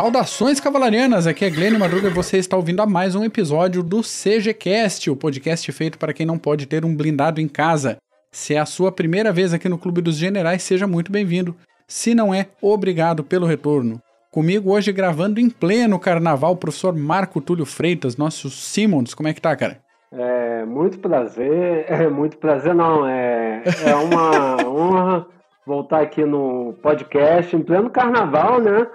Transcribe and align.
Saudações 0.00 0.58
cavalarianas, 0.58 1.26
aqui 1.26 1.44
é 1.44 1.50
Glenn 1.50 1.78
Madruga 1.78 2.08
e 2.08 2.10
você 2.10 2.38
está 2.38 2.56
ouvindo 2.56 2.80
a 2.80 2.86
mais 2.86 3.14
um 3.14 3.22
episódio 3.22 3.82
do 3.82 4.00
CGCast, 4.00 5.10
o 5.10 5.14
podcast 5.14 5.70
feito 5.72 5.98
para 5.98 6.14
quem 6.14 6.24
não 6.24 6.38
pode 6.38 6.64
ter 6.64 6.86
um 6.86 6.96
blindado 6.96 7.38
em 7.38 7.46
casa. 7.46 7.98
Se 8.32 8.54
é 8.54 8.58
a 8.58 8.64
sua 8.64 8.90
primeira 8.90 9.30
vez 9.30 9.52
aqui 9.52 9.68
no 9.68 9.76
Clube 9.76 10.00
dos 10.00 10.16
Generais, 10.16 10.62
seja 10.62 10.86
muito 10.86 11.12
bem-vindo. 11.12 11.54
Se 11.86 12.14
não 12.14 12.32
é, 12.32 12.46
obrigado 12.62 13.22
pelo 13.22 13.44
retorno. 13.44 14.00
Comigo 14.30 14.72
hoje 14.72 14.90
gravando 14.90 15.38
em 15.38 15.50
pleno 15.50 15.98
carnaval, 15.98 16.52
o 16.52 16.56
professor 16.56 16.96
Marco 16.96 17.38
Túlio 17.38 17.66
Freitas, 17.66 18.16
nosso 18.16 18.48
Simons. 18.48 19.12
Como 19.12 19.28
é 19.28 19.34
que 19.34 19.42
tá, 19.42 19.54
cara? 19.54 19.82
É 20.10 20.64
muito 20.64 20.98
prazer, 20.98 21.84
é 21.86 22.08
muito 22.08 22.38
prazer 22.38 22.74
não, 22.74 23.06
é, 23.06 23.62
é 23.84 23.94
uma 23.94 24.66
honra 24.66 25.26
voltar 25.66 26.00
aqui 26.00 26.24
no 26.24 26.72
podcast 26.82 27.54
em 27.54 27.62
pleno 27.62 27.90
carnaval, 27.90 28.62
né? 28.62 28.86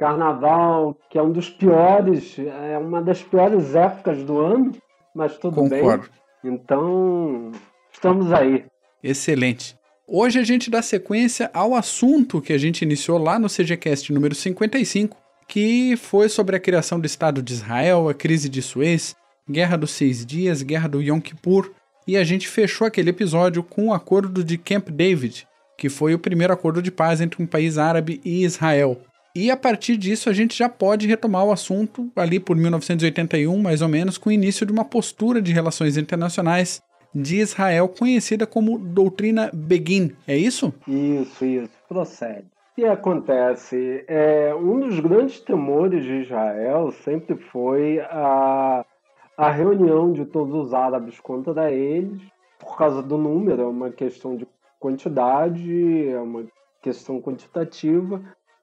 Carnaval, 0.00 0.96
que 1.10 1.18
é 1.18 1.22
um 1.22 1.30
dos 1.30 1.50
piores, 1.50 2.38
é 2.38 2.78
uma 2.78 3.02
das 3.02 3.22
piores 3.22 3.74
épocas 3.74 4.24
do 4.24 4.38
ano, 4.38 4.72
mas 5.14 5.36
tudo 5.36 5.56
Concordo. 5.56 6.08
bem. 6.42 6.54
Então, 6.54 7.52
estamos 7.92 8.32
aí. 8.32 8.64
Excelente. 9.04 9.76
Hoje 10.08 10.38
a 10.38 10.42
gente 10.42 10.70
dá 10.70 10.80
sequência 10.80 11.50
ao 11.52 11.74
assunto 11.74 12.40
que 12.40 12.54
a 12.54 12.56
gente 12.56 12.80
iniciou 12.80 13.18
lá 13.18 13.38
no 13.38 13.46
CGCast 13.46 14.10
número 14.10 14.34
55, 14.34 15.18
que 15.46 15.94
foi 15.98 16.30
sobre 16.30 16.56
a 16.56 16.60
criação 16.60 16.98
do 16.98 17.04
Estado 17.04 17.42
de 17.42 17.52
Israel, 17.52 18.08
a 18.08 18.14
crise 18.14 18.48
de 18.48 18.62
Suez, 18.62 19.14
Guerra 19.48 19.76
dos 19.76 19.90
Seis 19.90 20.24
Dias, 20.24 20.62
Guerra 20.62 20.88
do 20.88 21.02
Yom 21.02 21.20
Kippur, 21.20 21.72
e 22.08 22.16
a 22.16 22.24
gente 22.24 22.48
fechou 22.48 22.86
aquele 22.86 23.10
episódio 23.10 23.62
com 23.62 23.88
o 23.88 23.92
acordo 23.92 24.42
de 24.42 24.56
Camp 24.56 24.88
David, 24.88 25.46
que 25.76 25.90
foi 25.90 26.14
o 26.14 26.18
primeiro 26.18 26.54
acordo 26.54 26.80
de 26.80 26.90
paz 26.90 27.20
entre 27.20 27.42
um 27.42 27.46
país 27.46 27.76
árabe 27.76 28.18
e 28.24 28.44
Israel. 28.44 28.98
E 29.34 29.50
a 29.50 29.56
partir 29.56 29.96
disso 29.96 30.28
a 30.28 30.32
gente 30.32 30.56
já 30.56 30.68
pode 30.68 31.06
retomar 31.06 31.44
o 31.44 31.52
assunto 31.52 32.10
ali 32.16 32.40
por 32.40 32.56
1981, 32.56 33.56
mais 33.60 33.80
ou 33.80 33.88
menos, 33.88 34.18
com 34.18 34.28
o 34.28 34.32
início 34.32 34.66
de 34.66 34.72
uma 34.72 34.84
postura 34.84 35.40
de 35.40 35.52
relações 35.52 35.96
internacionais 35.96 36.82
de 37.14 37.38
Israel 37.38 37.88
conhecida 37.88 38.46
como 38.46 38.78
doutrina 38.78 39.50
Begin. 39.52 40.12
É 40.26 40.36
isso? 40.36 40.72
Isso, 40.86 41.44
isso. 41.44 41.70
Procede. 41.88 42.46
Que 42.74 42.84
acontece? 42.84 44.04
É, 44.08 44.54
um 44.54 44.80
dos 44.80 44.98
grandes 45.00 45.40
temores 45.40 46.04
de 46.04 46.22
Israel 46.22 46.90
sempre 47.04 47.36
foi 47.36 48.00
a, 48.00 48.84
a 49.36 49.50
reunião 49.50 50.12
de 50.12 50.24
todos 50.24 50.54
os 50.54 50.72
árabes 50.72 51.20
contra 51.20 51.70
eles, 51.70 52.20
por 52.58 52.76
causa 52.76 53.02
do 53.02 53.16
número, 53.16 53.62
é 53.62 53.66
uma 53.66 53.90
questão 53.90 54.36
de 54.36 54.46
quantidade, 54.78 56.08
é 56.08 56.18
uma 56.18 56.44
questão 56.80 57.20
quantitativa, 57.20 58.22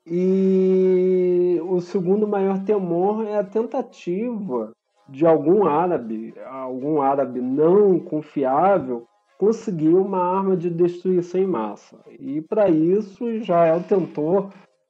e 0.10 1.60
o 1.64 1.82
segundo 1.82 2.28
maior 2.28 2.64
temor 2.64 3.28
é 3.28 3.38
a 3.38 3.44
tentativa 3.44 4.72
de 5.10 5.26
algum 5.26 5.66
árabe, 5.66 6.34
algum 6.46 7.02
árabe 7.02 7.42
não 7.42 8.00
confiável, 8.00 9.06
conseguir 9.38 9.94
uma 9.94 10.38
arma 10.38 10.56
de 10.56 10.70
destruição 10.70 11.42
em 11.42 11.48
massa. 11.48 11.98
E 12.20 12.42
para 12.42 12.70
isso 12.70 13.30
Israel 13.30 13.84
tentou 13.88 14.50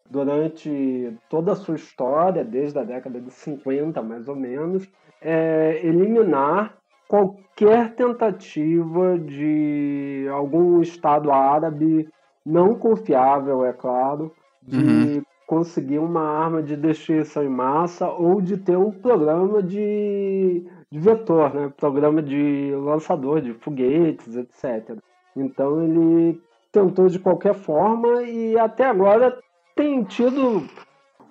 durante 0.09 1.13
toda 1.29 1.51
a 1.51 1.55
sua 1.55 1.75
história, 1.75 2.43
desde 2.43 2.79
a 2.79 2.83
década 2.83 3.19
de 3.19 3.31
50 3.31 4.01
mais 4.01 4.27
ou 4.27 4.35
menos, 4.35 4.87
é, 5.21 5.81
eliminar 5.83 6.77
qualquer 7.07 7.95
tentativa 7.95 9.17
de 9.17 10.27
algum 10.31 10.81
Estado 10.81 11.31
árabe 11.31 12.07
não 12.45 12.75
confiável, 12.75 13.65
é 13.65 13.73
claro, 13.73 14.31
de 14.61 14.77
uhum. 14.77 15.06
Conseguir 15.47 15.97
uma 15.97 16.21
arma 16.21 16.61
de 16.61 16.75
destruição 16.75 17.41
em 17.41 17.49
massa 17.49 18.09
ou 18.09 18.41
de 18.41 18.57
ter 18.57 18.77
um 18.77 18.91
programa 18.91 19.63
de, 19.63 20.67
de 20.91 20.99
vetor, 20.99 21.53
né? 21.53 21.73
programa 21.77 22.21
de 22.21 22.73
lançador 22.75 23.39
de 23.39 23.53
foguetes, 23.53 24.35
etc. 24.35 24.97
Então 25.35 25.81
ele 25.81 26.39
tentou 26.69 27.07
de 27.07 27.17
qualquer 27.17 27.53
forma 27.53 28.23
e 28.23 28.59
até 28.59 28.85
agora 28.85 29.39
tem 29.73 30.03
tido 30.03 30.67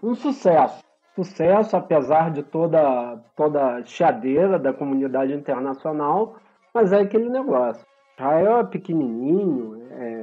um 0.03 0.15
sucesso. 0.15 0.83
Sucesso, 1.15 1.77
apesar 1.77 2.31
de 2.31 2.43
toda, 2.43 3.19
toda 3.37 3.77
a 3.77 3.85
chiadeira 3.85 4.59
da 4.59 4.73
comunidade 4.73 5.35
internacional, 5.35 6.37
mas 6.73 6.93
é 6.93 7.01
aquele 7.01 7.29
negócio. 7.29 7.85
Israel 8.15 8.61
é 8.61 8.65
pequenininho, 8.65 9.83
é, 9.91 10.23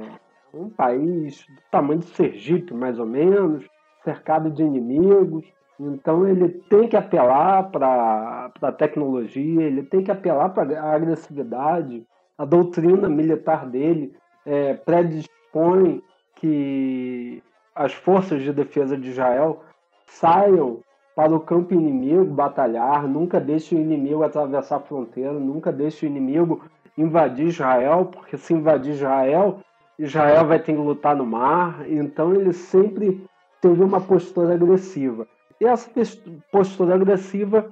um 0.52 0.68
país 0.68 1.46
do 1.46 1.62
tamanho 1.70 2.00
de 2.00 2.06
Sergipe, 2.06 2.74
mais 2.74 2.98
ou 2.98 3.06
menos, 3.06 3.64
cercado 4.04 4.50
de 4.50 4.62
inimigos. 4.62 5.44
Então 5.80 6.28
ele 6.28 6.48
tem 6.48 6.86
que 6.86 6.96
apelar 6.96 7.70
para 7.70 8.52
a 8.62 8.72
tecnologia, 8.72 9.62
ele 9.62 9.82
tem 9.82 10.04
que 10.04 10.10
apelar 10.10 10.50
para 10.50 10.80
a 10.80 10.94
agressividade. 10.94 12.06
A 12.38 12.44
doutrina 12.44 13.08
militar 13.08 13.66
dele 13.66 14.14
é, 14.46 14.74
predispõe 14.74 16.02
que 16.36 17.42
as 17.74 17.92
forças 17.92 18.42
de 18.42 18.52
defesa 18.52 18.96
de 18.96 19.10
Israel 19.10 19.62
saiam 20.06 20.80
para 21.16 21.34
o 21.34 21.40
campo 21.40 21.74
inimigo 21.74 22.24
batalhar, 22.24 23.06
nunca 23.06 23.40
deixe 23.40 23.74
o 23.74 23.80
inimigo 23.80 24.22
atravessar 24.22 24.76
a 24.76 24.80
fronteira, 24.80 25.32
nunca 25.32 25.72
deixe 25.72 26.04
o 26.04 26.08
inimigo 26.08 26.62
invadir 26.98 27.46
Israel, 27.46 28.06
porque 28.06 28.36
se 28.36 28.52
invadir 28.52 28.94
Israel, 28.94 29.60
Israel 29.98 30.46
vai 30.46 30.58
ter 30.58 30.72
que 30.72 30.78
lutar 30.78 31.14
no 31.14 31.24
mar, 31.24 31.88
então 31.88 32.34
ele 32.34 32.52
sempre 32.52 33.24
teve 33.64 33.82
uma 33.82 33.98
postura 33.98 34.52
agressiva. 34.52 35.26
E 35.58 35.64
essa 35.64 35.90
postura 36.52 36.94
agressiva 36.94 37.70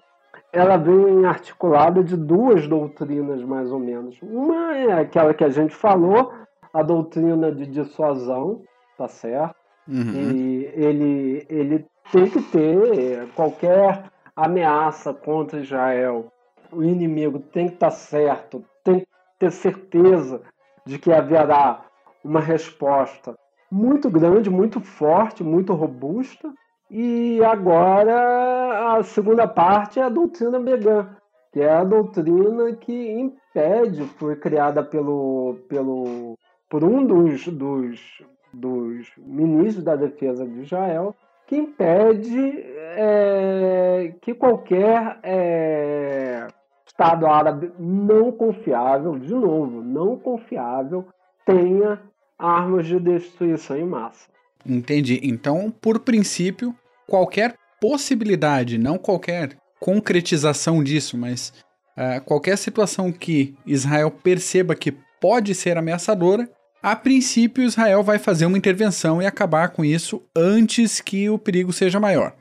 ela 0.51 0.79
vem 0.79 1.27
articulada 1.27 2.03
de 2.03 2.17
duas 2.17 2.67
doutrinas, 2.67 3.43
mais 3.43 3.71
ou 3.71 3.79
menos. 3.79 4.19
Uma 4.23 4.75
é 4.75 4.93
aquela 4.93 5.35
que 5.35 5.45
a 5.45 5.51
gente 5.51 5.75
falou, 5.75 6.33
a 6.73 6.83
doutrina 6.83 7.53
de 7.53 7.67
dissuasão, 7.67 8.63
tá 8.97 9.07
certo? 9.07 9.55
Uhum. 9.87 10.13
E 10.13 10.65
ele, 10.75 11.47
ele 11.51 11.87
tem 12.11 12.27
que 12.27 12.41
ter 12.41 13.29
qualquer 13.35 14.05
ameaça 14.35 15.13
contra 15.13 15.61
Israel. 15.61 16.33
O 16.73 16.83
inimigo 16.83 17.39
tem 17.39 17.69
que 17.69 17.75
estar 17.75 17.91
tá 17.91 17.97
certo, 17.97 18.65
tem 18.83 19.01
que 19.01 19.07
ter 19.39 19.53
certeza 19.53 20.41
de 20.87 20.99
que 20.99 21.13
haverá 21.13 21.85
uma 22.25 22.41
resposta 22.41 23.35
muito 23.73 24.11
grande, 24.11 24.51
muito 24.51 24.81
forte, 24.81 25.43
muito 25.43 25.73
robusta. 25.73 26.53
E 26.91 27.43
agora 27.43 28.99
a 28.99 29.03
segunda 29.03 29.49
parte 29.49 29.99
é 29.99 30.03
a 30.03 30.11
doutrina 30.11 30.61
Began, 30.61 31.17
que 31.51 31.61
é 31.61 31.73
a 31.73 31.83
doutrina 31.83 32.75
que 32.75 33.13
impede, 33.13 34.05
foi 34.19 34.37
criada 34.37 34.83
pelo, 34.83 35.57
pelo, 35.71 36.37
por 36.69 36.85
um 36.85 37.03
dos, 37.07 37.49
dos, 37.49 38.23
dos 38.53 39.11
ministros 39.17 39.83
da 39.83 39.97
defesa 39.97 40.47
de 40.47 40.61
Israel, 40.61 41.15
que 41.47 41.57
impede 41.57 42.63
é, 42.99 44.15
que 44.21 44.35
qualquer 44.35 45.19
é, 45.23 46.47
Estado 46.87 47.27
árabe 47.27 47.73
não 47.79 48.31
confiável, 48.31 49.19
de 49.19 49.33
novo, 49.33 49.81
não 49.83 50.19
confiável, 50.19 51.07
tenha 51.47 51.99
armas 52.43 52.87
de 52.87 52.99
destruição 52.99 53.77
em 53.77 53.85
massa. 53.87 54.27
Entendi. 54.67 55.21
Então, 55.23 55.71
por 55.71 56.01
princípio, 56.01 56.75
qualquer 57.07 57.55
possibilidade, 57.81 58.79
não 58.79 58.99
qualquer 58.99 59.57
concretização 59.81 60.83
disso, 60.83 61.17
mas 61.17 61.53
uh, 61.97 62.23
qualquer 62.25 62.57
situação 62.59 63.13
que 63.13 63.55
Israel 63.67 64.11
perceba 64.11 64.75
que 64.75 64.93
pode 65.21 65.55
ser 65.55 65.77
ameaçadora, 65.77 66.49
a 66.83 66.97
princípio 66.97 67.63
Israel 67.63 68.03
vai 68.03 68.19
fazer 68.19 68.47
uma 68.47 68.59
intervenção 68.59 69.23
e 69.23 69.27
acabar 69.27 69.69
com 69.71 69.85
isso 69.85 70.23
antes 70.37 71.01
que 71.01 71.31
o 71.31 71.39
perigo 71.39 71.73
seja 71.73 72.01
maior. 72.01 72.35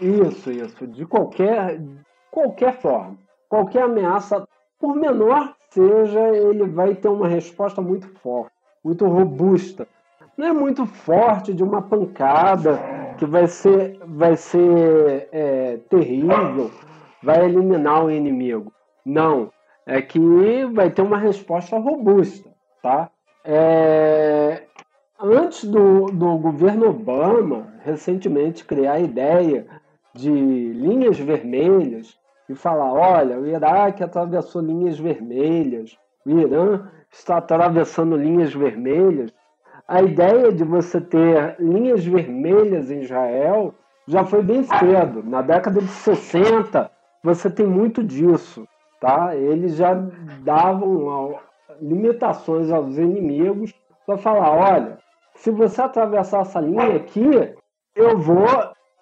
Isso, 0.00 0.50
isso. 0.50 0.86
De 0.86 1.04
qualquer, 1.04 1.80
qualquer 2.30 2.80
forma. 2.80 3.18
Qualquer 3.48 3.82
ameaça, 3.82 4.46
por 4.78 4.94
menor 4.94 5.54
seja, 5.70 6.20
ele 6.28 6.64
vai 6.68 6.94
ter 6.94 7.08
uma 7.08 7.26
resposta 7.28 7.80
muito 7.80 8.08
forte 8.20 8.57
muito 8.84 9.06
robusta. 9.06 9.86
Não 10.36 10.46
é 10.46 10.52
muito 10.52 10.86
forte 10.86 11.52
de 11.52 11.62
uma 11.62 11.82
pancada 11.82 12.78
que 13.18 13.26
vai 13.26 13.46
ser, 13.46 13.98
vai 14.06 14.36
ser 14.36 15.28
é, 15.32 15.78
terrível, 15.90 16.70
vai 17.22 17.44
eliminar 17.44 18.04
o 18.04 18.10
inimigo. 18.10 18.72
Não. 19.04 19.50
É 19.84 20.02
que 20.02 20.20
vai 20.66 20.90
ter 20.90 21.02
uma 21.02 21.18
resposta 21.18 21.78
robusta. 21.78 22.50
Tá? 22.82 23.10
É, 23.44 24.62
antes 25.18 25.64
do, 25.64 26.06
do 26.06 26.36
governo 26.38 26.90
Obama, 26.90 27.74
recentemente, 27.82 28.64
criar 28.64 28.92
a 28.92 29.00
ideia 29.00 29.66
de 30.14 30.30
linhas 30.30 31.18
vermelhas 31.18 32.18
e 32.48 32.54
falar: 32.54 32.92
olha, 32.92 33.38
o 33.38 33.46
Iraque 33.46 34.04
atravessou 34.04 34.62
linhas 34.62 34.98
vermelhas, 34.98 35.98
o 36.24 36.30
Irã 36.30 36.88
está 37.10 37.38
atravessando 37.38 38.16
linhas 38.16 38.52
vermelhas. 38.54 39.32
A 39.86 40.02
ideia 40.02 40.52
de 40.52 40.64
você 40.64 41.00
ter 41.00 41.56
linhas 41.58 42.04
vermelhas 42.04 42.90
em 42.90 43.00
Israel 43.00 43.74
já 44.06 44.24
foi 44.24 44.42
bem 44.42 44.62
cedo. 44.64 45.22
Na 45.22 45.42
década 45.42 45.80
de 45.80 45.88
60, 45.88 46.90
você 47.22 47.50
tem 47.50 47.66
muito 47.66 48.02
disso, 48.02 48.66
tá? 49.00 49.34
Eles 49.36 49.76
já 49.76 49.94
davam 50.40 51.38
limitações 51.80 52.70
aos 52.70 52.96
inimigos 52.96 53.72
para 54.06 54.18
falar, 54.18 54.50
olha, 54.50 54.98
se 55.34 55.50
você 55.50 55.82
atravessar 55.82 56.40
essa 56.40 56.60
linha 56.60 56.96
aqui, 56.96 57.54
eu 57.94 58.18
vou, 58.18 58.46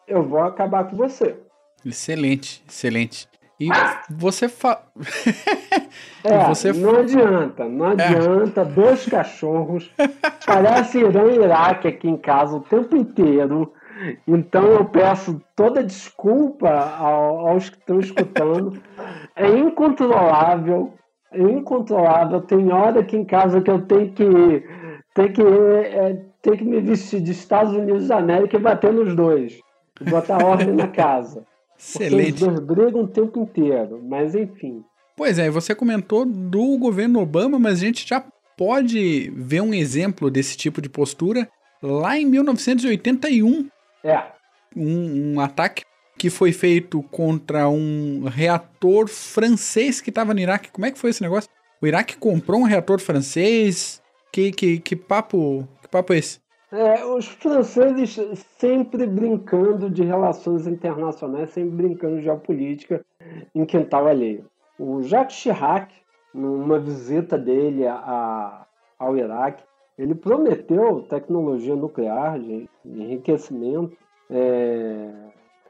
eu 0.06 0.22
vou 0.22 0.40
acabar 0.40 0.88
com 0.88 0.96
você. 0.96 1.36
Excelente, 1.84 2.64
excelente. 2.68 3.28
E 3.58 3.68
você 4.10 4.48
fa... 4.48 4.82
é, 6.22 6.44
você 6.46 6.72
não 6.72 6.96
adianta, 6.96 7.64
não 7.64 7.86
é. 7.86 7.92
adianta. 7.92 8.60
É. 8.60 8.64
Dois 8.64 9.06
cachorros. 9.06 9.90
Parece 10.44 10.98
Irã 10.98 11.30
e 11.30 11.36
Iraque 11.36 11.88
aqui 11.88 12.08
em 12.08 12.18
casa 12.18 12.56
o 12.56 12.60
tempo 12.60 12.94
inteiro. 12.96 13.72
Então 14.28 14.64
eu 14.66 14.84
peço 14.84 15.40
toda 15.54 15.82
desculpa 15.82 16.68
aos 16.70 17.70
que 17.70 17.78
estão 17.78 17.98
escutando. 17.98 18.80
É 19.34 19.48
incontrolável, 19.48 20.92
é 21.32 21.40
incontrolável. 21.40 22.42
Tem 22.42 22.70
hora 22.70 23.00
aqui 23.00 23.16
em 23.16 23.24
casa 23.24 23.60
que 23.62 23.70
eu 23.70 23.80
tenho 23.86 24.12
que, 24.12 24.68
tenho 25.14 25.32
que, 25.32 25.42
é, 25.42 26.22
tenho 26.42 26.58
que 26.58 26.64
me 26.64 26.80
vestir 26.80 27.22
de 27.22 27.32
Estados 27.32 27.72
Unidos 27.72 28.08
da 28.08 28.18
América 28.18 28.56
e 28.56 28.60
bater 28.60 28.92
nos 28.92 29.14
dois. 29.14 29.58
Botar 30.10 30.44
ordem 30.44 30.74
na 30.74 30.88
casa. 30.88 31.44
Excelente. 31.78 32.44
Os 32.44 32.48
dois 32.48 32.60
brigam 32.60 33.02
o 33.02 33.08
tempo 33.08 33.40
inteiro, 33.40 34.00
mas 34.02 34.34
enfim. 34.34 34.84
Pois 35.16 35.38
é, 35.38 35.50
você 35.50 35.74
comentou 35.74 36.24
do 36.24 36.76
governo 36.78 37.20
Obama, 37.20 37.58
mas 37.58 37.74
a 37.74 37.86
gente 37.86 38.06
já 38.06 38.24
pode 38.56 39.30
ver 39.34 39.62
um 39.62 39.72
exemplo 39.74 40.30
desse 40.30 40.56
tipo 40.56 40.80
de 40.80 40.88
postura 40.88 41.48
lá 41.82 42.18
em 42.18 42.26
1981, 42.26 43.68
é. 44.06 44.22
Um, 44.74 45.34
um 45.34 45.40
ataque 45.40 45.84
que 46.18 46.30
foi 46.30 46.52
feito 46.52 47.02
contra 47.04 47.68
um 47.68 48.24
reator 48.24 49.08
francês 49.08 50.00
que 50.00 50.10
estava 50.10 50.32
no 50.32 50.40
Iraque. 50.40 50.70
Como 50.70 50.86
é 50.86 50.90
que 50.90 50.98
foi 50.98 51.10
esse 51.10 51.22
negócio? 51.22 51.50
O 51.80 51.86
Iraque 51.86 52.16
comprou 52.16 52.60
um 52.60 52.64
reator 52.64 53.00
francês? 53.00 54.00
Que, 54.32 54.50
que, 54.52 54.78
que 54.78 54.96
papo 54.96 55.68
que 55.82 55.88
papo 55.88 56.12
é 56.12 56.18
esse? 56.18 56.38
É, 56.72 57.04
os 57.04 57.28
franceses 57.28 58.16
sempre 58.58 59.06
brincando 59.06 59.88
de 59.88 60.02
relações 60.02 60.66
internacionais, 60.66 61.50
sempre 61.50 61.70
brincando 61.70 62.16
de 62.16 62.24
geopolítica 62.24 63.04
em 63.54 63.64
quintal 63.64 64.08
alheio. 64.08 64.46
O 64.78 65.00
Jacques 65.02 65.36
Chirac, 65.36 65.94
numa 66.34 66.78
visita 66.78 67.38
dele 67.38 67.86
a, 67.86 68.66
ao 68.98 69.16
Iraque, 69.16 69.62
ele 69.96 70.14
prometeu 70.14 71.02
tecnologia 71.02 71.76
nuclear 71.76 72.38
de 72.38 72.68
enriquecimento 72.84 73.96
é, 74.28 75.10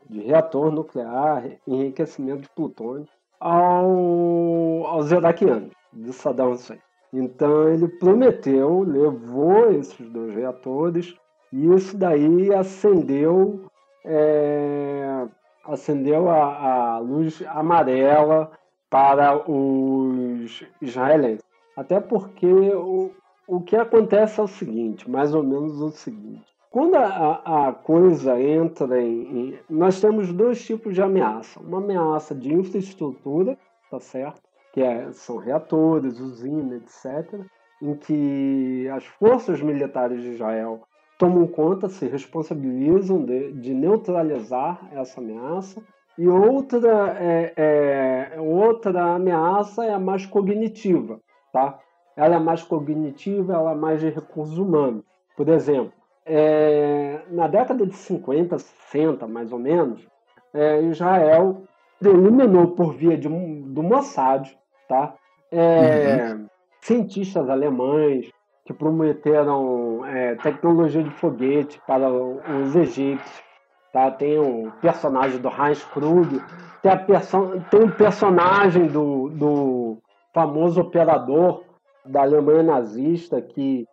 de 0.09 0.21
reator 0.21 0.73
nuclear, 0.73 1.45
enriquecimento 1.67 2.43
de 2.43 2.49
plutônio 2.51 3.07
ao, 3.39 4.87
aos 4.87 5.11
iraquianos 5.13 5.73
de 5.93 6.13
Saddam 6.13 6.53
Hussein. 6.53 6.81
Então 7.19 7.69
ele 7.69 7.89
prometeu, 7.89 8.81
levou 8.81 9.71
esses 9.73 10.09
dois 10.11 10.35
reatores 10.35 11.15
e 11.53 11.73
isso 11.75 11.97
daí 11.97 12.53
acendeu, 12.53 13.65
é, 14.05 15.27
acendeu 15.65 16.29
a, 16.29 16.97
a 16.97 16.99
luz 16.99 17.43
amarela 17.49 18.51
para 18.91 19.51
os 19.51 20.63
israelenses. 20.83 21.45
Até 21.77 22.01
porque 22.01 22.47
o, 22.47 23.11
o 23.47 23.61
que 23.61 23.77
acontece 23.77 24.39
é 24.39 24.43
o 24.43 24.49
seguinte, 24.49 25.11
mais 25.11 25.35
ou 25.35 25.43
menos 25.43 25.81
o 25.81 25.91
seguinte. 25.91 26.45
Quando 26.71 26.97
a, 26.97 27.69
a 27.69 27.73
coisa 27.73 28.39
entra 28.39 29.01
em, 29.01 29.49
em, 29.49 29.59
Nós 29.71 29.99
temos 29.99 30.31
dois 30.31 30.63
tipos 30.63 30.95
de 30.95 31.01
ameaça. 31.01 31.59
Uma 31.61 31.79
ameaça 31.79 32.35
de 32.35 32.53
infraestrutura, 32.53 33.57
tá 33.91 33.99
certo? 33.99 34.46
Que 34.77 34.83
é, 34.83 35.11
são 35.11 35.39
reatores, 35.39 36.21
usinas, 36.21 36.83
etc. 36.83 37.41
Em 37.81 37.95
que 37.95 38.87
as 38.95 39.07
forças 39.07 39.63
militares 39.63 40.21
de 40.21 40.33
Israel 40.33 40.83
tomam 41.19 41.47
conta, 41.47 41.89
se 41.89 42.07
responsabilizam 42.07 43.25
de, 43.25 43.53
de 43.53 43.73
neutralizar 43.73 44.87
essa 44.93 45.19
ameaça. 45.19 45.83
E 46.19 46.29
outra, 46.29 47.17
é, 47.19 47.55
é, 47.57 48.39
outra 48.39 49.15
ameaça 49.15 49.83
é 49.83 49.95
a 49.95 49.99
mais 49.99 50.27
cognitiva, 50.27 51.21
tá? 51.51 51.79
ela 52.15 52.37
é 52.37 52.39
mais 52.39 52.63
cognitiva, 52.63 53.55
ela 53.55 53.73
é 53.73 53.75
mais 53.75 54.01
de 54.01 54.11
recursos 54.11 54.59
humanos. 54.59 55.05
Por 55.35 55.49
exemplo, 55.49 55.93
é, 56.27 57.23
na 57.31 57.47
década 57.49 57.87
de 57.87 57.97
50, 57.97 58.59
60, 58.59 59.27
mais 59.27 59.53
ou 59.53 59.59
menos, 59.59 60.07
é, 60.53 60.83
Israel 60.83 61.63
eliminou 62.03 62.69
por 62.69 62.95
via 62.95 63.17
de, 63.17 63.29
do 63.29 63.83
Mossad 63.83 64.55
tá? 64.89 65.15
É, 65.51 66.33
uhum. 66.33 66.47
cientistas 66.81 67.49
alemães 67.49 68.31
que 68.65 68.75
prometeram 68.75 70.05
é, 70.05 70.35
tecnologia 70.37 71.03
de 71.03 71.11
foguete 71.11 71.81
para 71.87 72.11
os 72.11 72.75
egípcios. 72.75 73.45
Tá? 73.93 74.11
Tem 74.11 74.39
o 74.39 74.73
personagem 74.81 75.41
do 75.41 75.49
Heinz 75.49 75.83
Krug, 75.85 76.43
tem, 76.83 76.93
a 76.93 76.97
perso 76.97 77.63
tem 77.71 77.85
o 77.85 77.93
personagem 77.93 78.89
do, 78.89 79.31
do 79.31 79.99
famoso 80.35 80.81
operador 80.81 81.65
da 82.05 82.23
Alemanha 82.23 82.63
nazista 82.63 83.41
que, 83.41 83.87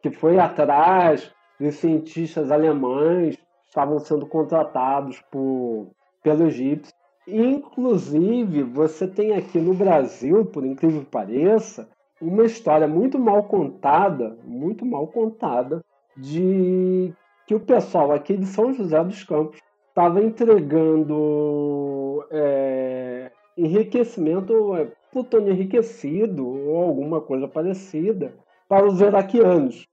que 0.00 0.10
foi 0.10 0.38
atrás 0.38 1.30
dos 1.58 1.74
cientistas 1.74 2.50
alemães 2.50 3.36
que 3.36 3.42
estavam 3.66 3.98
sendo 3.98 4.26
contratados 4.26 5.20
por, 5.30 5.90
pelo 6.22 6.46
egípcio. 6.46 6.89
Inclusive, 7.32 8.64
você 8.64 9.06
tem 9.06 9.34
aqui 9.34 9.58
no 9.58 9.72
Brasil, 9.72 10.44
por 10.44 10.64
incrível 10.64 11.02
que 11.02 11.10
pareça, 11.10 11.88
uma 12.20 12.44
história 12.44 12.88
muito 12.88 13.18
mal 13.18 13.44
contada, 13.44 14.36
muito 14.44 14.84
mal 14.84 15.06
contada, 15.06 15.82
de 16.16 17.12
que 17.46 17.54
o 17.54 17.60
pessoal 17.60 18.12
aqui 18.12 18.36
de 18.36 18.46
São 18.46 18.72
José 18.72 19.02
dos 19.04 19.24
Campos 19.24 19.58
estava 19.88 20.22
entregando 20.22 22.24
é, 22.30 23.30
enriquecimento 23.56 24.74
é, 24.76 24.88
plutônio 25.12 25.52
enriquecido 25.52 26.46
ou 26.46 26.78
alguma 26.78 27.20
coisa 27.20 27.48
parecida 27.48 28.34
para 28.68 28.86
os 28.86 29.00
iraquianos. 29.00 29.88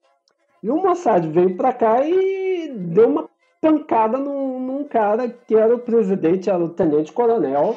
E 0.61 0.69
o 0.69 0.77
Mossad 0.77 1.25
veio 1.27 1.55
para 1.55 1.73
cá 1.73 2.03
e 2.03 2.71
deu 2.73 3.09
uma 3.09 3.29
pancada 3.61 4.17
num, 4.17 4.36
cara 4.87 5.29
que 5.29 5.55
era 5.55 5.75
o 5.75 5.79
presidente, 5.79 6.49
era 6.49 6.63
o 6.63 6.69
tenente-coronel 6.69 7.75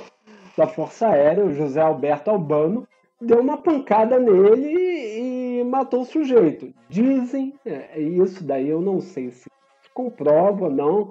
da 0.56 0.66
Força 0.66 1.08
Aérea, 1.08 1.44
o 1.44 1.52
José 1.52 1.80
Alberto 1.80 2.30
Albano, 2.30 2.86
deu 3.20 3.40
uma 3.40 3.58
pancada 3.58 4.18
nele 4.18 5.60
e, 5.60 5.64
matou 5.64 6.02
o 6.02 6.06
sujeito. 6.06 6.72
Dizem, 6.88 7.54
é, 7.64 8.00
isso 8.00 8.42
daí 8.42 8.68
eu 8.68 8.80
não 8.80 9.00
sei 9.00 9.30
se 9.30 9.48
comprova 9.92 10.64
ou 10.64 10.70
não, 10.70 11.10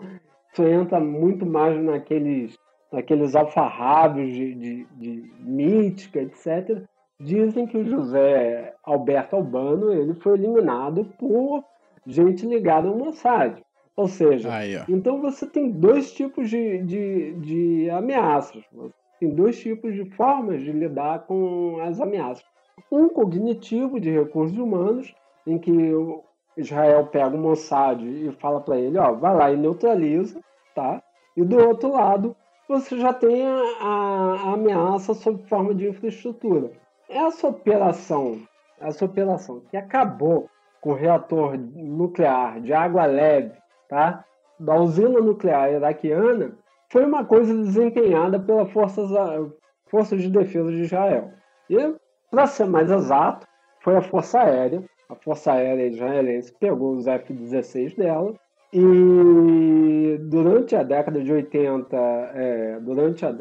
isso 0.52 0.64
entra 0.64 1.00
muito 1.00 1.46
mais 1.46 1.82
naqueles 1.82 2.58
aqueles 2.92 3.36
alfarrábios 3.36 4.34
de, 4.34 4.56
de, 4.56 4.86
de 4.98 5.32
mítica, 5.40 6.20
etc., 6.20 6.84
dizem 7.20 7.68
que 7.68 7.78
o 7.78 7.86
José 7.86 8.74
Alberto 8.84 9.36
Albano 9.36 9.94
ele 9.94 10.16
foi 10.16 10.34
eliminado 10.34 11.06
por 11.20 11.64
gente 12.08 12.46
ligada 12.46 12.88
ao 12.88 12.98
Mossad. 12.98 13.62
Ou 14.00 14.08
seja, 14.08 14.50
Aí, 14.50 14.82
então 14.88 15.20
você 15.20 15.46
tem 15.46 15.70
dois 15.70 16.14
tipos 16.14 16.50
de, 16.50 16.78
de, 16.84 17.34
de 17.34 17.90
ameaças. 17.90 18.64
Tem 19.20 19.30
dois 19.30 19.60
tipos 19.60 19.94
de 19.94 20.06
formas 20.12 20.62
de 20.62 20.72
lidar 20.72 21.26
com 21.26 21.82
as 21.82 22.00
ameaças. 22.00 22.46
Um 22.90 23.10
cognitivo 23.10 24.00
de 24.00 24.10
recursos 24.10 24.58
humanos, 24.58 25.14
em 25.46 25.58
que 25.58 25.92
Israel 26.56 27.08
pega 27.08 27.36
o 27.36 27.38
Mossad 27.38 28.02
e 28.02 28.32
fala 28.40 28.62
para 28.62 28.78
ele, 28.78 28.98
ó, 28.98 29.12
vai 29.12 29.36
lá 29.36 29.52
e 29.52 29.58
neutraliza, 29.58 30.40
tá? 30.74 31.04
E 31.36 31.44
do 31.44 31.58
outro 31.58 31.92
lado, 31.92 32.34
você 32.70 32.98
já 32.98 33.12
tem 33.12 33.46
a, 33.46 33.62
a, 33.82 34.54
ameaça 34.54 35.14
sob 35.14 35.44
forma 35.50 35.76
de 35.76 35.90
infraestrutura. 35.90 36.72
Essa 37.10 37.50
operação, 37.50 38.40
essa 38.80 39.04
operação 39.04 39.62
que 39.70 39.76
acabou 39.76 40.50
com 40.80 40.92
o 40.92 40.96
reator 40.96 41.58
nuclear 41.58 42.62
de 42.62 42.72
água 42.72 43.06
leve, 43.06 43.60
tá? 43.90 44.24
Da 44.60 44.76
usina 44.76 45.20
nuclear 45.20 45.72
iraquiana, 45.74 46.52
foi 46.90 47.04
uma 47.06 47.26
coisa 47.26 47.54
desempenhada 47.54 48.40
pelas 48.40 48.72
forças, 48.72 49.10
forças 49.88 50.22
de 50.22 50.30
defesa 50.30 50.72
de 50.72 50.82
Israel. 50.82 51.32
E, 51.70 51.96
para 52.32 52.48
ser 52.48 52.66
mais 52.66 52.90
exato, 52.90 53.48
foi 53.82 53.96
a 53.96 54.02
Força 54.02 54.40
Aérea. 54.40 54.84
A 55.10 55.16
Força 55.16 55.54
Aérea 55.54 55.88
israelense 55.88 56.54
pegou 56.60 56.94
os 56.94 57.08
F-16 57.08 57.96
dela 57.96 58.34
e 58.72 60.18
durante 60.22 60.76
a 60.76 60.84
década 60.84 61.22
de 61.22 61.32
80, 61.32 61.98
é, 61.98 62.80
durante 62.82 63.26
a 63.26 63.36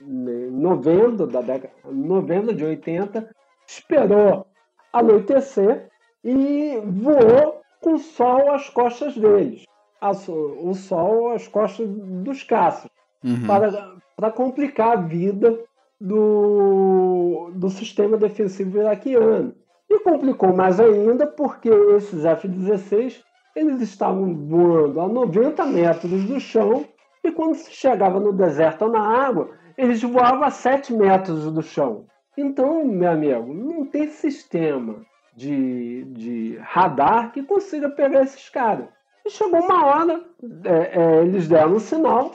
novembro 0.00 1.26
da 1.26 1.40
década, 1.40 1.72
novembro 1.86 2.54
de 2.54 2.64
80, 2.64 3.30
esperou 3.66 4.46
anoitecer 4.92 5.88
e 6.22 6.78
voou 6.84 7.62
com 7.80 7.94
o 7.94 7.98
sol 7.98 8.52
às 8.52 8.68
costas 8.68 9.16
deles. 9.16 9.64
O 10.00 10.74
Sol 10.74 11.32
às 11.32 11.48
costas 11.48 11.88
dos 11.88 12.42
caças, 12.42 12.90
uhum. 13.24 13.46
para, 13.46 13.94
para 14.16 14.30
complicar 14.30 14.92
a 14.92 15.00
vida 15.00 15.58
do, 16.00 17.50
do 17.54 17.70
sistema 17.70 18.16
defensivo 18.16 18.78
iraquiano. 18.78 19.54
E 19.88 20.00
complicou 20.00 20.54
mais 20.54 20.80
ainda 20.80 21.26
porque 21.26 21.68
esses 21.68 22.24
F-16 22.24 23.22
eles 23.54 23.80
estavam 23.80 24.34
voando 24.34 25.00
a 25.00 25.08
90 25.08 25.64
metros 25.66 26.24
do 26.24 26.38
chão 26.38 26.84
e 27.24 27.32
quando 27.32 27.54
se 27.54 27.72
chegava 27.72 28.20
no 28.20 28.32
deserto 28.32 28.82
ou 28.82 28.90
na 28.90 29.00
água, 29.00 29.50
eles 29.76 30.02
voavam 30.02 30.44
a 30.44 30.50
7 30.50 30.92
metros 30.92 31.50
do 31.50 31.62
chão. 31.62 32.06
Então, 32.36 32.84
meu 32.84 33.10
amigo, 33.10 33.52
não 33.52 33.86
tem 33.86 34.08
sistema 34.08 35.00
de, 35.34 36.04
de 36.04 36.56
radar 36.60 37.32
que 37.32 37.42
consiga 37.42 37.88
pegar 37.90 38.22
esses 38.22 38.48
caras. 38.48 38.88
E 39.26 39.30
chegou 39.30 39.58
uma 39.58 39.84
hora, 39.84 40.20
é, 40.64 41.00
é, 41.00 41.22
eles 41.22 41.48
deram 41.48 41.74
um 41.74 41.80
sinal 41.80 42.30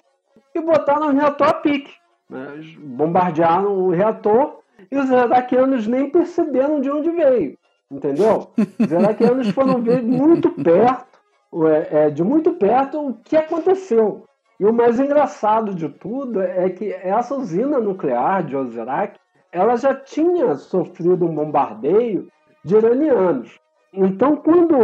e 0.54 0.60
botaram 0.60 1.08
o 1.08 1.14
reator 1.14 1.48
a 1.48 1.54
pique. 1.54 1.94
Né? 2.30 2.62
Bombardearam 2.80 3.74
o 3.78 3.92
reator 3.92 4.60
e 4.92 4.98
os 4.98 5.10
iraquianos 5.10 5.88
nem 5.88 6.10
perceberam 6.10 6.82
de 6.82 6.92
onde 6.92 7.10
veio. 7.10 7.58
Entendeu? 7.90 8.52
Os 8.78 8.92
iraquianos 8.92 9.50
foram 9.52 9.82
ver 9.82 10.04
muito 10.04 10.50
perto, 10.50 11.18
é, 11.92 12.10
de 12.10 12.24
muito 12.26 12.54
perto, 12.54 13.08
o 13.08 13.14
que 13.14 13.38
aconteceu. 13.38 14.26
E 14.60 14.66
o 14.66 14.74
mais 14.74 15.00
engraçado 15.00 15.74
de 15.74 15.88
tudo 15.88 16.42
é 16.42 16.70
que 16.70 16.92
essa 16.92 17.36
usina 17.36 17.80
nuclear 17.80 18.44
de 18.44 18.56
Osirak, 18.56 19.18
ela 19.50 19.78
já 19.78 19.96
tinha 19.96 20.56
sofrido 20.56 21.26
um 21.26 21.34
bombardeio 21.34 22.28
de 22.66 22.76
iranianos. 22.76 23.58
Então, 23.94 24.38
quando 24.38 24.78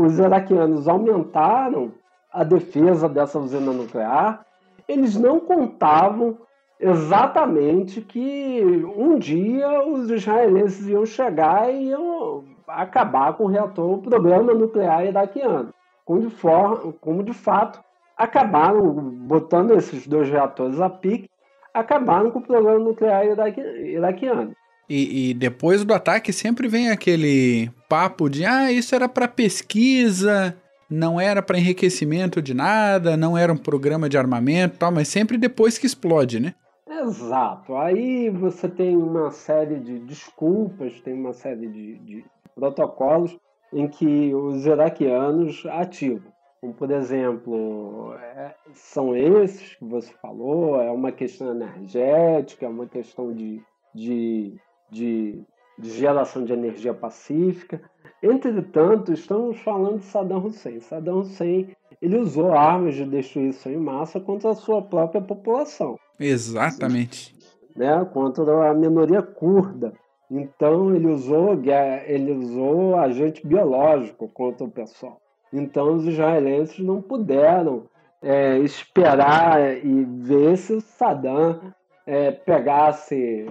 os 0.00 0.18
iraquianos 0.18 0.88
aumentaram 0.88 1.92
a 2.32 2.42
defesa 2.42 3.08
dessa 3.08 3.38
usina 3.38 3.72
nuclear, 3.72 4.46
eles 4.88 5.16
não 5.16 5.38
contavam 5.38 6.38
exatamente 6.78 8.00
que 8.00 8.62
um 8.96 9.18
dia 9.18 9.86
os 9.86 10.10
israelenses 10.10 10.88
iam 10.88 11.04
chegar 11.04 11.70
e 11.70 11.88
iam 11.88 12.44
acabar 12.66 13.34
com 13.34 13.44
o 13.44 13.48
reator, 13.48 13.92
o 13.92 14.02
programa 14.02 14.54
nuclear 14.54 15.04
iraquiano. 15.04 15.74
Como 16.04 16.22
de, 16.22 16.30
for, 16.30 16.94
como 17.00 17.22
de 17.22 17.34
fato 17.34 17.80
acabaram 18.16 18.92
botando 18.92 19.72
esses 19.72 20.06
dois 20.06 20.28
reatores 20.30 20.80
a 20.80 20.88
pique, 20.88 21.28
acabaram 21.74 22.30
com 22.30 22.38
o 22.38 22.42
programa 22.42 22.78
nuclear 22.78 23.24
iraquiano. 23.26 24.54
E, 24.92 25.30
e, 25.30 25.34
depois 25.34 25.84
do 25.84 25.94
ataque 25.94 26.32
sempre 26.32 26.66
vem 26.66 26.90
aquele 26.90 27.70
papo 27.88 28.28
de 28.28 28.44
ah, 28.44 28.72
isso 28.72 28.92
era 28.92 29.08
para 29.08 29.28
pesquisa, 29.28 30.56
não 30.90 31.20
era 31.20 31.40
para 31.40 31.56
enriquecimento 31.56 32.42
de 32.42 32.52
nada, 32.52 33.16
não 33.16 33.38
era 33.38 33.52
um 33.52 33.56
programa 33.56 34.08
de 34.08 34.18
armamento, 34.18 34.78
tal, 34.78 34.90
mas 34.90 35.06
sempre 35.06 35.38
depois 35.38 35.78
que 35.78 35.86
explode, 35.86 36.40
né? 36.40 36.54
Exato. 36.88 37.76
Aí 37.76 38.28
você 38.30 38.68
tem 38.68 38.96
uma 38.96 39.30
série 39.30 39.78
de 39.78 40.00
desculpas, 40.00 41.00
tem 41.02 41.14
uma 41.14 41.32
série 41.32 41.68
de, 41.68 41.98
de 41.98 42.24
protocolos 42.56 43.38
em 43.72 43.86
que 43.86 44.34
os 44.34 44.66
iraquianos 44.66 45.64
ativam. 45.66 46.32
Como, 46.60 46.74
por 46.74 46.90
exemplo, 46.90 48.12
é, 48.14 48.54
são 48.74 49.16
esses 49.16 49.76
que 49.76 49.84
você 49.84 50.12
falou, 50.20 50.80
é 50.82 50.90
uma 50.90 51.12
questão 51.12 51.52
energética, 51.52 52.66
é 52.66 52.68
uma 52.68 52.86
questão 52.86 53.32
de, 53.32 53.62
de, 53.94 54.52
de, 54.90 55.42
de 55.78 55.90
geração 55.90 56.44
de 56.44 56.52
energia 56.52 56.92
pacífica. 56.92 57.80
Entretanto, 58.22 59.12
estamos 59.12 59.58
falando 59.60 59.98
de 59.98 60.04
Saddam 60.04 60.44
Hussein. 60.44 60.80
Saddam 60.80 61.20
Hussein 61.20 61.74
ele 62.00 62.18
usou 62.18 62.52
armas 62.52 62.94
de 62.94 63.04
destruição 63.04 63.72
em 63.72 63.76
massa 63.76 64.18
contra 64.20 64.50
a 64.50 64.54
sua 64.54 64.80
própria 64.82 65.20
população. 65.20 65.98
Exatamente. 66.18 67.36
Né, 67.76 68.04
contra 68.12 68.70
a 68.70 68.74
minoria 68.74 69.22
curda. 69.22 69.92
Então 70.30 70.94
ele 70.94 71.08
usou 71.08 71.58
ele 72.06 72.32
usou 72.32 72.96
agente 72.96 73.46
biológico 73.46 74.28
contra 74.28 74.64
o 74.64 74.70
pessoal. 74.70 75.20
Então 75.52 75.94
os 75.94 76.06
israelenses 76.06 76.78
não 76.78 77.02
puderam 77.02 77.84
é, 78.22 78.58
esperar 78.58 79.84
e 79.84 80.04
ver 80.04 80.56
se 80.56 80.74
o 80.74 80.80
Saddam 80.80 81.72
é, 82.06 82.30
pegasse 82.30 83.46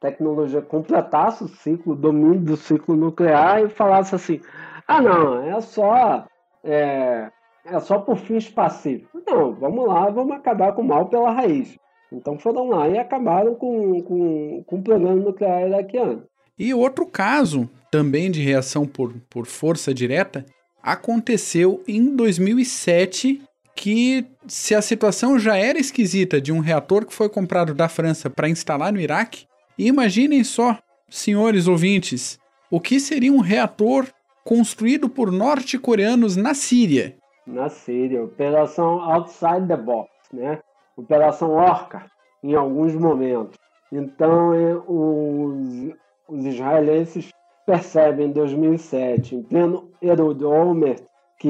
tecnologia, 0.00 0.62
completasse 0.62 1.44
o 1.44 1.48
ciclo, 1.48 1.92
o 1.92 1.96
domínio 1.96 2.40
do 2.40 2.56
ciclo 2.56 2.96
nuclear 2.96 3.62
e 3.62 3.68
falasse 3.68 4.14
assim: 4.14 4.40
ah, 4.86 5.00
não, 5.00 5.42
é 5.42 5.60
só 5.60 6.26
é, 6.62 7.30
é 7.64 7.80
só 7.80 7.98
por 7.98 8.16
fins 8.16 8.48
pacíficos. 8.48 9.22
Não, 9.26 9.54
vamos 9.54 9.86
lá, 9.86 10.08
vamos 10.10 10.36
acabar 10.36 10.72
com 10.72 10.82
o 10.82 10.86
mal 10.86 11.06
pela 11.06 11.30
raiz. 11.30 11.76
Então 12.12 12.38
foram 12.38 12.68
lá 12.68 12.88
e 12.88 12.98
acabaram 12.98 13.54
com, 13.54 14.00
com, 14.02 14.64
com 14.64 14.76
o 14.76 14.82
programa 14.82 15.16
nuclear 15.16 15.66
iraquiano. 15.66 16.24
E 16.58 16.72
outro 16.72 17.06
caso, 17.06 17.68
também 17.90 18.30
de 18.30 18.40
reação 18.40 18.86
por, 18.86 19.12
por 19.28 19.46
força 19.46 19.92
direta, 19.92 20.46
aconteceu 20.82 21.82
em 21.86 22.14
2007, 22.14 23.42
que 23.74 24.24
se 24.46 24.74
a 24.74 24.80
situação 24.80 25.38
já 25.38 25.56
era 25.56 25.78
esquisita 25.78 26.40
de 26.40 26.52
um 26.52 26.60
reator 26.60 27.04
que 27.04 27.12
foi 27.12 27.28
comprado 27.28 27.74
da 27.74 27.88
França 27.88 28.30
para 28.30 28.48
instalar 28.48 28.92
no 28.92 29.00
Iraque, 29.00 29.45
imaginem 29.78 30.42
só, 30.44 30.78
senhores 31.08 31.68
ouvintes, 31.68 32.38
o 32.70 32.80
que 32.80 32.98
seria 32.98 33.32
um 33.32 33.40
reator 33.40 34.06
construído 34.44 35.08
por 35.08 35.30
norte-coreanos 35.30 36.36
na 36.36 36.54
Síria 36.54 37.16
na 37.46 37.68
Síria, 37.68 38.24
Operação 38.24 39.00
Outside 39.00 39.68
the 39.68 39.76
Box, 39.76 40.10
né? 40.32 40.58
Operação 40.96 41.52
Orca, 41.52 42.10
em 42.42 42.54
alguns 42.54 42.94
momentos. 42.94 43.56
Então, 43.92 44.52
é, 44.52 44.74
os, 44.74 45.94
os 46.28 46.44
israelenses 46.44 47.30
percebem 47.64 48.26
em 48.26 48.32
2007, 48.32 49.36
em 49.36 49.42
pleno 49.42 49.92
Erud 50.02 50.44
Olmert, 50.44 51.04
que, 51.38 51.46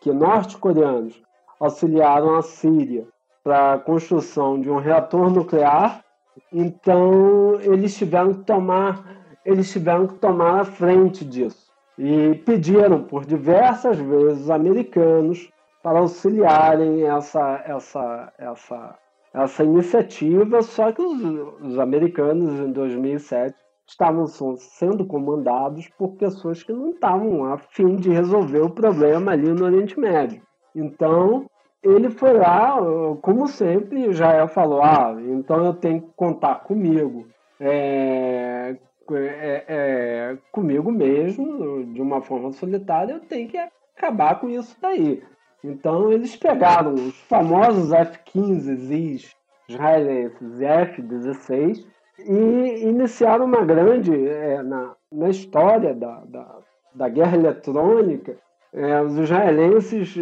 que 0.00 0.12
norte-coreanos 0.12 1.22
auxiliaram 1.60 2.34
a 2.36 2.42
Síria 2.42 3.06
para 3.42 3.74
a 3.74 3.78
construção 3.78 4.60
de 4.60 4.70
um 4.70 4.78
reator 4.78 5.30
nuclear, 5.30 6.04
então 6.52 7.58
eles 7.60 7.96
tiveram 7.96 8.34
que 8.34 8.44
tomar 8.44 9.20
eles 9.44 9.70
tiveram 9.72 10.06
que 10.06 10.14
tomar 10.14 10.60
a 10.60 10.64
frente 10.64 11.24
disso. 11.24 11.70
E 11.98 12.34
pediram 12.46 13.02
por 13.04 13.24
diversas 13.24 13.98
vezes 13.98 14.48
americanos 14.50 15.50
para 15.82 15.98
auxiliarem 15.98 17.04
essa, 17.04 17.62
essa, 17.66 18.32
essa, 18.38 18.98
essa 19.34 19.64
iniciativa, 19.64 20.62
só 20.62 20.92
que 20.92 21.02
os, 21.02 21.22
os 21.62 21.78
americanos 21.78 22.60
em 22.60 22.72
2007 22.72 23.54
estavam 23.86 24.26
sendo 24.56 25.04
comandados 25.04 25.88
por 25.98 26.16
pessoas 26.16 26.62
que 26.62 26.72
não 26.72 26.90
estavam 26.90 27.44
a 27.44 27.58
fim 27.58 27.96
de 27.96 28.10
resolver 28.10 28.60
o 28.60 28.70
problema 28.70 29.32
ali 29.32 29.48
no 29.48 29.64
Oriente 29.64 29.98
Médio. 29.98 30.42
Então, 30.74 31.46
ele 31.82 32.10
foi 32.10 32.34
lá, 32.34 32.76
como 33.22 33.48
sempre, 33.48 34.08
Israel 34.08 34.48
falou: 34.48 34.82
ah, 34.82 35.16
então 35.18 35.64
eu 35.64 35.74
tenho 35.74 36.02
que 36.02 36.10
contar 36.14 36.56
comigo. 36.56 37.26
É, 37.58 38.76
é, 39.12 39.64
é, 39.66 40.38
comigo 40.52 40.92
mesmo, 40.92 41.84
de 41.92 42.00
uma 42.00 42.20
forma 42.22 42.52
solitária, 42.52 43.14
eu 43.14 43.20
tenho 43.20 43.48
que 43.48 43.58
acabar 43.96 44.38
com 44.38 44.48
isso 44.48 44.76
daí. 44.80 45.22
Então 45.64 46.12
eles 46.12 46.36
pegaram 46.36 46.94
os 46.94 47.16
famosos 47.22 47.92
F-15 47.92 49.34
israelenses 49.68 50.60
e 50.60 50.64
F-16 50.64 51.84
e 52.18 52.88
iniciaram 52.88 53.46
uma 53.46 53.64
grande, 53.64 54.28
é, 54.28 54.62
na, 54.62 54.94
na 55.10 55.28
história 55.28 55.94
da, 55.94 56.22
da, 56.26 56.58
da 56.94 57.08
guerra 57.08 57.36
eletrônica, 57.36 58.36
é, 58.72 59.02
os 59.02 59.18
israelenses 59.18 60.14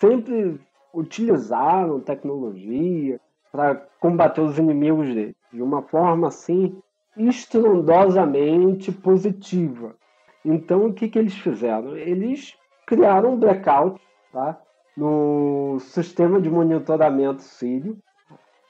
sempre 0.00 0.60
utilizaram 0.94 2.00
tecnologia 2.00 3.20
para 3.52 3.74
combater 4.00 4.40
os 4.40 4.58
inimigos 4.58 5.08
deles, 5.08 5.34
de 5.52 5.62
uma 5.62 5.82
forma 5.82 6.28
assim 6.28 6.76
estrondosamente 7.16 8.90
positiva. 8.90 9.94
Então, 10.44 10.86
o 10.86 10.92
que, 10.92 11.08
que 11.08 11.18
eles 11.18 11.34
fizeram? 11.34 11.96
Eles 11.96 12.54
criaram 12.86 13.34
um 13.34 13.36
blackout 13.38 14.00
tá? 14.32 14.58
no 14.96 15.78
sistema 15.80 16.40
de 16.40 16.50
monitoramento 16.50 17.42
sírio, 17.42 17.96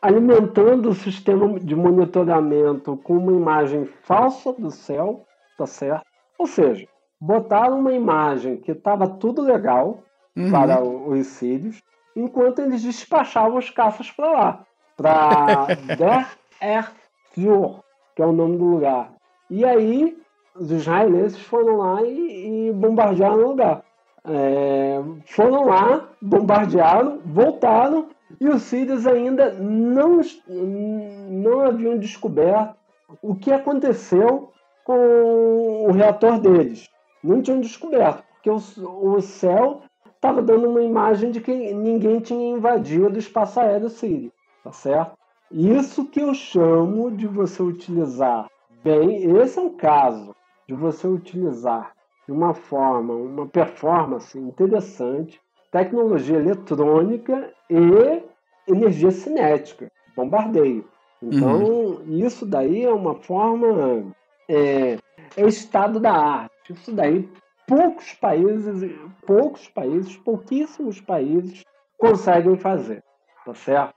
alimentando 0.01 0.91
o 0.91 0.95
sistema 0.95 1.59
de 1.59 1.75
monitoramento 1.75 2.97
com 2.99 3.17
uma 3.17 3.33
imagem 3.33 3.87
falsa 4.03 4.53
do 4.53 4.71
céu, 4.71 5.25
tá 5.57 5.67
certo? 5.67 6.05
Ou 6.39 6.47
seja, 6.47 6.87
botaram 7.21 7.81
uma 7.81 7.93
imagem 7.93 8.59
que 8.59 8.73
estava 8.73 9.09
tudo 9.09 9.41
legal 9.41 10.03
uhum. 10.37 10.51
para 10.51 10.83
os 10.83 11.27
sírios, 11.27 11.83
enquanto 12.15 12.61
eles 12.61 12.83
despachavam 12.83 13.59
os 13.59 13.71
caças 13.71 14.11
para 14.11 14.31
lá, 14.31 14.67
para 14.97 15.67
Der 15.99 16.29
Er 16.61 16.93
que 17.35 18.23
é 18.23 18.27
o 18.27 18.33
nome 18.33 18.57
do 18.57 18.65
lugar. 18.65 19.13
E 19.51 19.65
aí 19.65 20.17
os 20.55 20.71
israelenses 20.71 21.41
foram 21.41 21.79
lá 21.79 22.03
e, 22.03 22.69
e 22.69 22.73
bombardearam 22.73 23.39
o 23.39 23.49
lugar. 23.49 23.83
é, 24.25 25.03
foram 25.27 25.67
lá, 25.67 26.09
bombardearam, 26.23 27.21
voltaram 27.25 28.09
e 28.41 28.49
os 28.49 28.63
sírios 28.63 29.07
ainda 29.07 29.53
não, 29.53 30.21
não 30.49 31.61
haviam 31.61 31.99
descoberto 31.99 32.77
o 33.23 33.35
que 33.35 33.53
aconteceu 33.53 34.53
com 34.85 35.87
o 35.89 35.93
reator 35.93 36.39
deles. 36.41 36.89
Não 37.23 37.43
tinham 37.43 37.61
descoberto, 37.61 38.23
porque 38.35 38.51
o, 38.51 38.57
o 38.87 39.21
céu 39.21 39.83
estava 40.25 40.41
dando 40.41 40.71
uma 40.71 40.83
imagem 40.83 41.31
de 41.31 41.39
que 41.39 41.53
ninguém 41.75 42.19
tinha 42.19 42.57
invadido 42.57 43.15
o 43.15 43.19
espaço 43.19 43.61
aéreo 43.61 43.91
sírio, 43.91 44.33
tá 44.63 44.73
certo? 44.73 45.13
Isso 45.53 46.07
que 46.07 46.21
eu 46.21 46.33
chamo 46.33 47.11
de 47.11 47.27
você 47.27 47.63
utilizar 47.63 48.49
bem, 48.83 49.37
esse 49.37 49.59
é 49.59 49.63
um 49.63 49.77
caso 49.77 50.35
de 50.67 50.75
você 50.75 51.07
utilizar 51.07 51.93
de 52.27 52.33
uma 52.33 52.55
forma, 52.55 53.13
uma 53.13 53.47
performance 53.47 54.39
interessante, 54.39 55.39
tecnologia 55.71 56.39
eletrônica 56.39 57.53
e 57.69 58.23
energia 58.67 59.11
cinética, 59.11 59.93
bombardeio. 60.17 60.87
Então, 61.23 61.63
uhum. 61.63 62.03
isso 62.09 62.47
daí 62.47 62.83
é 62.83 62.91
uma 62.91 63.15
forma. 63.15 64.07
É, 64.49 64.99
é 65.37 65.47
estado 65.47 66.01
da 66.01 66.13
arte. 66.13 66.73
Isso 66.73 66.93
daí, 66.93 67.29
poucos 67.67 68.13
países, 68.15 68.93
poucos 69.27 69.69
países, 69.69 70.17
pouquíssimos 70.17 71.01
países 71.01 71.63
conseguem 71.99 72.57
fazer. 72.57 73.03
Tá 73.45 73.55
certo? 73.55 73.95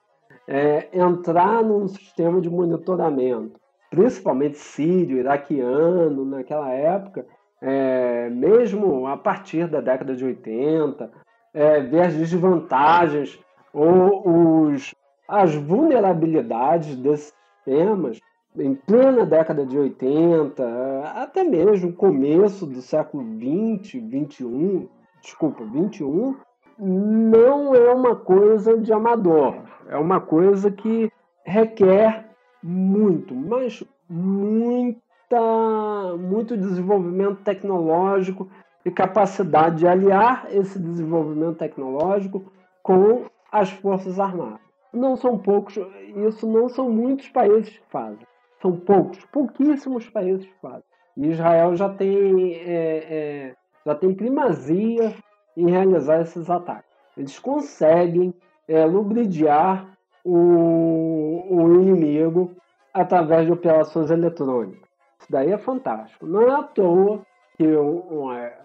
É, 0.47 0.89
entrar 0.97 1.63
num 1.63 1.87
sistema 1.87 2.39
de 2.39 2.49
monitoramento, 2.49 3.59
principalmente 3.89 4.57
sírio, 4.57 5.17
iraquiano, 5.17 6.25
naquela 6.25 6.71
época, 6.71 7.25
é, 7.61 8.29
mesmo 8.29 9.07
a 9.07 9.17
partir 9.17 9.67
da 9.67 9.81
década 9.81 10.15
de 10.15 10.23
80, 10.23 11.11
é, 11.53 11.81
ver 11.81 12.01
as 12.01 12.13
desvantagens 12.13 13.39
ou 13.73 14.69
os, 14.69 14.93
as 15.27 15.53
vulnerabilidades 15.55 16.95
desses 16.95 17.33
sistemas 17.65 18.19
em 18.59 18.75
plena 18.75 19.25
década 19.25 19.65
de 19.65 19.77
80, 19.77 20.63
até 21.15 21.43
mesmo 21.43 21.93
começo 21.93 22.65
do 22.65 22.81
século 22.81 23.23
20, 23.23 23.99
21, 23.99 24.87
desculpa, 25.21 25.63
21, 25.63 26.35
não 26.79 27.75
é 27.75 27.93
uma 27.93 28.15
coisa 28.15 28.77
de 28.77 28.91
amador, 28.91 29.55
é 29.87 29.97
uma 29.97 30.19
coisa 30.19 30.71
que 30.71 31.11
requer 31.45 32.29
muito, 32.61 33.33
mas 33.33 33.83
muita, 34.09 34.97
muito 36.17 36.57
desenvolvimento 36.57 37.43
tecnológico 37.43 38.49
e 38.85 38.91
capacidade 38.91 39.77
de 39.77 39.87
aliar 39.87 40.47
esse 40.51 40.79
desenvolvimento 40.79 41.57
tecnológico 41.57 42.51
com 42.81 43.25
as 43.51 43.69
Forças 43.69 44.19
Armadas. 44.19 44.59
Não 44.93 45.15
são 45.15 45.37
poucos, 45.37 45.77
isso 46.27 46.47
não 46.47 46.69
são 46.69 46.89
muitos 46.89 47.27
países 47.29 47.69
que 47.69 47.83
fazem. 47.89 48.25
São 48.61 48.75
poucos, 48.75 49.23
pouquíssimos 49.25 50.09
países 50.09 50.47
fazem. 50.61 50.83
E 51.15 51.27
Israel 51.27 51.75
já 51.75 51.89
tem, 51.89 52.55
é, 52.55 52.65
é, 52.69 53.55
já 53.85 53.95
tem 53.95 54.13
primazia 54.13 55.13
em 55.55 55.69
realizar 55.69 56.21
esses 56.21 56.49
ataques. 56.49 56.89
Eles 57.15 57.39
conseguem 57.39 58.33
é, 58.67 58.85
lubridiar 58.85 59.97
o, 60.23 61.43
o 61.49 61.81
inimigo 61.81 62.51
através 62.93 63.45
de 63.45 63.51
operações 63.51 64.11
eletrônicas. 64.11 64.87
Isso 65.19 65.31
daí 65.31 65.51
é 65.51 65.57
fantástico. 65.57 66.25
Não 66.25 66.41
é 66.43 66.51
à 66.51 66.63
toa 66.63 67.21
que 67.57 67.65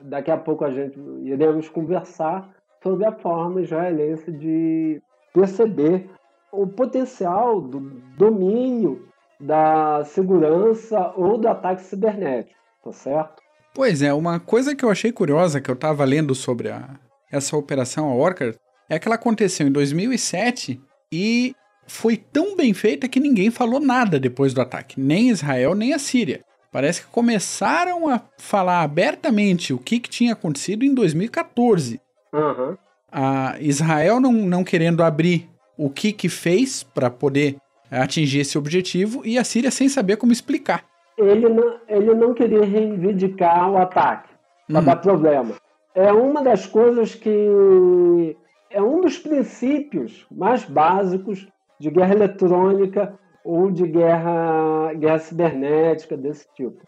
daqui 0.03 0.31
a 0.31 0.37
pouco 0.37 0.65
a 0.65 0.71
gente 0.71 0.99
iremos 1.23 1.69
conversar 1.69 2.51
sobre 2.83 3.07
a 3.07 3.13
forma 3.13 3.63
israelense 3.63 4.31
de 4.31 5.01
perceber 5.33 6.11
o 6.51 6.67
potencial 6.67 7.61
do 7.61 7.81
domínio 8.19 9.09
da 9.43 10.05
segurança 10.05 11.13
ou 11.17 11.37
do 11.37 11.49
ataque 11.49 11.83
cibernético, 11.83 12.55
tá 12.85 12.93
certo? 12.93 13.43
Pois 13.75 14.03
é, 14.03 14.13
uma 14.15 14.39
coisa 14.39 14.75
que 14.77 14.85
eu 14.85 14.91
achei 14.91 15.11
curiosa 15.11 15.61
que 15.61 15.71
eu 15.71 15.75
estava 15.75 16.05
lendo 16.05 16.35
sobre 16.35 16.71
a, 16.71 16.89
essa 17.31 17.57
operação 17.57 18.09
a 18.09 18.15
Orca 18.15 18.55
é 18.89 18.99
que 18.99 19.09
ela 19.09 19.17
aconteceu 19.17 19.67
em 19.67 19.73
2007 19.73 20.81
e 21.11 21.57
foi 21.87 22.17
tão 22.17 22.57
bem 22.57 22.73
feita 22.73 23.09
que 23.09 23.19
ninguém 23.19 23.51
falou 23.51 23.81
nada 23.81 24.21
depois 24.21 24.55
do 24.55 24.61
ataque, 24.61 25.01
nem 25.01 25.31
Israel 25.31 25.75
nem 25.75 25.93
a 25.93 25.99
Síria. 25.99 26.45
Parece 26.71 27.03
que 27.03 27.09
começaram 27.09 28.09
a 28.09 28.23
falar 28.39 28.83
abertamente 28.83 29.75
o 29.75 29.79
que, 29.79 29.99
que 29.99 30.09
tinha 30.09 30.33
acontecido 30.33 30.85
em 30.85 30.95
2014. 30.95 32.01
Uhum. 32.33 32.77
A 33.11 33.57
Israel 33.61 34.21
não, 34.21 34.33
não 34.33 34.65
querendo 34.65 35.03
abrir 35.03 35.51
o 35.77 35.91
que, 35.91 36.13
que 36.13 36.29
fez 36.29 36.83
para 36.83 37.11
poder 37.11 37.57
atingir 38.01 38.41
esse 38.41 38.57
objetivo 38.57 39.23
e 39.25 39.39
a 39.39 39.45
Síria 39.45 39.71
sem 39.71 39.89
saber 39.89 40.17
como 40.17 40.33
explicar. 40.33 40.85
Ele 41.19 41.49
não, 41.49 41.79
ele 41.89 42.15
não 42.15 42.33
queria 42.33 42.65
reivindicar 42.65 43.71
o 43.71 43.77
ataque 43.77 44.31
para 44.67 44.79
uhum. 44.79 44.85
dar 44.85 44.97
problema. 44.97 45.55
É 45.95 46.11
uma 46.13 46.43
das 46.43 46.67
coisas 46.67 47.15
que 47.15 48.37
é 48.71 48.83
um 48.83 49.03
dos 49.03 49.19
princípios 49.19 50.27
mais 50.31 50.65
básicos 50.65 51.47
de 51.79 51.91
guerra 51.91 52.15
eletrônica 52.15 53.19
ou 53.45 53.71
de 53.71 53.87
guerra, 53.87 54.95
guerra 54.95 55.19
cibernética 55.19 56.17
desse 56.17 56.47
tipo. 56.55 56.83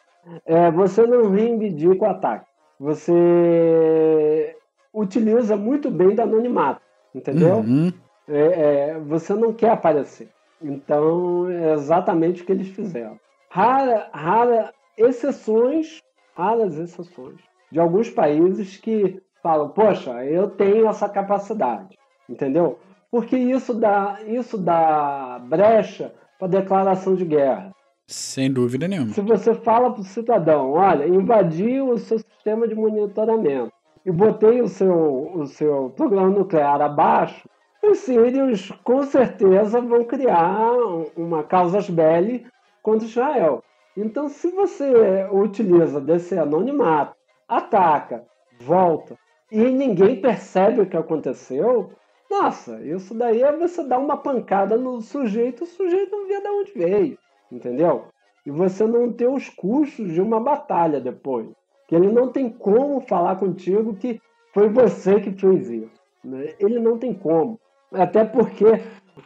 É, 0.46 0.70
você 0.70 1.06
não 1.06 1.30
reivindica 1.30 2.04
o 2.04 2.08
ataque. 2.08 2.46
Você 2.80 4.56
utiliza 4.92 5.56
muito 5.56 5.90
bem 5.90 6.14
do 6.14 6.22
anonimato, 6.22 6.80
entendeu? 7.14 7.56
Uhum. 7.56 7.92
É, 8.28 8.40
é, 8.40 8.98
você 9.00 9.34
não 9.34 9.52
quer 9.52 9.70
aparecer. 9.70 10.28
Então, 10.62 11.48
é 11.48 11.74
exatamente 11.74 12.42
o 12.42 12.46
que 12.46 12.52
eles 12.52 12.68
fizeram. 12.68 13.18
Rara, 13.50 14.08
rara 14.12 14.74
exceções, 14.96 16.00
raras 16.36 16.76
exceções, 16.76 17.40
de 17.70 17.78
alguns 17.78 18.10
países 18.10 18.76
que 18.76 19.20
falam, 19.42 19.68
poxa, 19.68 20.24
eu 20.24 20.48
tenho 20.48 20.88
essa 20.88 21.08
capacidade, 21.08 21.98
entendeu? 22.28 22.78
Porque 23.10 23.36
isso 23.36 23.74
dá, 23.74 24.18
isso 24.26 24.56
dá 24.58 25.40
brecha 25.44 26.14
para 26.38 26.48
declaração 26.48 27.14
de 27.14 27.24
guerra. 27.24 27.72
Sem 28.06 28.52
dúvida 28.52 28.88
nenhuma. 28.88 29.12
Se 29.12 29.20
você 29.20 29.54
fala 29.54 29.92
para 29.92 30.00
o 30.00 30.04
cidadão, 30.04 30.72
olha, 30.72 31.06
invadi 31.06 31.80
o 31.80 31.96
seu 31.96 32.18
sistema 32.18 32.68
de 32.68 32.74
monitoramento 32.74 33.72
e 34.04 34.10
botei 34.10 34.60
o 34.60 34.68
seu, 34.68 35.32
o 35.34 35.46
seu 35.46 35.90
programa 35.96 36.28
nuclear 36.28 36.80
abaixo, 36.80 37.48
os 37.90 37.98
sírios 37.98 38.70
com 38.82 39.02
certeza 39.02 39.80
vão 39.80 40.04
criar 40.04 40.72
uma 41.16 41.42
causa 41.42 41.80
belli 41.90 42.46
contra 42.82 43.06
Israel. 43.06 43.62
Então, 43.96 44.28
se 44.28 44.50
você 44.50 45.28
utiliza 45.30 46.00
desse 46.00 46.36
anonimato, 46.36 47.16
ataca, 47.48 48.24
volta 48.60 49.16
e 49.50 49.58
ninguém 49.58 50.20
percebe 50.20 50.80
o 50.80 50.86
que 50.86 50.96
aconteceu, 50.96 51.92
nossa, 52.30 52.80
isso 52.80 53.14
daí 53.14 53.42
é 53.42 53.56
você 53.56 53.84
dar 53.84 53.98
uma 53.98 54.16
pancada 54.16 54.76
no 54.76 55.00
sujeito, 55.00 55.64
o 55.64 55.66
sujeito 55.66 56.10
não 56.10 56.26
vê 56.26 56.40
de 56.40 56.48
onde 56.48 56.72
veio, 56.72 57.18
entendeu? 57.52 58.06
E 58.44 58.50
você 58.50 58.86
não 58.86 59.12
ter 59.12 59.28
os 59.28 59.48
custos 59.48 60.12
de 60.12 60.20
uma 60.20 60.40
batalha 60.40 61.00
depois. 61.00 61.48
Que 61.86 61.94
ele 61.94 62.10
não 62.10 62.32
tem 62.32 62.50
como 62.50 63.00
falar 63.00 63.36
contigo 63.36 63.94
que 63.94 64.20
foi 64.52 64.68
você 64.68 65.20
que 65.20 65.32
fez 65.32 65.70
isso. 65.70 66.00
Né? 66.24 66.54
Ele 66.58 66.78
não 66.78 66.98
tem 66.98 67.14
como. 67.14 67.60
Até 67.94 68.24
porque 68.24 68.64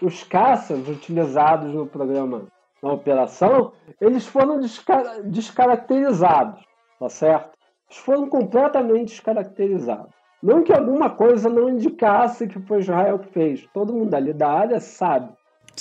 os 0.03 0.23
caças 0.25 0.87
utilizados 0.89 1.73
no 1.73 1.87
programa, 1.87 2.43
na 2.83 2.93
operação, 2.93 3.73
eles 4.01 4.27
foram 4.27 4.61
descar 4.61 5.23
descaracterizados, 5.23 6.63
tá 6.99 7.09
certo? 7.09 7.51
Eles 7.89 7.99
foram 8.01 8.29
completamente 8.29 9.09
descaracterizados. 9.09 10.13
Não 10.43 10.63
que 10.63 10.73
alguma 10.73 11.11
coisa 11.11 11.49
não 11.49 11.69
indicasse 11.69 12.47
que 12.47 12.61
foi 12.61 12.79
Israel 12.79 13.19
que 13.19 13.29
fez. 13.29 13.67
Todo 13.75 13.93
mundo 13.93 14.15
ali 14.15 14.33
da 14.33 14.51
área 14.51 14.79
sabe. 14.79 15.33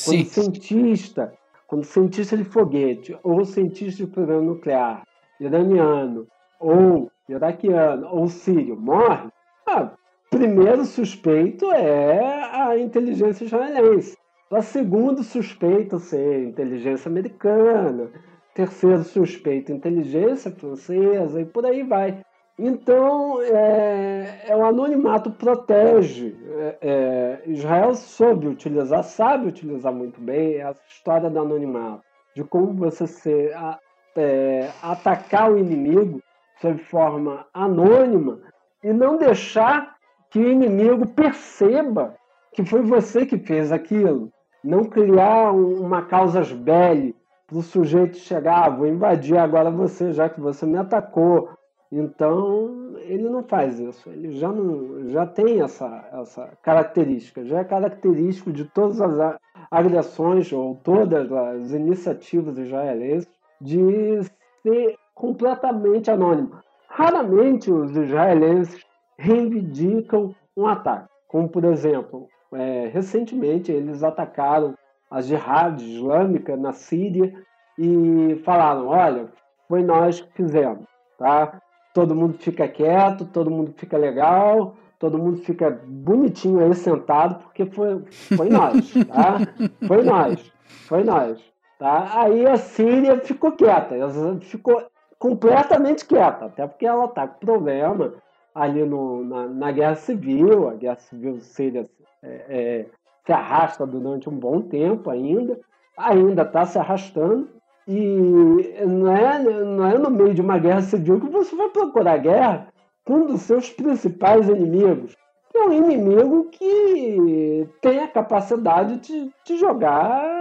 Quando 0.04 0.18
Sim. 0.18 0.26
cientista, 0.26 1.34
quando 1.68 1.84
cientista 1.84 2.36
de 2.36 2.44
foguete, 2.44 3.18
ou 3.24 3.46
cientista 3.46 4.04
de 4.04 4.12
programa 4.12 4.42
nuclear, 4.42 5.04
iraniano, 5.40 6.28
ou 6.60 7.12
iraquiano, 7.30 8.08
ou 8.10 8.28
sírio, 8.28 8.76
morre, 8.76 9.28
ah, 9.68 9.92
primeiro 10.30 10.86
suspeito 10.86 11.72
é 11.72 12.50
a 12.54 12.78
inteligência 12.78 13.46
israelense. 13.46 14.18
O 14.50 14.62
segundo 14.62 15.24
suspeito 15.24 16.00
ser 16.00 16.44
inteligência 16.44 17.10
americana. 17.10 18.10
Terceiro 18.54 19.04
suspeito, 19.04 19.72
inteligência 19.72 20.50
francesa, 20.50 21.42
e 21.42 21.46
por 21.46 21.66
aí 21.66 21.84
vai. 21.84 22.22
Então, 22.58 23.40
é, 23.44 24.46
é, 24.48 24.56
o 24.56 24.66
anonimato 24.66 25.30
protege. 25.30 26.36
É, 26.50 26.78
é, 26.82 27.42
Israel 27.46 27.94
soube 27.94 28.48
utilizar, 28.48 29.04
sabe 29.04 29.48
utilizar 29.48 29.94
muito 29.94 30.20
bem 30.20 30.60
essa 30.60 30.82
história 30.90 31.30
do 31.30 31.40
anonimato, 31.40 32.02
de 32.36 32.44
como 32.44 32.74
você 32.74 33.06
ser, 33.06 33.54
a, 33.56 33.78
é, 34.16 34.72
atacar 34.82 35.52
o 35.52 35.58
inimigo 35.60 36.20
de 36.64 36.78
forma 36.80 37.46
anônima 37.54 38.40
e 38.84 38.92
não 38.92 39.18
deixar 39.18 39.97
que 40.30 40.40
o 40.40 40.52
inimigo 40.52 41.08
perceba 41.08 42.16
que 42.54 42.66
foi 42.66 42.82
você 42.82 43.26
que 43.26 43.38
fez 43.38 43.72
aquilo. 43.72 44.32
Não 44.64 44.84
criar 44.86 45.52
uma 45.52 46.04
causa 46.04 46.42
belli 46.56 47.16
para 47.46 47.58
o 47.58 47.62
sujeito 47.62 48.18
chegar, 48.18 48.66
ah, 48.66 48.70
vou 48.70 48.88
invadir 48.88 49.38
agora 49.38 49.72
você, 49.72 50.12
já 50.12 50.28
que 50.28 50.42
você 50.42 50.66
me 50.66 50.78
atacou. 50.78 51.50
Então, 51.92 52.96
ele 52.98 53.30
não 53.30 53.44
faz 53.44 53.80
isso. 53.80 54.10
Ele 54.10 54.34
já, 54.34 54.52
não, 54.52 55.08
já 55.10 55.26
tem 55.26 55.62
essa, 55.62 56.10
essa 56.12 56.50
característica. 56.62 57.46
Já 57.46 57.60
é 57.60 57.64
característico 57.64 58.52
de 58.52 58.66
todas 58.66 59.00
as 59.00 59.38
agressões 59.72 60.52
ou 60.52 60.76
todas 60.84 61.32
as 61.32 61.72
iniciativas 61.72 62.58
israelenses 62.58 63.30
de 63.62 64.20
ser 64.64 64.96
completamente 65.16 66.12
anônimo. 66.12 66.52
Raramente 66.90 67.72
os 67.72 67.96
israelenses 67.96 68.87
reivindicam 69.18 70.36
um 70.56 70.68
ataque. 70.68 71.10
Como, 71.28 71.50
por 71.50 71.66
exemplo, 71.66 72.28
é, 72.54 72.90
recentemente 72.94 73.72
eles 73.72 74.04
atacaram 74.04 74.76
a 75.10 75.22
jihad 75.22 75.82
islâmica 75.82 76.56
na 76.56 76.74
Síria 76.74 77.34
e 77.78 78.42
falaram: 78.44 78.88
olha, 78.88 79.28
foi 79.68 79.84
nós 79.84 80.22
que 80.22 80.32
fizemos, 80.34 80.86
tá? 81.18 81.60
Todo 81.94 82.16
mundo 82.16 82.38
fica 82.40 82.68
quieto, 82.68 83.26
todo 83.26 83.52
mundo 83.52 83.74
fica 83.76 83.98
legal, 83.98 84.76
todo 85.00 85.18
mundo 85.18 85.38
fica 85.38 85.82
bonitinho 85.86 86.64
aí 86.64 86.74
sentado, 86.74 87.44
porque 87.44 87.66
foi, 87.66 88.04
foi 88.36 88.50
nós, 88.50 88.94
tá? 89.08 89.40
Foi 89.88 90.04
nós, 90.04 90.52
foi 90.88 91.04
nós, 91.04 91.40
tá? 91.80 92.22
Aí 92.22 92.46
a 92.46 92.58
Síria 92.58 93.20
ficou 93.20 93.52
quieta, 93.52 93.96
ficou 94.42 94.86
completamente 95.20 96.06
quieta, 96.06 96.46
até 96.46 96.68
porque 96.68 96.86
ela 96.86 97.08
tá 97.08 97.28
com 97.28 97.46
problema 97.46 98.14
ali 98.58 98.84
no, 98.84 99.24
na, 99.24 99.48
na 99.48 99.72
guerra 99.72 99.96
civil, 99.96 100.68
a 100.68 100.74
guerra 100.74 100.98
civil 100.98 101.40
síria 101.40 101.88
é, 102.24 102.30
é, 102.50 102.86
se 103.24 103.32
arrasta 103.32 103.86
durante 103.86 104.28
um 104.28 104.36
bom 104.36 104.62
tempo 104.62 105.12
ainda, 105.12 105.60
ainda 105.96 106.42
está 106.42 106.66
se 106.66 106.80
arrastando, 106.80 107.48
e 107.88 108.76
não 108.86 109.16
é, 109.16 109.40
não 109.40 109.86
é 109.86 109.98
no 109.98 110.10
meio 110.10 110.34
de 110.34 110.42
uma 110.42 110.58
guerra 110.58 110.82
civil 110.82 111.22
que 111.22 111.30
você 111.30 111.56
vai 111.56 111.70
procurar 111.70 112.18
guerra 112.18 112.68
com 113.06 113.14
um 113.14 113.26
dos 113.28 113.42
seus 113.42 113.70
principais 113.70 114.50
inimigos. 114.50 115.16
É 115.56 115.60
um 115.60 115.72
inimigo 115.72 116.50
que 116.52 117.68
tem 117.82 118.00
a 118.00 118.08
capacidade 118.08 118.98
de, 118.98 119.32
de 119.46 119.58
jogar 119.58 120.38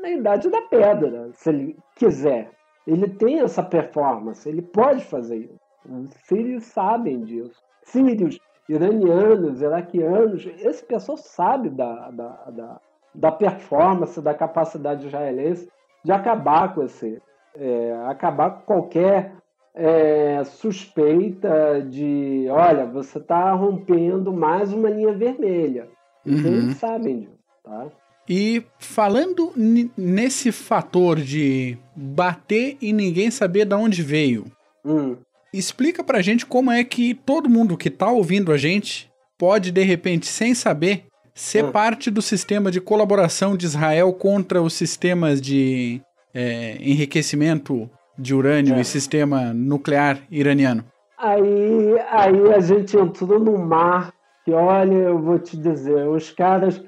na 0.00 0.10
idade 0.10 0.48
da 0.48 0.62
pedra, 0.62 1.30
se 1.34 1.50
ele 1.50 1.76
quiser. 1.96 2.50
Ele 2.86 3.08
tem 3.08 3.40
essa 3.40 3.62
performance, 3.62 4.48
ele 4.48 4.62
pode 4.62 5.04
fazer 5.04 5.36
isso. 5.36 5.65
Os 5.88 6.10
sírios 6.24 6.64
sabem 6.64 7.22
disso. 7.22 7.62
Sírios, 7.84 8.38
iranianos, 8.68 9.62
iraquianos, 9.62 10.46
esse 10.58 10.84
pessoal 10.84 11.16
sabe 11.16 11.70
da, 11.70 12.10
da, 12.10 12.28
da, 12.50 12.80
da 13.14 13.32
performance, 13.32 14.20
da 14.20 14.34
capacidade 14.34 15.06
israelense 15.06 15.68
de 16.04 16.12
acabar 16.12 16.74
com 16.74 16.84
esse, 16.84 17.20
é, 17.56 17.92
acabar 18.06 18.50
com 18.50 18.60
qualquer 18.62 19.32
é, 19.74 20.42
suspeita 20.44 21.80
de, 21.82 22.46
olha, 22.50 22.86
você 22.86 23.18
está 23.18 23.52
rompendo 23.52 24.32
mais 24.32 24.72
uma 24.72 24.88
linha 24.88 25.12
vermelha. 25.12 25.88
Uhum. 26.24 26.46
Eles 26.46 26.76
sabem 26.76 27.20
disso, 27.20 27.38
tá? 27.62 27.86
E 28.28 28.64
falando 28.78 29.52
nesse 29.96 30.50
fator 30.50 31.16
de 31.16 31.78
bater 31.94 32.76
e 32.80 32.92
ninguém 32.92 33.30
saber 33.30 33.64
de 33.64 33.74
onde 33.74 34.02
veio, 34.02 34.46
hum. 34.84 35.16
Explica 35.58 36.02
pra 36.02 36.22
gente 36.22 36.46
como 36.46 36.70
é 36.70 36.82
que 36.84 37.14
todo 37.14 37.50
mundo 37.50 37.76
que 37.76 37.90
tá 37.90 38.10
ouvindo 38.10 38.52
a 38.52 38.56
gente 38.56 39.10
pode, 39.38 39.70
de 39.70 39.82
repente, 39.82 40.26
sem 40.26 40.54
saber, 40.54 41.04
ser 41.34 41.64
hum. 41.64 41.72
parte 41.72 42.10
do 42.10 42.22
sistema 42.22 42.70
de 42.70 42.80
colaboração 42.80 43.56
de 43.56 43.66
Israel 43.66 44.12
contra 44.12 44.62
os 44.62 44.72
sistemas 44.74 45.40
de 45.40 46.00
é, 46.34 46.76
enriquecimento 46.80 47.88
de 48.18 48.34
urânio 48.34 48.74
é. 48.74 48.80
e 48.80 48.84
sistema 48.84 49.52
nuclear 49.52 50.20
iraniano? 50.30 50.84
Aí, 51.18 51.98
aí 52.10 52.54
a 52.54 52.60
gente 52.60 52.96
entrou 52.96 53.38
no 53.38 53.58
mar 53.58 54.12
que, 54.44 54.52
olha, 54.52 54.94
eu 54.94 55.18
vou 55.18 55.38
te 55.38 55.56
dizer, 55.56 56.08
os 56.08 56.30
caras 56.30 56.80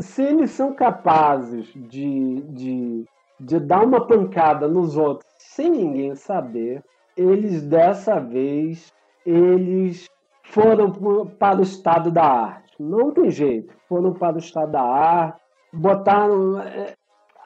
se 0.00 0.22
eles 0.22 0.50
são 0.50 0.74
capazes 0.74 1.66
de, 1.74 2.42
de, 2.48 3.04
de 3.38 3.60
dar 3.60 3.84
uma 3.84 4.06
pancada 4.06 4.66
nos 4.66 4.96
outros 4.96 5.30
sem 5.38 5.70
ninguém 5.70 6.14
saber, 6.14 6.82
eles 7.16 7.62
dessa 7.62 8.18
vez 8.20 8.92
eles 9.24 10.08
foram 10.44 10.92
para 11.38 11.58
o 11.58 11.62
estado 11.62 12.10
da 12.10 12.24
arte. 12.24 12.74
Não 12.78 13.10
tem 13.10 13.30
jeito, 13.30 13.74
foram 13.88 14.12
para 14.12 14.36
o 14.36 14.38
estado 14.38 14.72
da 14.72 14.82
arte, 14.82 15.40
botaram, 15.72 16.60
é, 16.60 16.94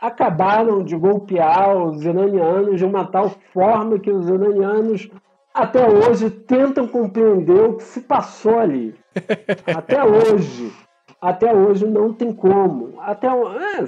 acabaram 0.01 0.83
de 0.83 0.97
golpear 0.97 1.77
os 1.77 2.05
iranianos 2.05 2.79
de 2.79 2.85
uma 2.85 3.07
tal 3.07 3.31
forma 3.53 3.99
que 3.99 4.11
os 4.11 4.29
iranianos 4.29 5.09
até 5.55 5.89
hoje 5.89 6.31
tentam 6.31 6.87
compreender 6.87 7.63
o 7.63 7.77
que 7.77 7.83
se 7.83 8.01
passou 8.03 8.59
ali. 8.59 8.95
Até 9.75 10.05
hoje 10.05 10.73
até 11.21 11.55
hoje 11.55 11.87
não 11.87 12.13
tem 12.13 12.33
como. 12.33 12.95
Até 13.01 13.29
é, 13.29 13.85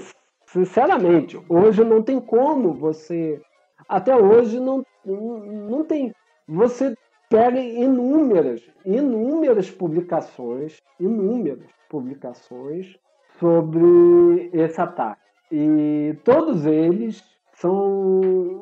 sinceramente, 0.46 1.40
hoje 1.48 1.82
não 1.82 2.02
tem 2.02 2.20
como 2.20 2.74
você. 2.74 3.40
Até 3.88 4.16
hoje 4.16 4.58
não, 4.60 4.84
não 5.04 5.84
tem. 5.84 6.14
Você 6.48 6.94
pega 7.28 7.58
inúmeras, 7.58 8.62
inúmeras 8.84 9.70
publicações, 9.70 10.78
inúmeras 11.00 11.70
publicações 11.88 12.96
sobre 13.38 14.50
esse 14.52 14.80
ataque. 14.80 15.20
E 15.50 16.16
todos 16.24 16.66
eles 16.66 17.22
são 17.54 18.10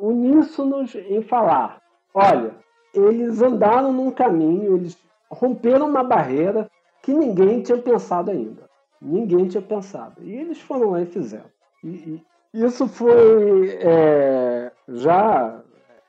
uníssonos 0.00 0.94
em 0.94 1.22
falar: 1.22 1.80
olha, 2.14 2.54
eles 2.94 3.40
andaram 3.40 3.92
num 3.92 4.10
caminho, 4.10 4.76
eles 4.76 4.98
romperam 5.30 5.88
uma 5.88 6.02
barreira 6.02 6.68
que 7.02 7.12
ninguém 7.12 7.62
tinha 7.62 7.78
pensado 7.78 8.30
ainda. 8.30 8.68
Ninguém 9.00 9.48
tinha 9.48 9.62
pensado. 9.62 10.22
E 10.22 10.34
eles 10.34 10.60
foram 10.60 10.90
lá 10.90 11.00
e 11.00 11.06
fizeram. 11.06 11.50
E, 11.82 12.22
e 12.52 12.64
isso 12.64 12.86
foi 12.88 13.70
é, 13.80 14.59
já 14.90 15.60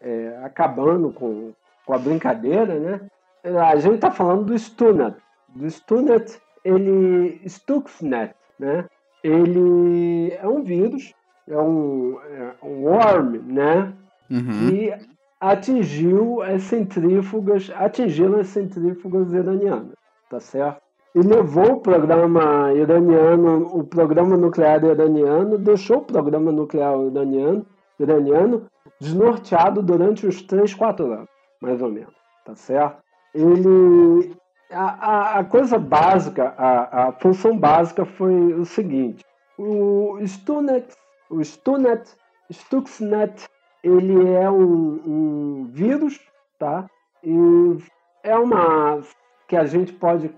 é, 0.01 0.39
acabando 0.43 1.11
com, 1.11 1.53
com 1.85 1.93
a 1.93 1.97
brincadeira, 1.97 2.79
né? 2.79 3.01
A 3.43 3.75
gente 3.77 3.95
está 3.95 4.11
falando 4.11 4.45
do 4.45 4.57
Stunet. 4.57 5.15
Do 5.55 5.69
Stunet, 5.69 6.39
ele. 6.63 7.41
Stuxnet, 7.47 8.35
né? 8.59 8.85
Ele 9.23 10.31
é 10.33 10.47
um 10.47 10.63
vírus, 10.63 11.13
é 11.47 11.57
um, 11.57 12.19
é 12.21 12.65
um 12.65 12.83
worm, 12.83 13.39
né? 13.45 13.93
Uhum. 14.29 14.69
Que 14.69 14.93
atingiu 15.39 16.41
as 16.41 16.63
centrífugas, 16.63 17.71
atingiram 17.75 18.39
as 18.39 18.47
centrífugas 18.47 19.31
iranianas, 19.33 19.95
tá 20.29 20.39
certo? 20.39 20.81
e 21.13 21.19
levou 21.19 21.73
o 21.73 21.81
programa 21.81 22.73
iraniano, 22.73 23.67
o 23.73 23.83
programa 23.83 24.37
nuclear 24.37 24.83
iraniano, 24.83 25.57
deixou 25.57 25.97
o 25.97 26.05
programa 26.05 26.51
nuclear 26.51 26.97
iraniano, 26.99 27.65
iraniano 28.03 28.67
desnorteado 28.99 29.81
durante 29.81 30.25
uns 30.27 30.41
3, 30.41 30.73
4 30.73 31.05
anos, 31.11 31.29
mais 31.61 31.81
ou 31.81 31.89
menos, 31.89 32.13
tá 32.45 32.55
certo? 32.55 33.01
Ele, 33.33 34.35
a, 34.71 34.83
a, 34.83 35.39
a 35.39 35.43
coisa 35.43 35.79
básica, 35.79 36.53
a, 36.57 37.07
a 37.07 37.11
função 37.13 37.57
básica 37.57 38.05
foi 38.05 38.53
o 38.53 38.65
seguinte, 38.65 39.23
o 39.57 40.17
Stunet, 40.25 40.87
o 41.29 41.43
Stunet, 41.43 42.15
Stuxnet, 42.51 43.47
ele 43.83 44.33
é 44.33 44.49
um, 44.49 45.01
um 45.05 45.69
vírus, 45.71 46.19
tá? 46.59 46.85
E 47.23 47.77
é 48.23 48.35
uma 48.37 49.01
que 49.47 49.55
a 49.55 49.65
gente 49.65 49.93
pode 49.93 50.29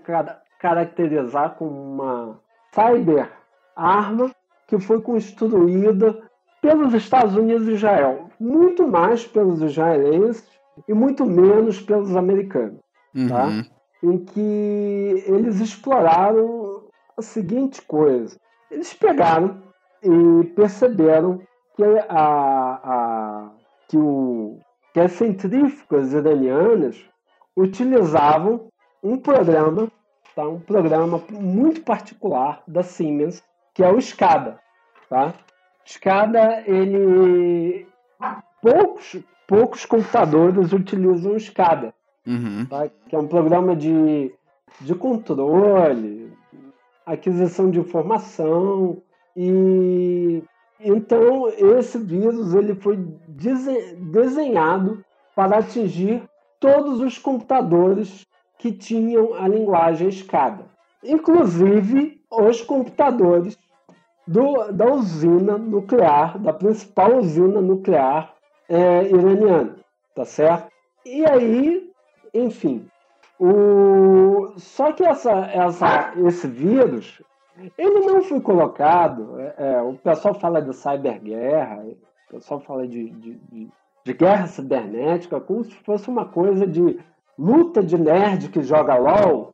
caracterizar 0.58 1.54
como 1.56 1.70
uma 1.70 2.40
cyber 2.72 3.30
arma 3.76 4.34
que 4.66 4.78
foi 4.78 5.00
construída 5.00 6.20
pelos 6.64 6.94
Estados 6.94 7.36
Unidos 7.36 7.68
e 7.68 7.72
Israel, 7.72 8.30
muito 8.40 8.88
mais 8.88 9.26
pelos 9.26 9.60
israelenses 9.60 10.48
e 10.88 10.94
muito 10.94 11.26
menos 11.26 11.78
pelos 11.78 12.16
americanos, 12.16 12.80
tá? 13.28 13.44
uhum. 13.44 13.62
tá? 13.62 13.68
Em 14.02 14.18
que 14.24 15.24
eles 15.26 15.60
exploraram 15.60 16.84
a 17.18 17.20
seguinte 17.20 17.82
coisa: 17.82 18.40
eles 18.70 18.94
pegaram 18.94 19.62
e 20.02 20.46
perceberam 20.56 21.42
que 21.76 21.84
a, 22.08 22.80
a 22.82 23.50
que, 23.86 23.98
o, 23.98 24.58
que 24.94 25.00
as 25.00 25.12
centrífugas 25.12 26.14
iranianas 26.14 26.98
utilizavam 27.54 28.68
um 29.02 29.18
programa 29.18 29.88
tá? 30.34 30.48
um 30.48 30.60
programa 30.60 31.20
muito 31.30 31.82
particular 31.82 32.62
da 32.66 32.82
Siemens, 32.82 33.42
que 33.74 33.84
é 33.84 33.92
o 33.92 34.00
SCADA. 34.00 34.58
Tá? 35.10 35.34
SCADA, 35.84 36.64
ele... 36.66 37.86
Poucos, 38.62 39.18
poucos 39.46 39.84
computadores 39.84 40.72
utilizam 40.72 41.32
o 41.32 41.40
SCADA. 41.40 41.94
uhum. 42.26 42.66
tá? 42.66 42.88
que 43.08 43.14
é 43.14 43.18
um 43.18 43.28
programa 43.28 43.76
de, 43.76 44.32
de 44.80 44.94
controle, 44.94 46.32
aquisição 47.04 47.70
de 47.70 47.78
informação 47.78 49.02
e 49.36 50.42
então 50.80 51.48
esse 51.48 51.98
vírus 51.98 52.54
ele 52.54 52.74
foi 52.74 52.96
desenhado 53.98 55.04
para 55.34 55.58
atingir 55.58 56.22
todos 56.58 57.00
os 57.00 57.18
computadores 57.18 58.26
que 58.58 58.72
tinham 58.72 59.34
a 59.34 59.46
linguagem 59.46 60.08
SCADA, 60.10 60.66
inclusive 61.02 62.20
os 62.30 62.62
computadores 62.62 63.58
do, 64.26 64.72
da 64.72 64.86
usina 64.86 65.58
nuclear, 65.58 66.38
da 66.38 66.52
principal 66.52 67.18
usina 67.18 67.60
nuclear 67.60 68.34
é, 68.68 69.08
iraniana, 69.08 69.76
tá 70.14 70.24
certo? 70.24 70.68
E 71.04 71.24
aí, 71.26 71.90
enfim, 72.32 72.88
o... 73.38 74.52
só 74.56 74.92
que 74.92 75.04
essa, 75.04 75.32
essa, 75.46 76.14
esse 76.26 76.46
vírus, 76.46 77.20
ele 77.76 78.00
não 78.00 78.22
foi 78.22 78.40
colocado, 78.40 79.38
é, 79.38 79.54
é, 79.58 79.82
o 79.82 79.94
pessoal 79.94 80.34
fala 80.34 80.62
de 80.62 80.74
cyberguerra, 80.74 81.84
o 81.84 82.34
pessoal 82.34 82.60
fala 82.60 82.86
de, 82.88 83.10
de, 83.10 83.34
de, 83.34 83.68
de 84.04 84.12
guerra 84.12 84.46
cibernética 84.46 85.40
como 85.40 85.64
se 85.64 85.74
fosse 85.84 86.08
uma 86.08 86.24
coisa 86.24 86.66
de 86.66 86.98
luta 87.38 87.82
de 87.82 87.98
nerd 87.98 88.48
que 88.48 88.62
joga 88.62 88.96
LOL, 88.96 89.52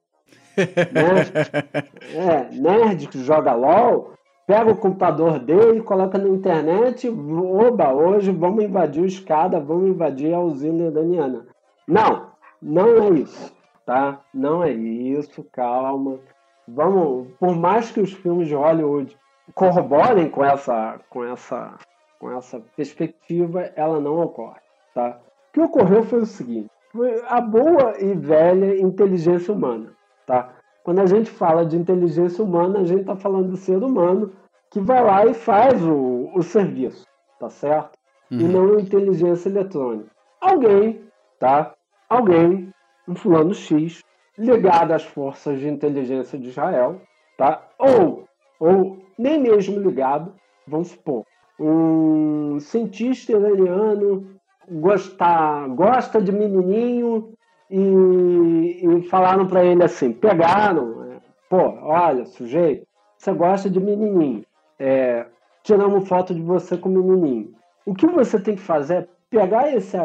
nerd, 0.56 1.32
é, 2.14 2.54
nerd 2.54 3.08
que 3.08 3.22
joga 3.22 3.52
LOL, 3.54 4.12
pega 4.50 4.72
o 4.72 4.76
computador 4.76 5.38
dele, 5.38 5.80
coloca 5.80 6.18
na 6.18 6.28
internet, 6.28 7.08
oba, 7.08 7.92
hoje 7.92 8.32
vamos 8.32 8.64
invadir 8.64 9.04
o 9.04 9.06
escada, 9.06 9.60
vamos 9.60 9.90
invadir 9.90 10.34
a 10.34 10.40
usina 10.40 10.88
iraniana. 10.88 11.46
Não, 11.86 12.32
não 12.60 13.00
é 13.00 13.10
isso, 13.10 13.54
tá? 13.86 14.20
Não 14.34 14.64
é 14.64 14.72
isso, 14.72 15.46
calma. 15.52 16.18
Vamos, 16.66 17.28
por 17.38 17.54
mais 17.54 17.92
que 17.92 18.00
os 18.00 18.12
filmes 18.12 18.48
de 18.48 18.56
Hollywood 18.56 19.16
corroborem 19.54 20.28
com 20.28 20.44
essa, 20.44 20.98
com 21.08 21.22
essa, 21.22 21.76
com 22.18 22.36
essa 22.36 22.60
perspectiva, 22.74 23.70
ela 23.76 24.00
não 24.00 24.20
ocorre, 24.20 24.58
tá? 24.92 25.20
O 25.50 25.52
que 25.52 25.60
ocorreu 25.60 26.02
foi 26.02 26.22
o 26.22 26.26
seguinte: 26.26 26.68
foi 26.90 27.22
a 27.28 27.40
boa 27.40 27.94
e 28.00 28.14
velha 28.14 28.80
inteligência 28.80 29.54
humana, 29.54 29.92
tá? 30.26 30.54
Quando 30.82 31.00
a 31.00 31.06
gente 31.06 31.30
fala 31.30 31.64
de 31.64 31.76
inteligência 31.76 32.42
humana, 32.42 32.80
a 32.80 32.84
gente 32.84 33.02
está 33.02 33.16
falando 33.16 33.50
do 33.50 33.56
ser 33.56 33.82
humano 33.82 34.32
que 34.70 34.80
vai 34.80 35.02
lá 35.04 35.26
e 35.26 35.34
faz 35.34 35.82
o, 35.84 36.30
o 36.34 36.42
serviço, 36.42 37.06
tá 37.38 37.50
certo? 37.50 37.98
Uhum. 38.30 38.40
E 38.40 38.44
não 38.44 38.80
inteligência 38.80 39.48
eletrônica. 39.48 40.10
Alguém, 40.40 41.04
tá? 41.38 41.74
Alguém, 42.08 42.72
um 43.06 43.14
fulano 43.14 43.52
X, 43.52 44.02
ligado 44.38 44.92
às 44.92 45.04
forças 45.04 45.58
de 45.58 45.68
inteligência 45.68 46.38
de 46.38 46.48
Israel, 46.48 47.00
tá? 47.36 47.62
Ou, 47.78 48.24
ou 48.58 48.98
nem 49.18 49.40
mesmo 49.40 49.78
ligado, 49.78 50.32
vamos 50.66 50.88
supor, 50.88 51.24
um 51.58 52.58
cientista 52.58 53.32
iraniano 53.32 54.40
gosta, 54.70 55.66
gosta 55.68 56.22
de 56.22 56.32
menininho 56.32 57.34
e, 57.70 58.80
e 58.82 59.08
falaram 59.08 59.46
para 59.46 59.64
ele 59.64 59.82
assim, 59.82 60.12
pegaram, 60.12 61.04
é, 61.04 61.20
pô, 61.48 61.78
olha, 61.82 62.26
sujeito, 62.26 62.86
você 63.16 63.32
gosta 63.32 63.70
de 63.70 63.78
menininho 63.78 64.44
é, 64.80 65.26
tiramos 65.62 66.08
foto 66.08 66.34
de 66.34 66.40
você 66.40 66.76
com 66.78 66.88
menininho. 66.88 67.54
O 67.84 67.94
que 67.94 68.06
você 68.06 68.40
tem 68.40 68.56
que 68.56 68.62
fazer 68.62 68.94
é 68.94 69.08
pegar 69.28 69.72
esse, 69.72 69.96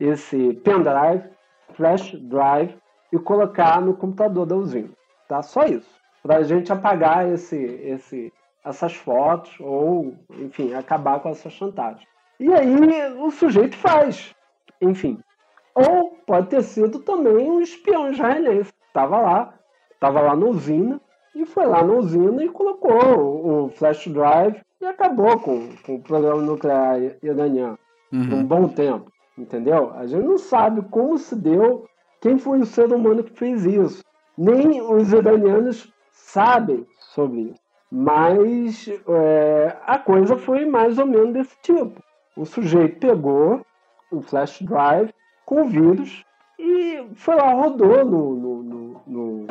esse 0.00 0.54
pendrive, 0.64 1.30
flash 1.74 2.12
drive, 2.22 2.74
e 3.12 3.18
colocar 3.18 3.80
no 3.80 3.94
computador 3.94 4.46
da 4.46 4.56
usina. 4.56 4.90
Tá? 5.28 5.42
Só 5.42 5.64
isso. 5.64 5.88
Para 6.22 6.36
a 6.36 6.42
gente 6.42 6.72
apagar 6.72 7.28
esse, 7.28 7.56
esse, 7.56 8.32
essas 8.64 8.94
fotos 8.94 9.56
ou, 9.60 10.14
enfim, 10.38 10.74
acabar 10.74 11.20
com 11.20 11.28
essa 11.28 11.48
chantagem. 11.48 12.06
E 12.38 12.52
aí 12.52 13.12
o 13.18 13.30
sujeito 13.30 13.76
faz. 13.76 14.34
Enfim. 14.80 15.18
Ou 15.88 16.18
pode 16.26 16.48
ter 16.48 16.62
sido 16.62 17.00
também 17.00 17.50
um 17.50 17.60
espião 17.60 18.10
israelense. 18.10 18.72
Estava 18.86 19.20
lá, 19.20 19.54
estava 19.92 20.20
lá 20.20 20.36
na 20.36 20.46
usina, 20.46 21.00
e 21.34 21.46
foi 21.46 21.66
lá 21.66 21.82
na 21.82 21.94
usina 21.94 22.42
e 22.44 22.48
colocou 22.48 23.64
o 23.64 23.68
flash 23.70 24.08
drive 24.08 24.60
e 24.80 24.86
acabou 24.86 25.38
com, 25.38 25.68
com 25.84 25.96
o 25.96 26.02
programa 26.02 26.42
nuclear 26.42 26.98
iraniano 27.22 27.78
uhum. 28.12 28.28
por 28.28 28.34
um 28.34 28.44
bom 28.44 28.68
tempo, 28.68 29.12
entendeu? 29.38 29.92
A 29.94 30.06
gente 30.06 30.24
não 30.24 30.38
sabe 30.38 30.82
como 30.90 31.16
se 31.18 31.36
deu, 31.36 31.86
quem 32.20 32.38
foi 32.38 32.60
o 32.60 32.66
ser 32.66 32.92
humano 32.92 33.22
que 33.22 33.38
fez 33.38 33.64
isso. 33.64 34.04
Nem 34.36 34.80
os 34.80 35.12
iranianos 35.12 35.92
sabem 36.10 36.86
sobre 36.98 37.40
isso. 37.42 37.60
Mas 37.90 38.88
é, 38.88 39.76
a 39.84 39.98
coisa 39.98 40.36
foi 40.36 40.64
mais 40.64 40.98
ou 40.98 41.06
menos 41.06 41.32
desse 41.32 41.56
tipo. 41.62 42.02
O 42.36 42.44
sujeito 42.44 43.00
pegou 43.00 43.64
o 44.10 44.20
flash 44.20 44.60
drive 44.62 45.12
com 45.50 45.62
o 45.62 45.68
vírus 45.68 46.24
e 46.56 47.04
foi 47.16 47.34
lá, 47.34 47.52
rodou 47.52 48.04
no, 48.04 48.36
no, 48.36 48.62
no, 48.62 49.00
no, 49.04 49.46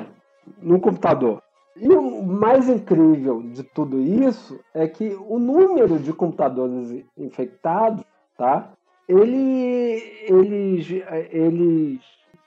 no 0.61 0.79
computador. 0.79 1.43
E 1.75 1.89
o 1.89 2.23
mais 2.23 2.69
incrível 2.69 3.41
de 3.41 3.63
tudo 3.63 3.99
isso 3.99 4.57
é 4.73 4.87
que 4.87 5.17
o 5.27 5.37
número 5.37 5.99
de 5.99 6.13
computadores 6.13 7.03
infectados, 7.17 8.05
tá? 8.37 8.71
Ele, 9.09 10.01
eles, 10.29 10.89
eles 11.31 11.99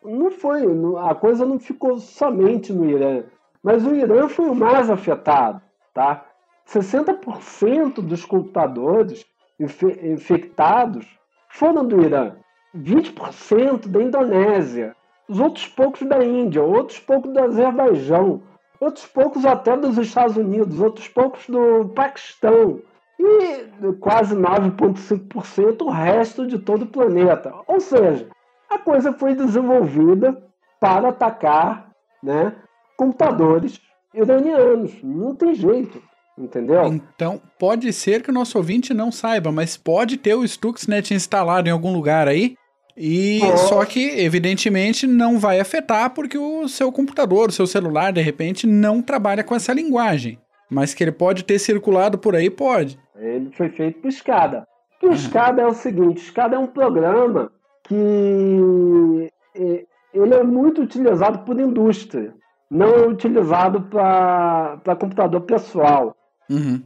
não 0.03 0.31
foi, 0.31 0.63
a 1.07 1.15
coisa 1.15 1.45
não 1.45 1.59
ficou 1.59 1.99
somente 1.99 2.73
no 2.73 2.89
Irã, 2.89 3.25
mas 3.63 3.87
o 3.87 3.95
Irã 3.95 4.29
foi 4.29 4.49
o 4.49 4.55
mais 4.55 4.89
afetado, 4.89 5.61
tá? 5.93 6.25
60% 6.67 8.01
dos 8.01 8.25
computadores 8.25 9.27
infectados 9.61 11.07
foram 11.51 11.87
do 11.87 12.01
Irã, 12.01 12.37
20% 12.77 13.89
da 13.89 14.03
Indonésia, 14.03 14.97
os 15.29 15.39
outros 15.39 15.67
poucos 15.69 16.07
da 16.09 16.25
Índia, 16.25 16.63
outros 16.63 16.99
poucos 16.99 17.33
do 17.33 17.41
Azerbaijão, 17.41 18.43
outros 18.81 19.07
poucos 19.07 19.45
até 19.45 19.77
dos 19.77 19.97
Estados 19.99 20.37
Unidos, 20.37 20.81
outros 20.81 21.09
poucos 21.09 21.47
do 21.47 21.89
Paquistão 21.95 22.81
e 23.19 23.93
quase 24.01 24.35
9,5% 24.35 25.83
o 25.83 25.91
resto 25.91 26.47
de 26.47 26.59
todo 26.59 26.83
o 26.83 26.87
planeta. 26.87 27.55
Ou 27.67 27.81
seja, 27.81 28.29
a 28.69 28.79
coisa 28.79 29.13
foi 29.13 29.35
desenvolvida 29.35 30.37
para 30.81 31.11
atacar 31.11 31.91
né, 32.23 32.55
computadores 32.97 33.81
iranianos. 34.13 34.93
Não 35.03 35.35
tem 35.35 35.55
jeito. 35.55 36.03
Entendeu? 36.37 36.87
Então, 36.87 37.41
pode 37.59 37.93
ser 37.93 38.23
que 38.23 38.31
o 38.31 38.33
nosso 38.33 38.57
ouvinte 38.57 38.95
não 38.95 39.13
saiba, 39.13 39.53
mas 39.53 39.77
pode 39.77 40.17
ter 40.17 40.35
o 40.35 40.49
Stuxnet 40.49 41.13
instalado 41.13 41.69
em 41.69 41.73
algum 41.73 41.93
lugar 41.93 42.27
aí 42.27 42.57
e 42.97 43.41
oh. 43.43 43.57
só 43.57 43.85
que, 43.85 44.21
evidentemente, 44.21 45.07
não 45.07 45.39
vai 45.39 45.61
afetar 45.61 46.11
porque 46.11 46.37
o 46.37 46.69
seu 46.69 46.93
computador, 46.93 47.49
o 47.49 47.53
seu 47.53 47.67
celular, 47.67 48.13
de 48.13 48.21
repente, 48.21 48.67
não 48.67 49.01
trabalha 49.01 49.43
com 49.43 49.55
essa 49.55 49.73
linguagem. 49.73 50.39
Mas 50.71 50.95
que 50.95 51.05
ele 51.05 51.13
pode 51.13 51.45
ter 51.45 51.59
circulado 51.59 52.19
por 52.19 52.35
aí, 52.35 52.51
pode. 52.51 52.99
Ele 53.17 53.51
foi 53.53 53.69
feito 53.71 54.01
por 54.01 54.11
SCADA. 54.11 54.67
o. 55.03 55.13
SCADA 55.13 55.63
é 55.63 55.67
o 55.67 55.75
seguinte: 55.75 56.21
SCADA 56.21 56.57
é 56.57 56.59
um 56.59 56.67
programa 56.67 57.51
que 57.85 59.31
é, 59.55 59.85
ele 60.15 60.35
é 60.35 60.43
muito 60.43 60.83
utilizado 60.83 61.41
por 61.41 61.59
indústria, 61.61 62.35
não 62.71 62.89
é 62.89 63.07
utilizado 63.07 63.83
para 63.83 64.97
computador 64.99 65.43
pessoal. 65.43 66.17
Uhum. 66.49 66.83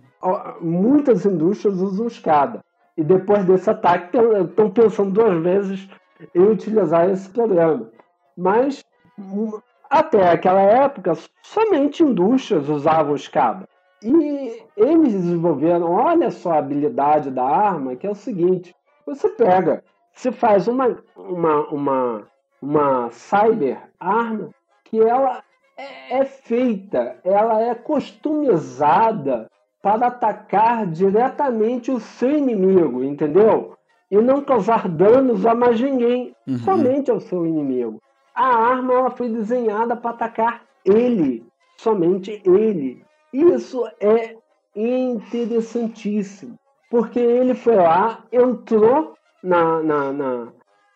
Muitas 0.60 1.24
indústrias 1.24 1.80
usam 1.80 2.08
SCADA 2.08 2.65
e 2.96 3.04
depois 3.04 3.44
desse 3.44 3.68
ataque 3.68 4.16
estão 4.16 4.70
pensando 4.70 5.10
duas 5.10 5.42
vezes 5.42 5.88
em 6.34 6.42
utilizar 6.42 7.08
esse 7.10 7.28
programa. 7.28 7.90
Mas 8.36 8.82
até 9.90 10.30
aquela 10.30 10.60
época, 10.60 11.14
somente 11.42 12.02
indústrias 12.02 12.68
usavam 12.68 13.12
o 13.12 13.18
SCADA. 13.18 13.68
E 14.02 14.62
eles 14.76 15.12
desenvolveram, 15.12 15.90
olha 15.90 16.30
só 16.30 16.52
a 16.52 16.58
habilidade 16.58 17.30
da 17.30 17.44
arma, 17.44 17.96
que 17.96 18.06
é 18.06 18.10
o 18.10 18.14
seguinte: 18.14 18.74
você 19.06 19.28
pega, 19.30 19.82
você 20.12 20.30
faz 20.30 20.68
uma, 20.68 20.96
uma, 21.16 21.60
uma, 21.68 22.26
uma 22.60 23.10
cyber 23.10 23.78
arma 23.98 24.50
que 24.84 25.00
ela 25.00 25.42
é, 25.76 26.18
é 26.18 26.24
feita, 26.24 27.18
ela 27.24 27.60
é 27.60 27.74
customizada 27.74 29.48
para 29.86 30.08
atacar 30.08 30.84
diretamente 30.84 31.92
o 31.92 32.00
seu 32.00 32.36
inimigo, 32.36 33.04
entendeu? 33.04 33.76
E 34.10 34.16
não 34.16 34.42
causar 34.42 34.88
danos 34.88 35.46
a 35.46 35.54
mais 35.54 35.80
ninguém, 35.80 36.34
uhum. 36.44 36.58
somente 36.58 37.08
ao 37.08 37.20
seu 37.20 37.46
inimigo. 37.46 38.02
A 38.34 38.48
arma 38.48 38.94
ela 38.94 39.10
foi 39.12 39.28
desenhada 39.28 39.94
para 39.94 40.10
atacar 40.10 40.62
ele, 40.84 41.46
somente 41.76 42.42
ele. 42.44 43.04
Isso 43.32 43.86
é 44.00 44.34
interessantíssimo, 44.74 46.58
porque 46.90 47.20
ele 47.20 47.54
foi 47.54 47.76
lá, 47.76 48.24
entrou 48.32 49.14
na, 49.40 49.80
na, 49.84 50.12
na, 50.12 50.48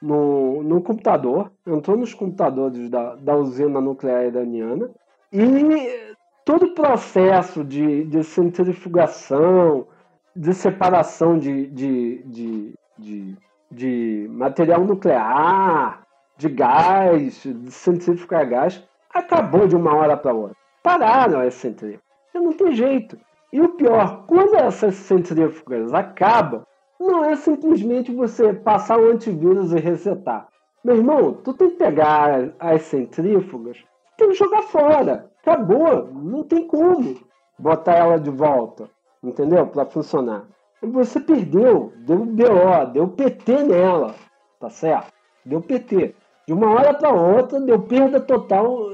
no, 0.02 0.64
no 0.64 0.82
computador, 0.82 1.52
entrou 1.64 1.96
nos 1.96 2.12
computadores 2.12 2.90
da, 2.90 3.14
da 3.14 3.36
usina 3.36 3.80
nuclear 3.80 4.24
iraniana 4.24 4.90
e 5.32 6.09
todo 6.50 6.66
o 6.66 6.74
processo 6.74 7.62
de, 7.62 8.04
de 8.06 8.24
centrifugação, 8.24 9.86
de 10.34 10.52
separação 10.52 11.38
de, 11.38 11.66
de, 11.68 12.24
de, 12.24 12.74
de, 12.98 13.36
de 13.70 14.26
material 14.32 14.84
nuclear, 14.84 16.04
de 16.36 16.48
gás, 16.48 17.44
de 17.44 17.70
centrifugar 17.70 18.48
gás, 18.48 18.84
acabou 19.14 19.68
de 19.68 19.76
uma 19.76 19.94
hora 19.94 20.16
para 20.16 20.34
outra. 20.34 20.56
Pararam 20.82 21.40
as 21.40 21.54
centrífugas. 21.54 22.02
Não 22.34 22.52
tem 22.52 22.72
jeito. 22.72 23.16
E 23.52 23.60
o 23.60 23.68
pior, 23.76 24.24
quando 24.26 24.56
essas 24.56 24.96
centrífugas 24.96 25.94
acabam, 25.94 26.64
não 26.98 27.24
é 27.24 27.36
simplesmente 27.36 28.12
você 28.12 28.52
passar 28.52 28.98
o 28.98 29.08
antivírus 29.08 29.72
e 29.72 29.78
resetar. 29.78 30.48
Meu 30.82 30.96
irmão, 30.96 31.32
tu 31.32 31.54
tem 31.54 31.70
que 31.70 31.76
pegar 31.76 32.50
as 32.58 32.82
centrífugas, 32.82 33.84
tem 34.20 34.28
que 34.28 34.34
jogar 34.34 34.62
fora. 34.62 35.30
Acabou. 35.40 36.06
Não 36.12 36.44
tem 36.44 36.66
como 36.66 37.16
botar 37.58 37.96
ela 37.96 38.18
de 38.18 38.30
volta. 38.30 38.88
Entendeu? 39.22 39.66
Para 39.66 39.86
funcionar. 39.86 40.44
Você 40.82 41.18
perdeu. 41.20 41.92
Deu 41.96 42.18
BO, 42.18 42.86
deu 42.92 43.08
PT 43.08 43.62
nela. 43.64 44.14
Tá 44.58 44.68
certo? 44.68 45.12
Deu 45.44 45.60
PT. 45.60 46.14
De 46.46 46.52
uma 46.52 46.70
hora 46.70 46.92
para 46.92 47.10
outra, 47.10 47.60
deu 47.60 47.80
perda 47.80 48.20
total 48.20 48.90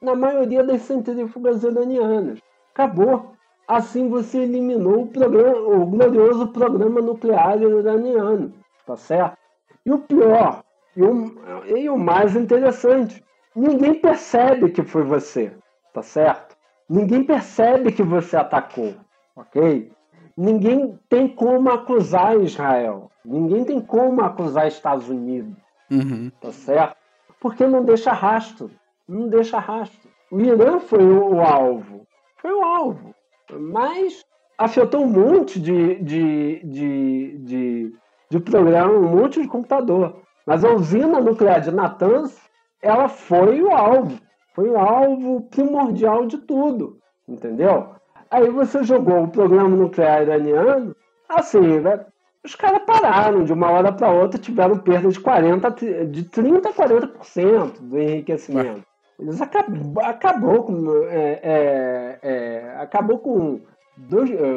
na 0.00 0.14
maioria 0.14 0.62
das 0.62 0.82
centrífugas 0.82 1.62
iranianas. 1.62 2.38
Acabou. 2.74 3.32
Assim 3.66 4.08
você 4.08 4.38
eliminou 4.38 5.02
o, 5.02 5.06
programa, 5.08 5.58
o 5.58 5.86
glorioso 5.86 6.48
programa 6.48 7.00
nuclear 7.00 7.60
iraniano, 7.60 8.52
tá 8.86 8.96
certo? 8.96 9.36
E 9.84 9.90
o 9.90 9.98
pior, 9.98 10.62
e 10.96 11.02
o, 11.02 11.34
e 11.66 11.88
o 11.88 11.98
mais 11.98 12.36
interessante, 12.36 13.24
ninguém 13.56 13.94
percebe 13.94 14.70
que 14.70 14.82
foi 14.82 15.02
você, 15.02 15.52
tá 15.92 16.02
certo? 16.02 16.56
Ninguém 16.88 17.24
percebe 17.24 17.92
que 17.92 18.02
você 18.02 18.36
atacou, 18.36 18.94
ok? 19.34 19.90
Ninguém 20.36 20.98
tem 21.08 21.26
como 21.26 21.70
acusar 21.70 22.38
Israel. 22.40 23.10
Ninguém 23.24 23.64
tem 23.64 23.80
como 23.80 24.22
acusar 24.22 24.68
Estados 24.68 25.08
Unidos, 25.08 25.56
uhum. 25.90 26.30
tá 26.40 26.52
certo? 26.52 26.96
Porque 27.40 27.66
não 27.66 27.84
deixa 27.84 28.12
rastro, 28.12 28.70
não 29.08 29.28
deixa 29.28 29.58
rastro. 29.58 30.10
O 30.30 30.40
Irã 30.40 30.78
foi 30.78 31.04
o, 31.04 31.40
alvo, 31.40 32.06
foi 32.36 32.52
o 32.52 32.62
alvo 32.62 33.14
mas 33.54 34.24
afetou 34.58 35.02
um 35.02 35.08
monte 35.08 35.60
de, 35.60 35.96
de, 35.96 36.60
de, 36.64 37.38
de, 37.38 37.92
de 38.30 38.40
programa, 38.40 38.92
um 38.92 39.16
monte 39.16 39.40
de 39.40 39.48
computador. 39.48 40.16
Mas 40.46 40.64
a 40.64 40.72
usina 40.72 41.20
nuclear 41.20 41.60
de 41.60 41.70
Natanz, 41.70 42.36
ela 42.82 43.08
foi 43.08 43.62
o 43.62 43.70
alvo, 43.70 44.18
foi 44.54 44.68
o 44.68 44.78
alvo 44.78 45.42
primordial 45.42 46.26
de 46.26 46.38
tudo, 46.38 46.98
entendeu? 47.28 47.94
Aí 48.30 48.48
você 48.50 48.82
jogou 48.82 49.24
o 49.24 49.28
programa 49.28 49.76
nuclear 49.76 50.22
iraniano, 50.22 50.94
assim, 51.28 51.80
né? 51.80 52.04
os 52.46 52.54
caras 52.54 52.82
pararam 52.86 53.44
de 53.44 53.52
uma 53.52 53.70
hora 53.70 53.92
para 53.92 54.08
outra, 54.08 54.38
tiveram 54.38 54.78
perda 54.78 55.08
de 55.08 55.18
40, 55.18 55.70
de 56.06 56.22
30 56.22 56.68
a 56.68 56.72
40% 56.72 57.80
do 57.80 57.98
enriquecimento. 57.98 58.84
Eles 59.18 59.40
acabou, 59.40 60.02
acabou 60.04 60.62
com. 60.62 61.04
É, 61.08 61.40
é, 61.42 62.18
é, 62.22 62.76
acabou 62.78 63.18
com. 63.18 63.60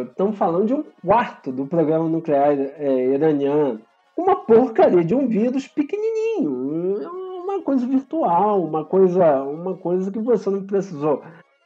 Estamos 0.09 0.37
falando 0.37 0.67
de 0.67 0.73
um 0.73 0.83
quarto 1.03 1.51
do 1.51 1.65
programa 1.65 2.07
nuclear 2.07 2.51
é, 2.77 3.13
iraniano. 3.13 3.81
Uma 4.15 4.35
porcaria 4.35 5.03
de 5.03 5.15
um 5.15 5.27
vírus 5.27 5.67
pequenininho. 5.67 6.51
Uma 7.69 7.75
coisa 7.75 7.85
virtual, 7.85 8.63
uma 8.63 8.83
coisa, 8.83 9.43
uma 9.43 9.75
coisa 9.75 10.11
que 10.11 10.17
você 10.17 10.49
não 10.49 10.63
precisou 10.63 11.21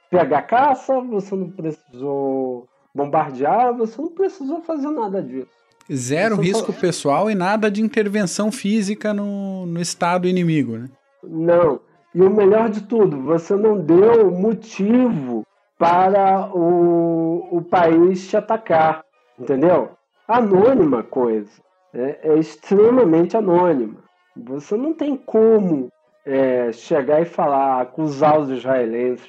pegar 0.10 0.42
caça, 0.42 1.00
você 1.00 1.34
não 1.34 1.50
precisou 1.50 2.68
bombardear, 2.94 3.74
você 3.74 4.02
não 4.02 4.10
precisou 4.10 4.62
fazer 4.64 4.90
nada 4.90 5.24
disso. 5.24 5.48
Zero 5.90 6.36
você 6.36 6.42
risco 6.42 6.74
pessoal 6.74 7.32
e 7.32 7.36
nada 7.36 7.72
de 7.72 7.82
intervenção 7.82 8.52
física 8.52 9.14
no, 9.14 9.66
no 9.66 9.80
estado 9.80 10.28
inimigo, 10.28 10.78
né? 10.78 10.90
Não. 11.24 11.80
E 12.14 12.22
o 12.22 12.30
melhor 12.30 12.70
de 12.70 12.82
tudo, 12.82 13.22
você 13.22 13.56
não 13.56 13.80
deu 13.80 14.30
motivo 14.30 15.46
para 15.80 16.50
o, 16.54 17.48
o 17.50 17.62
país 17.62 18.28
te 18.28 18.36
atacar, 18.36 19.06
entendeu? 19.40 19.92
Anônima 20.28 21.02
coisa, 21.02 21.50
é, 21.94 22.20
é 22.24 22.38
extremamente 22.38 23.38
anônima. 23.38 24.03
Você 24.36 24.76
não 24.76 24.94
tem 24.94 25.16
como 25.16 25.92
é, 26.26 26.72
chegar 26.72 27.22
e 27.22 27.26
falar, 27.26 27.82
acusar 27.82 28.40
os 28.40 28.50
israelenses 28.50 29.28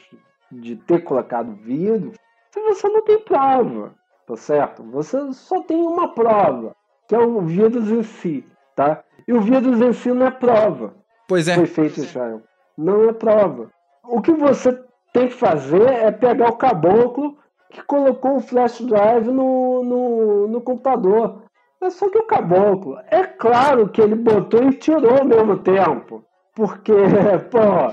de 0.50 0.76
ter 0.76 1.00
colocado 1.00 1.54
vírus, 1.54 2.16
se 2.50 2.60
você 2.60 2.88
não 2.88 3.02
tem 3.02 3.18
prova, 3.18 3.94
tá 4.26 4.36
certo? 4.36 4.82
Você 4.84 5.32
só 5.32 5.60
tem 5.62 5.80
uma 5.82 6.14
prova, 6.14 6.74
que 7.08 7.14
é 7.14 7.18
o 7.18 7.40
vírus 7.40 7.90
em 7.90 8.02
si, 8.02 8.46
tá? 8.76 9.02
E 9.26 9.32
o 9.32 9.40
vírus 9.40 9.80
em 9.80 9.92
si 9.92 10.12
não 10.12 10.26
é 10.26 10.30
prova. 10.30 10.94
Pois 11.26 11.48
é. 11.48 11.54
Foi 11.56 11.66
feito 11.66 12.00
em 12.00 12.04
Israel 12.04 12.42
não 12.76 13.08
é 13.08 13.12
prova. 13.12 13.70
O 14.04 14.20
que 14.20 14.32
você 14.32 14.72
tem 15.12 15.28
que 15.28 15.34
fazer 15.34 15.82
é 15.82 16.10
pegar 16.10 16.50
o 16.50 16.56
caboclo 16.56 17.38
que 17.70 17.82
colocou 17.82 18.36
o 18.36 18.40
flash 18.40 18.80
drive 18.80 19.28
no, 19.28 19.82
no, 19.82 20.48
no 20.48 20.60
computador. 20.60 21.43
É 21.85 21.90
só 21.90 22.09
que 22.09 22.16
o 22.16 22.27
caboclo, 22.27 22.99
é 23.11 23.25
claro 23.25 23.90
que 23.90 24.01
ele 24.01 24.14
botou 24.14 24.62
e 24.62 24.73
tirou 24.73 25.18
ao 25.18 25.25
mesmo 25.27 25.59
tempo. 25.59 26.25
Porque, 26.55 26.94
pô, 27.53 27.92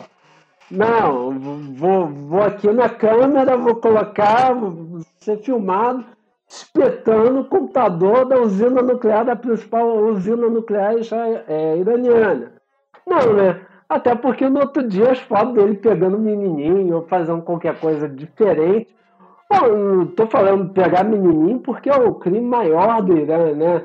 não, 0.71 1.37
vou, 1.73 2.07
vou 2.07 2.41
aqui 2.41 2.71
na 2.71 2.87
câmera, 2.87 3.57
vou 3.57 3.75
colocar, 3.75 4.53
vou 4.53 5.01
ser 5.19 5.39
filmado, 5.39 6.05
espetando 6.47 7.41
o 7.41 7.45
computador 7.49 8.23
da 8.23 8.39
usina 8.39 8.81
nuclear, 8.81 9.25
da 9.25 9.35
principal 9.35 9.85
usina 10.05 10.47
nuclear 10.47 10.93
é, 11.49 11.77
iraniana. 11.77 12.53
Não, 13.05 13.33
né? 13.33 13.59
Até 13.89 14.15
porque 14.15 14.47
no 14.47 14.61
outro 14.61 14.87
dia 14.87 15.11
as 15.11 15.19
fotos 15.19 15.53
dele 15.53 15.75
pegando 15.75 16.17
menininho 16.17 16.95
ou 16.95 17.07
fazendo 17.07 17.41
qualquer 17.41 17.77
coisa 17.77 18.07
diferente. 18.07 18.87
Bom, 19.51 19.67
não 19.67 20.07
tô 20.07 20.25
falando 20.27 20.69
pegar 20.73 21.03
menininho 21.03 21.59
porque 21.59 21.89
é 21.89 21.95
o 21.95 22.15
crime 22.15 22.41
maior 22.41 23.01
do 23.01 23.17
Irã, 23.17 23.53
né? 23.53 23.83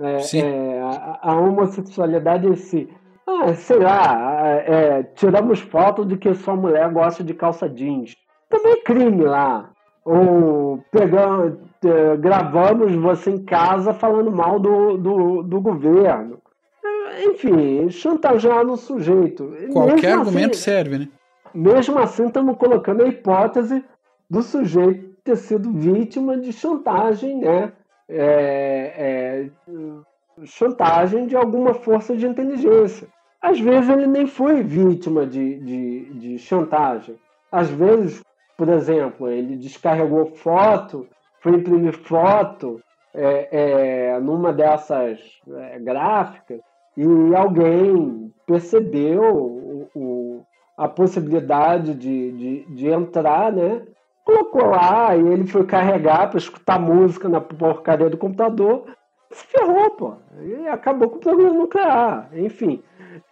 É, 0.00 0.38
é, 0.38 0.80
a, 0.80 1.18
a, 1.22 1.36
homossexualidade 1.36 2.46
em 2.46 2.54
si. 2.54 2.88
Ah, 3.26 3.52
sei 3.52 3.80
lá, 3.80 4.46
é, 4.64 5.02
tiramos 5.02 5.58
foto 5.58 6.04
de 6.04 6.16
que 6.16 6.32
sua 6.34 6.54
mulher 6.54 6.88
gosta 6.92 7.24
de 7.24 7.34
calça 7.34 7.68
jeans. 7.68 8.16
Também 8.48 8.74
é 8.74 8.82
crime 8.82 9.24
lá. 9.24 9.70
Ou 10.04 10.82
pegamos, 10.92 11.58
é, 11.84 12.16
gravamos 12.16 12.94
você 12.94 13.32
em 13.32 13.44
casa 13.44 13.92
falando 13.92 14.30
mal 14.30 14.60
do, 14.60 14.96
do, 14.96 15.42
do 15.42 15.60
governo 15.60 16.38
enfim, 17.24 17.90
chantagear 17.90 18.64
no 18.64 18.76
sujeito. 18.76 19.52
Qualquer 19.72 19.94
mesmo 19.94 19.96
assim, 19.96 20.06
argumento 20.06 20.54
assim, 20.54 20.62
serve, 20.62 20.98
né? 20.98 21.08
Mesmo 21.54 21.98
assim, 21.98 22.26
estamos 22.26 22.56
colocando 22.56 23.02
a 23.02 23.08
hipótese 23.08 23.84
do 24.30 24.42
sujeito 24.42 25.07
ter 25.28 25.36
sido 25.36 25.70
vítima 25.72 26.38
de 26.38 26.52
chantagem, 26.52 27.38
né? 27.38 27.72
É, 28.08 28.94
é, 28.96 30.46
chantagem 30.46 31.26
de 31.26 31.36
alguma 31.36 31.74
força 31.74 32.16
de 32.16 32.26
inteligência. 32.26 33.06
Às 33.42 33.60
vezes 33.60 33.90
ele 33.90 34.06
nem 34.06 34.26
foi 34.26 34.62
vítima 34.62 35.26
de, 35.26 35.60
de, 35.60 36.04
de 36.14 36.38
chantagem. 36.38 37.16
Às 37.52 37.68
vezes, 37.68 38.22
por 38.56 38.70
exemplo, 38.70 39.28
ele 39.28 39.56
descarregou 39.56 40.26
foto, 40.26 41.06
foi 41.40 41.52
imprimir 41.52 41.92
foto 41.92 42.80
é, 43.14 43.48
é, 44.12 44.20
numa 44.20 44.52
dessas 44.52 45.20
é, 45.46 45.78
gráficas 45.78 46.60
e 46.96 47.04
alguém 47.34 48.32
percebeu 48.46 49.22
o, 49.22 49.90
o, 49.94 50.42
a 50.76 50.88
possibilidade 50.88 51.94
de, 51.94 52.32
de, 52.32 52.74
de, 52.74 52.88
entrar, 52.88 53.52
né? 53.52 53.82
Colocou 54.28 54.66
lá 54.66 55.16
e 55.16 55.26
ele 55.26 55.46
foi 55.46 55.64
carregar 55.64 56.28
para 56.28 56.36
escutar 56.36 56.78
música 56.78 57.30
na 57.30 57.40
porcaria 57.40 58.10
do 58.10 58.18
computador, 58.18 58.84
se 59.30 59.46
ferrou, 59.46 59.90
pô. 59.92 60.16
E 60.42 60.68
acabou 60.68 61.08
com 61.08 61.16
o 61.16 61.20
programa 61.20 61.54
nuclear. 61.54 62.28
Enfim, 62.34 62.82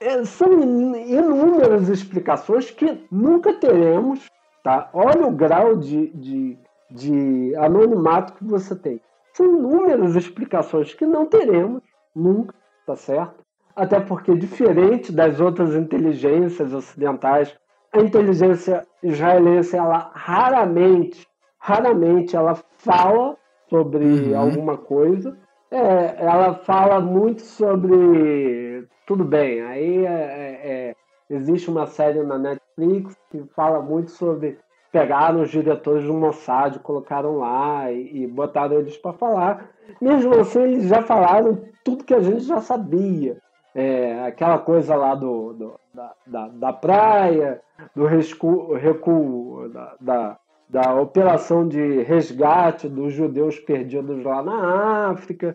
é, 0.00 0.24
são 0.24 0.50
inúmeras 0.52 1.90
explicações 1.90 2.70
que 2.70 3.06
nunca 3.12 3.52
teremos, 3.52 4.26
tá? 4.64 4.88
Olha 4.94 5.26
o 5.26 5.32
grau 5.32 5.76
de, 5.76 6.06
de, 6.14 6.58
de 6.90 7.54
anonimato 7.56 8.32
que 8.32 8.44
você 8.44 8.74
tem. 8.74 8.98
São 9.34 9.44
inúmeras 9.44 10.16
explicações 10.16 10.94
que 10.94 11.04
não 11.04 11.26
teremos 11.26 11.82
nunca, 12.14 12.54
tá 12.86 12.96
certo? 12.96 13.44
até 13.76 14.00
porque, 14.00 14.34
diferente 14.34 15.12
das 15.12 15.38
outras 15.38 15.74
inteligências 15.74 16.72
ocidentais, 16.72 17.54
a 17.98 18.02
inteligência 18.02 18.86
israelense, 19.02 19.76
ela 19.76 20.10
raramente, 20.14 21.26
raramente 21.58 22.36
ela 22.36 22.54
fala 22.78 23.36
sobre 23.68 24.04
uhum. 24.04 24.38
alguma 24.38 24.76
coisa, 24.76 25.36
É, 25.68 26.24
ela 26.24 26.54
fala 26.54 27.00
muito 27.00 27.42
sobre. 27.42 28.86
Tudo 29.04 29.24
bem, 29.24 29.62
aí 29.62 30.06
é, 30.06 30.10
é, 30.10 30.60
é, 30.64 30.94
existe 31.28 31.68
uma 31.68 31.86
série 31.86 32.22
na 32.22 32.38
Netflix 32.38 33.16
que 33.30 33.42
fala 33.54 33.80
muito 33.80 34.12
sobre 34.12 34.58
pegaram 34.92 35.42
os 35.42 35.50
diretores 35.50 36.04
do 36.04 36.14
Mossad, 36.14 36.78
colocaram 36.78 37.38
lá 37.38 37.90
e, 37.92 38.22
e 38.22 38.26
botaram 38.26 38.78
eles 38.78 38.96
para 38.96 39.12
falar. 39.12 39.68
Mesmo 40.00 40.34
assim, 40.40 40.62
eles 40.62 40.88
já 40.88 41.02
falaram 41.02 41.62
tudo 41.84 42.04
que 42.04 42.14
a 42.14 42.20
gente 42.20 42.44
já 42.44 42.60
sabia. 42.60 43.36
É, 43.78 44.24
aquela 44.26 44.58
coisa 44.58 44.96
lá 44.96 45.14
do, 45.14 45.52
do 45.52 45.80
da, 45.92 46.12
da, 46.26 46.48
da, 46.48 46.72
praia, 46.72 47.60
do 47.94 48.06
recuo, 48.06 48.72
recuo 48.74 49.68
da, 49.68 49.94
da, 50.00 50.38
da, 50.66 50.94
operação 50.94 51.68
de 51.68 52.00
resgate 52.04 52.88
dos 52.88 53.12
judeus 53.12 53.58
perdidos 53.58 54.24
lá 54.24 54.42
na 54.42 55.10
África, 55.10 55.54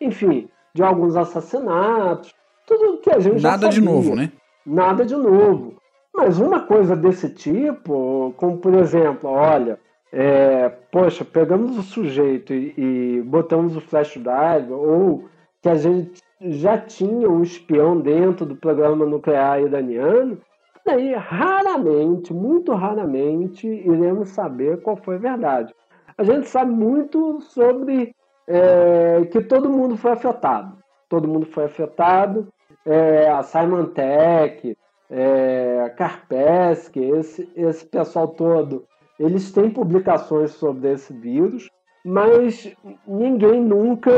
enfim, 0.00 0.48
de 0.74 0.82
alguns 0.82 1.14
assassinatos, 1.14 2.34
tudo 2.66 2.98
que 2.98 3.10
a 3.10 3.20
gente 3.20 3.40
Nada 3.40 3.68
de 3.68 3.80
novo, 3.80 4.16
né? 4.16 4.32
Nada 4.66 5.04
de 5.04 5.14
novo. 5.14 5.76
Mas 6.12 6.40
uma 6.40 6.62
coisa 6.62 6.96
desse 6.96 7.30
tipo, 7.30 8.34
como 8.36 8.58
por 8.58 8.74
exemplo, 8.74 9.30
olha, 9.30 9.78
é, 10.12 10.68
poxa, 10.90 11.24
pegamos 11.24 11.78
o 11.78 11.82
sujeito 11.82 12.52
e, 12.52 12.74
e, 12.76 13.22
botamos 13.22 13.76
o 13.76 13.80
flash 13.80 14.16
drive, 14.16 14.72
ou 14.72 15.28
que 15.62 15.68
a 15.68 15.76
gente 15.76 16.20
já 16.40 16.78
tinha 16.78 17.28
um 17.28 17.42
espião 17.42 18.00
dentro 18.00 18.46
do 18.46 18.56
programa 18.56 19.04
nuclear 19.04 19.60
iraniano, 19.60 20.38
daí 20.84 21.14
raramente, 21.14 22.32
muito 22.32 22.72
raramente, 22.72 23.66
iremos 23.66 24.30
saber 24.30 24.80
qual 24.80 24.96
foi 24.96 25.16
a 25.16 25.18
verdade. 25.18 25.74
A 26.16 26.22
gente 26.22 26.48
sabe 26.48 26.72
muito 26.72 27.40
sobre 27.40 28.14
é, 28.46 29.26
que 29.30 29.40
todo 29.42 29.70
mundo 29.70 29.96
foi 29.96 30.12
afetado. 30.12 30.76
Todo 31.08 31.28
mundo 31.28 31.46
foi 31.46 31.64
afetado. 31.64 32.48
É, 32.84 33.28
a 33.28 33.42
Symantec, 33.42 34.76
é, 35.10 35.92
Kaspersky, 35.96 37.00
esse, 37.00 37.48
esse 37.54 37.84
pessoal 37.84 38.28
todo, 38.28 38.84
eles 39.18 39.52
têm 39.52 39.68
publicações 39.68 40.52
sobre 40.52 40.92
esse 40.92 41.12
vírus, 41.12 41.68
mas 42.04 42.74
ninguém 43.06 43.60
nunca, 43.60 44.10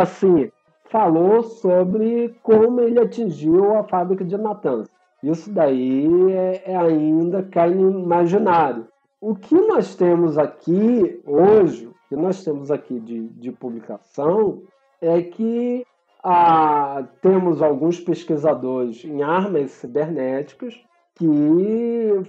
assim, 0.00 0.50
falou 0.90 1.42
sobre 1.42 2.34
como 2.42 2.80
ele 2.80 3.00
atingiu 3.00 3.76
a 3.76 3.84
fábrica 3.84 4.24
de 4.24 4.36
Natanz. 4.36 4.88
Isso 5.22 5.52
daí 5.52 6.32
é, 6.32 6.72
é 6.72 6.76
ainda 6.76 7.42
cai 7.42 7.70
no 7.70 8.00
imaginário. 8.00 8.86
O 9.20 9.34
que 9.34 9.54
nós 9.54 9.94
temos 9.94 10.38
aqui 10.38 11.20
hoje, 11.24 11.86
o 11.86 11.94
que 12.08 12.16
nós 12.16 12.44
temos 12.44 12.70
aqui 12.70 13.00
de, 13.00 13.28
de 13.28 13.50
publicação, 13.50 14.62
é 15.00 15.22
que 15.22 15.84
ah, 16.22 17.04
temos 17.22 17.62
alguns 17.62 18.00
pesquisadores 18.00 19.04
em 19.04 19.22
armas 19.22 19.70
cibernéticas 19.72 20.74
que 21.14 21.26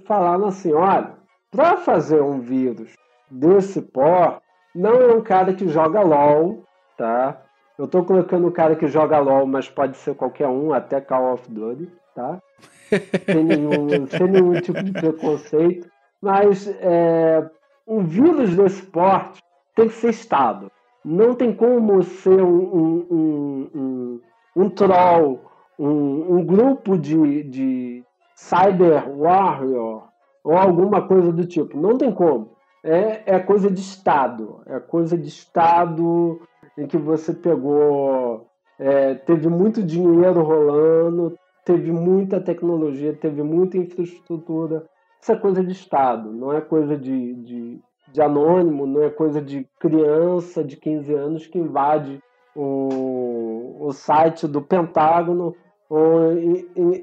falaram 0.05 0.45
assim: 0.45 0.73
olha, 0.73 1.13
para 1.51 1.77
fazer 1.77 2.21
um 2.21 2.39
vírus 2.39 2.93
desse 3.29 3.81
porte, 3.81 4.41
não 4.73 4.93
é 4.93 5.13
um 5.13 5.21
cara 5.21 5.53
que 5.53 5.67
joga 5.67 6.01
LOL, 6.01 6.63
tá? 6.97 7.41
Eu 7.77 7.85
estou 7.85 8.03
colocando 8.03 8.47
o 8.47 8.51
cara 8.51 8.75
que 8.75 8.87
joga 8.87 9.19
LOL, 9.19 9.45
mas 9.45 9.69
pode 9.69 9.97
ser 9.97 10.15
qualquer 10.15 10.47
um, 10.47 10.73
até 10.73 10.99
Call 10.99 11.33
of 11.33 11.43
Duty, 11.49 11.91
tá? 12.15 12.41
sem, 13.25 13.43
nenhum, 13.43 14.07
sem 14.07 14.27
nenhum 14.27 14.59
tipo 14.59 14.81
de 14.83 14.91
preconceito. 14.91 15.87
Mas 16.19 16.67
é, 16.81 17.47
um 17.87 18.03
vírus 18.03 18.55
desse 18.55 18.81
porte 18.83 19.43
tem 19.75 19.87
que 19.87 19.93
ser 19.93 20.09
estado. 20.09 20.71
Não 21.05 21.35
tem 21.35 21.53
como 21.53 22.01
ser 22.01 22.41
um, 22.41 22.57
um, 22.57 23.69
um, 23.75 24.21
um 24.55 24.69
troll, 24.69 25.39
um, 25.77 26.43
grupo 26.43 26.97
de, 26.97 27.43
de 27.43 28.03
cyber 28.35 29.07
warrior 29.09 30.07
ou 30.43 30.57
alguma 30.57 31.07
coisa 31.07 31.31
do 31.31 31.45
tipo. 31.45 31.77
Não 31.77 31.97
tem 31.97 32.11
como. 32.11 32.57
É, 32.83 33.35
é 33.35 33.39
coisa 33.39 33.69
de 33.69 33.81
Estado. 33.81 34.61
É 34.65 34.79
coisa 34.79 35.17
de 35.17 35.27
Estado 35.27 36.39
em 36.77 36.87
que 36.87 36.97
você 36.97 37.33
pegou. 37.33 38.47
É, 38.79 39.15
teve 39.15 39.47
muito 39.47 39.81
dinheiro 39.81 40.43
rolando, 40.43 41.37
teve 41.65 41.91
muita 41.91 42.39
tecnologia, 42.39 43.13
teve 43.13 43.41
muita 43.41 43.77
infraestrutura. 43.77 44.85
Isso 45.19 45.31
é 45.31 45.35
coisa 45.35 45.63
de 45.63 45.71
Estado, 45.71 46.31
não 46.31 46.53
é 46.53 46.61
coisa 46.61 46.95
de, 46.95 47.33
de, 47.33 47.79
de 48.13 48.21
anônimo, 48.21 48.85
não 48.85 49.03
é 49.03 49.09
coisa 49.09 49.41
de 49.41 49.67
criança 49.79 50.63
de 50.63 50.77
15 50.77 51.13
anos 51.13 51.47
que 51.47 51.57
invade 51.57 52.21
o, 52.55 53.77
o 53.79 53.91
site 53.91 54.47
do 54.47 54.61
Pentágono 54.61 55.55
ou 55.89 56.33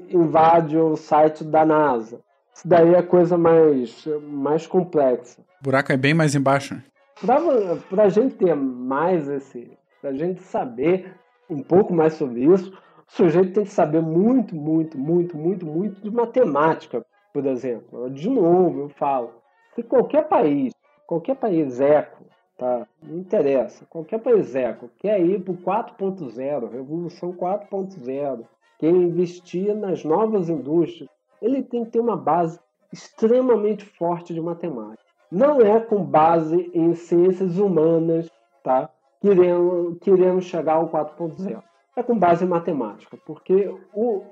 invade 0.09 0.77
o 0.77 0.95
site 0.95 1.43
da 1.43 1.65
NASA. 1.65 2.21
Isso 2.53 2.67
daí 2.67 2.93
é 2.95 3.01
coisa 3.01 3.37
mais, 3.37 4.07
mais 4.23 4.65
complexa. 4.65 5.41
O 5.59 5.63
buraco 5.63 5.91
é 5.91 5.97
bem 5.97 6.13
mais 6.13 6.35
embaixo. 6.35 6.81
Para 7.23 8.03
a 8.03 8.09
gente 8.09 8.35
ter 8.35 8.55
mais 8.55 9.27
esse. 9.27 9.71
Para 10.01 10.09
a 10.09 10.13
gente 10.13 10.41
saber 10.41 11.15
um 11.49 11.61
pouco 11.61 11.93
mais 11.93 12.13
sobre 12.13 12.43
isso, 12.45 12.71
o 12.71 13.11
sujeito 13.11 13.53
tem 13.53 13.63
que 13.63 13.69
saber 13.69 14.01
muito, 14.01 14.55
muito, 14.55 14.97
muito, 14.97 15.37
muito, 15.37 15.65
muito 15.65 16.01
de 16.01 16.11
matemática, 16.11 17.05
por 17.33 17.45
exemplo. 17.45 18.09
De 18.09 18.29
novo, 18.29 18.81
eu 18.81 18.89
falo. 18.89 19.31
Se 19.75 19.83
qualquer 19.83 20.27
país 20.27 20.73
qualquer 21.05 21.35
país 21.35 21.79
eco, 21.79 22.23
tá? 22.57 22.87
Não 23.01 23.19
interessa, 23.19 23.85
qualquer 23.85 24.19
país 24.19 24.55
eco 24.55 24.89
quer 24.99 25.19
ir 25.19 25.41
para 25.41 25.53
o 25.53 25.57
4.0, 25.57 26.71
Revolução 26.71 27.33
4.0, 27.33 28.45
quer 28.79 28.89
investir 28.89 29.75
nas 29.75 30.03
novas 30.03 30.49
indústrias, 30.49 31.09
ele 31.41 31.63
tem 31.63 31.85
que 31.85 31.91
ter 31.91 31.99
uma 31.99 32.17
base 32.17 32.59
extremamente 32.91 33.85
forte 33.85 34.33
de 34.33 34.41
matemática. 34.41 35.04
Não 35.31 35.61
é 35.61 35.79
com 35.79 36.03
base 36.03 36.69
em 36.73 36.93
ciências 36.93 37.57
humanas, 37.57 38.29
tá? 38.63 38.89
Queremos, 39.21 39.97
queremos 39.99 40.45
chegar 40.45 40.75
ao 40.75 40.89
4.0. 40.89 41.61
É 41.95 42.03
com 42.03 42.17
base 42.17 42.45
em 42.45 42.47
matemática, 42.47 43.17
porque 43.25 43.73
o, 43.93 44.23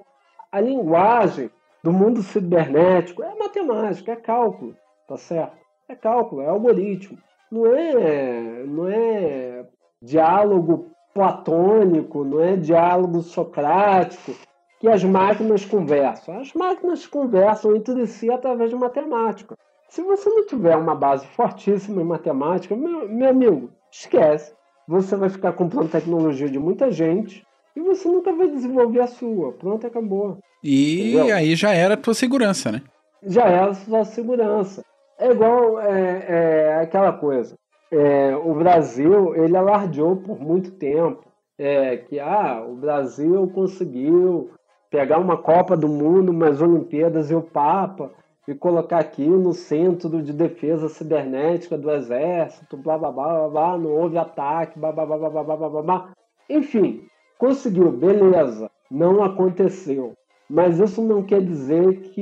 a 0.51 0.59
linguagem 0.59 1.49
do 1.83 1.91
mundo 1.91 2.21
cibernético 2.21 3.23
é 3.23 3.35
matemática, 3.35 4.11
é 4.11 4.15
cálculo, 4.15 4.75
tá 5.07 5.17
certo? 5.17 5.57
É 5.87 5.95
cálculo, 5.95 6.41
é 6.41 6.47
algoritmo. 6.47 7.17
Não 7.51 7.65
é, 7.67 8.63
não 8.65 8.87
é 8.87 9.65
diálogo 10.01 10.91
platônico, 11.13 12.23
não 12.23 12.41
é 12.41 12.55
diálogo 12.55 13.21
socrático 13.21 14.33
que 14.79 14.89
as 14.89 15.03
máquinas 15.03 15.63
conversam. 15.63 16.39
As 16.39 16.53
máquinas 16.53 17.07
conversam 17.07 17.75
entre 17.75 18.05
si 18.07 18.29
através 18.29 18.69
de 18.69 18.75
matemática. 18.75 19.57
Se 19.93 20.01
você 20.01 20.27
não 20.27 20.43
tiver 20.43 20.75
uma 20.75 20.95
base 20.95 21.23
fortíssima 21.27 22.01
em 22.01 22.05
matemática, 22.05 22.75
meu, 22.75 23.07
meu 23.07 23.29
amigo, 23.29 23.69
esquece. 23.91 24.51
Você 24.87 25.15
vai 25.15 25.29
ficar 25.29 25.53
comprando 25.53 25.91
tecnologia 25.91 26.49
de 26.49 26.57
muita 26.57 26.89
gente 26.89 27.45
e 27.75 27.79
você 27.79 28.07
nunca 28.07 28.33
vai 28.33 28.47
desenvolver 28.47 29.01
a 29.01 29.05
sua. 29.07 29.51
Pronto, 29.51 29.85
acabou. 29.85 30.39
E 30.63 31.11
Entendeu? 31.11 31.35
aí 31.35 31.55
já 31.55 31.75
era 31.75 31.93
a 31.93 31.97
tua 31.97 32.15
segurança, 32.15 32.71
né? 32.71 32.81
Já 33.21 33.43
era 33.43 33.69
a 33.69 33.73
sua 33.75 34.03
segurança. 34.03 34.83
É 35.19 35.29
igual 35.29 35.79
é, 35.79 36.25
é, 36.27 36.75
aquela 36.81 37.13
coisa. 37.13 37.53
É, 37.91 38.35
o 38.35 38.55
Brasil 38.55 39.35
ele 39.35 39.55
alardeou 39.55 40.15
por 40.15 40.39
muito 40.39 40.71
tempo 40.71 41.23
é, 41.55 41.97
que 41.97 42.19
ah, 42.19 42.65
o 42.67 42.73
Brasil 42.77 43.47
conseguiu 43.53 44.49
pegar 44.89 45.19
uma 45.19 45.37
Copa 45.37 45.77
do 45.77 45.87
Mundo, 45.87 46.31
umas 46.31 46.59
Olimpíadas 46.63 47.29
e 47.29 47.35
o 47.35 47.43
Papa 47.43 48.09
e 48.47 48.53
colocar 48.53 48.99
aqui 48.99 49.25
no 49.25 49.53
centro 49.53 50.21
de 50.21 50.33
defesa 50.33 50.89
cibernética 50.89 51.77
do 51.77 51.89
exército, 51.91 52.75
blá 52.75 52.97
blá 52.97 53.11
blá 53.11 53.25
blá, 53.25 53.49
blá 53.49 53.77
não 53.77 53.91
houve 53.91 54.17
ataque, 54.17 54.77
blá 54.77 54.91
blá 54.91 55.05
blá 55.05 55.17
blá 55.17 55.29
blá 55.29 55.43
blá 55.43 55.69
blá. 55.69 55.81
blá. 55.81 56.09
Enfim, 56.49 57.07
conseguiu, 57.37 57.91
beleza, 57.91 58.69
não 58.91 59.23
aconteceu. 59.23 60.13
Mas 60.49 60.77
isso 60.77 61.01
não 61.01 61.23
quer 61.23 61.41
dizer 61.41 62.01
que 62.01 62.21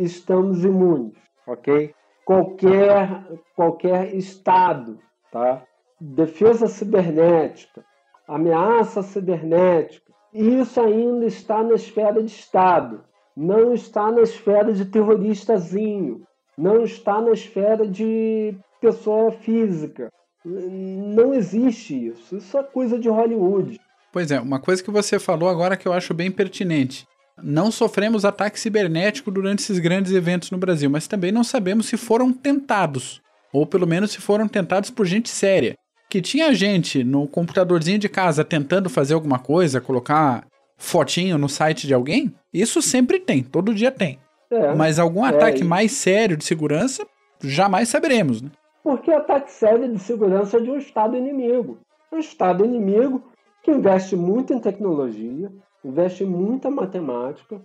estamos 0.00 0.64
imunes, 0.64 1.12
ok? 1.46 1.92
Qualquer, 2.24 3.24
qualquer 3.54 4.14
estado, 4.14 4.98
tá? 5.32 5.62
Defesa 6.00 6.68
cibernética, 6.68 7.84
ameaça 8.26 9.02
cibernética, 9.02 10.12
isso 10.32 10.80
ainda 10.80 11.26
está 11.26 11.62
na 11.62 11.74
esfera 11.74 12.22
de 12.22 12.30
estado 12.30 13.04
não 13.36 13.74
está 13.74 14.10
na 14.10 14.22
esfera 14.22 14.72
de 14.72 14.84
terroristazinho, 14.86 16.22
não 16.56 16.82
está 16.82 17.20
na 17.20 17.32
esfera 17.32 17.86
de 17.86 18.56
pessoa 18.80 19.30
física. 19.30 20.10
Não 20.44 21.34
existe 21.34 22.06
isso. 22.06 22.36
Isso 22.36 22.56
é 22.56 22.62
coisa 22.62 22.98
de 22.98 23.08
Hollywood. 23.08 23.80
Pois 24.12 24.30
é, 24.30 24.40
uma 24.40 24.60
coisa 24.60 24.82
que 24.82 24.90
você 24.90 25.18
falou 25.18 25.48
agora 25.48 25.76
que 25.76 25.86
eu 25.86 25.92
acho 25.92 26.14
bem 26.14 26.30
pertinente 26.30 27.04
não 27.42 27.70
sofremos 27.70 28.24
ataque 28.24 28.58
cibernético 28.58 29.30
durante 29.30 29.60
esses 29.60 29.78
grandes 29.78 30.12
eventos 30.12 30.50
no 30.50 30.58
Brasil, 30.58 30.88
mas 30.88 31.06
também 31.06 31.30
não 31.30 31.44
sabemos 31.44 31.86
se 31.86 31.96
foram 31.96 32.32
tentados, 32.32 33.20
ou 33.52 33.66
pelo 33.66 33.86
menos 33.86 34.12
se 34.12 34.20
foram 34.20 34.48
tentados 34.48 34.90
por 34.90 35.06
gente 35.06 35.28
séria. 35.28 35.74
que 36.08 36.22
tinha 36.22 36.54
gente 36.54 37.02
no 37.02 37.26
computadorzinho 37.26 37.98
de 37.98 38.08
casa 38.08 38.44
tentando 38.44 38.88
fazer 38.88 39.14
alguma 39.14 39.40
coisa, 39.40 39.80
colocar 39.80 40.46
fotinho 40.76 41.38
no 41.38 41.48
site 41.48 41.86
de 41.86 41.94
alguém, 41.94 42.34
isso 42.52 42.82
sempre 42.82 43.18
tem, 43.18 43.42
todo 43.42 43.74
dia 43.74 43.90
tem. 43.90 44.18
É, 44.50 44.74
Mas 44.74 44.98
algum 44.98 45.24
é, 45.26 45.30
ataque 45.30 45.64
mais 45.64 45.92
sério 45.92 46.36
de 46.36 46.44
segurança, 46.44 47.06
jamais 47.42 47.88
saberemos, 47.88 48.40
né? 48.40 48.50
Porque 48.82 49.10
ataque 49.10 49.50
sério 49.50 49.92
de 49.92 49.98
segurança 49.98 50.58
é 50.58 50.60
de 50.60 50.70
um 50.70 50.78
Estado 50.78 51.16
inimigo. 51.16 51.78
Um 52.12 52.18
Estado 52.18 52.64
inimigo 52.64 53.22
que 53.62 53.70
investe 53.72 54.14
muito 54.14 54.52
em 54.52 54.60
tecnologia, 54.60 55.50
investe 55.84 56.22
em 56.22 56.26
muita 56.28 56.70
matemática, 56.70 57.60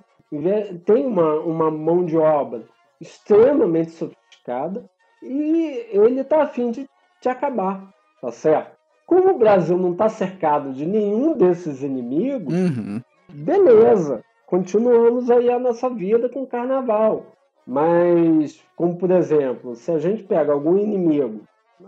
tem 0.86 1.06
uma, 1.06 1.36
uma 1.42 1.70
mão 1.70 2.04
de 2.04 2.18
obra 2.18 2.64
extremamente 3.00 3.92
sofisticada 3.92 4.90
e 5.22 5.88
ele 5.92 6.22
está 6.22 6.44
afim 6.44 6.72
de, 6.72 6.90
de 7.22 7.30
acabar, 7.30 7.88
tá 8.20 8.32
certo? 8.32 8.81
Como 9.12 9.32
o 9.32 9.38
Brasil 9.38 9.78
não 9.78 9.92
está 9.92 10.08
cercado 10.08 10.72
de 10.72 10.86
nenhum 10.86 11.36
desses 11.36 11.84
inimigos, 11.84 12.54
uhum. 12.54 13.02
beleza, 13.28 14.24
continuamos 14.48 15.30
aí 15.30 15.52
a 15.52 15.60
nossa 15.60 15.90
vida 15.90 16.30
com 16.30 16.44
o 16.44 16.48
carnaval. 16.48 17.26
Mas, 17.68 18.64
como 18.74 18.96
por 18.96 19.12
exemplo, 19.12 19.76
se 19.76 19.92
a 19.92 20.00
gente 20.00 20.24
pega 20.24 20.54
algum 20.54 20.78
inimigo, 20.78 21.42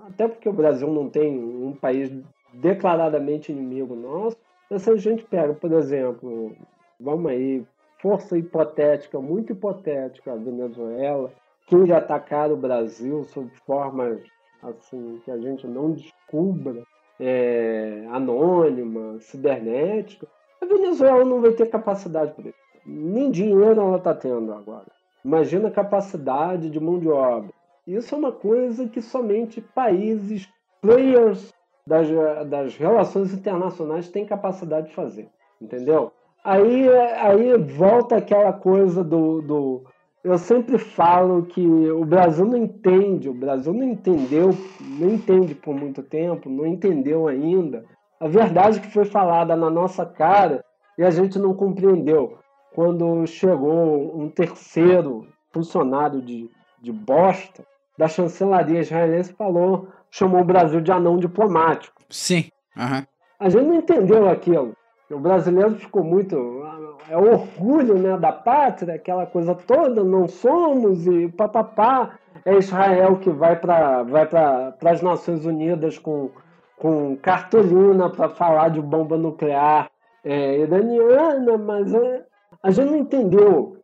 até 0.06 0.28
porque 0.28 0.50
o 0.50 0.54
Brasil 0.54 0.92
não 0.92 1.10
tem 1.10 1.42
um 1.42 1.72
país 1.72 2.12
declaradamente 2.56 3.54
inimigo 3.54 3.96
nosso, 3.96 4.36
mas 4.70 4.82
se 4.82 4.90
a 4.90 4.98
gente 4.98 5.24
pega, 5.24 5.54
por 5.54 5.72
exemplo, 5.72 6.52
vamos 7.00 7.32
aí, 7.32 7.66
força 8.02 8.38
hipotética, 8.38 9.18
muito 9.22 9.54
hipotética, 9.54 10.34
a 10.34 10.36
Venezuela, 10.36 11.32
que 11.68 11.76
iria 11.78 12.00
atacar 12.00 12.52
o 12.52 12.58
Brasil 12.58 13.24
sob 13.24 13.50
formas 13.66 14.20
assim 14.62 15.22
que 15.24 15.32
a 15.32 15.38
gente 15.38 15.66
não 15.66 15.92
descubra, 15.92 16.84
é, 17.26 18.06
anônima, 18.12 19.20
cibernética, 19.20 20.28
a 20.62 20.66
Venezuela 20.66 21.24
não 21.24 21.42
vai 21.42 21.52
ter 21.52 21.70
capacidade 21.70 22.34
para 22.34 22.50
isso. 22.50 22.58
Nem 22.86 23.32
dinheiro 23.32 23.80
ela 23.80 23.98
está 23.98 24.14
tendo 24.14 24.54
agora. 24.54 24.88
Imagina 25.24 25.70
a 25.70 25.72
capacidade 25.72 26.70
de 26.70 26.80
mão 26.80 27.00
de 27.00 27.08
obra. 27.08 27.50
Isso 27.88 28.14
é 28.14 28.18
uma 28.18 28.32
coisa 28.32 28.88
que 28.88 29.02
somente 29.02 29.62
países, 29.62 30.50
players 30.82 31.54
das, 31.88 32.08
das 32.50 32.76
relações 32.76 33.34
internacionais 33.34 34.10
têm 34.10 34.26
capacidade 34.26 34.90
de 34.90 34.96
fazer. 34.96 35.30
Entendeu? 35.62 36.12
Aí, 36.44 36.90
aí 36.90 37.58
volta 37.58 38.18
aquela 38.18 38.52
coisa 38.52 39.02
do, 39.02 39.42
do. 39.42 39.84
Eu 40.24 40.38
sempre 40.38 40.78
falo 40.78 41.44
que 41.46 41.62
o 41.62 42.06
Brasil 42.06 42.46
não 42.46 42.58
entende, 42.58 43.28
o 43.28 43.34
Brasil 43.34 43.74
não 43.74 43.84
entendeu, 43.84 44.52
não 44.80 45.10
entende 45.10 45.54
por 45.54 45.76
muito 45.76 46.02
tempo, 46.02 46.50
não 46.50 46.66
entendeu 46.66 47.28
ainda 47.28 47.84
a 48.24 48.28
verdade 48.28 48.80
que 48.80 48.88
foi 48.88 49.04
falada 49.04 49.54
na 49.54 49.70
nossa 49.70 50.06
cara 50.06 50.64
e 50.98 51.04
a 51.04 51.10
gente 51.10 51.38
não 51.38 51.54
compreendeu. 51.54 52.38
Quando 52.74 53.28
chegou 53.28 54.18
um 54.18 54.30
terceiro 54.30 55.28
funcionário 55.52 56.22
de, 56.22 56.50
de 56.82 56.92
bosta 56.92 57.66
da 57.98 58.08
chancelaria 58.08 58.80
israelense 58.80 59.34
falou, 59.34 59.90
chamou 60.10 60.40
o 60.40 60.46
Brasil 60.46 60.80
de 60.80 60.90
anão 60.90 61.18
diplomático. 61.18 62.02
Sim. 62.10 62.46
Uhum. 62.78 63.06
A 63.40 63.50
gente 63.50 63.66
não 63.66 63.76
entendeu 63.76 64.30
aquilo. 64.30 64.74
O 65.14 65.20
brasileiro 65.20 65.76
ficou 65.76 66.04
muito. 66.04 66.64
É 67.10 67.18
orgulho 67.18 67.96
né, 67.96 68.18
da 68.18 68.32
pátria, 68.32 68.96
aquela 68.96 69.26
coisa 69.26 69.54
toda, 69.54 70.04
não 70.04 70.28
somos, 70.28 71.06
e 71.06 71.28
papapá. 71.28 72.18
É 72.46 72.58
Israel 72.58 73.18
que 73.18 73.30
vai 73.30 73.58
para 73.58 74.04
vai 74.04 74.28
as 74.86 75.02
Nações 75.02 75.46
Unidas 75.46 76.00
com, 76.00 76.32
com 76.78 77.16
cartolina 77.18 78.10
para 78.10 78.30
falar 78.30 78.70
de 78.70 78.82
bomba 78.82 79.18
nuclear 79.18 79.90
é, 80.24 80.60
iraniana, 80.60 81.58
mas 81.58 81.94
é, 81.94 82.26
a 82.62 82.72
gente 82.72 82.90
não 82.90 82.98
entendeu 82.98 83.78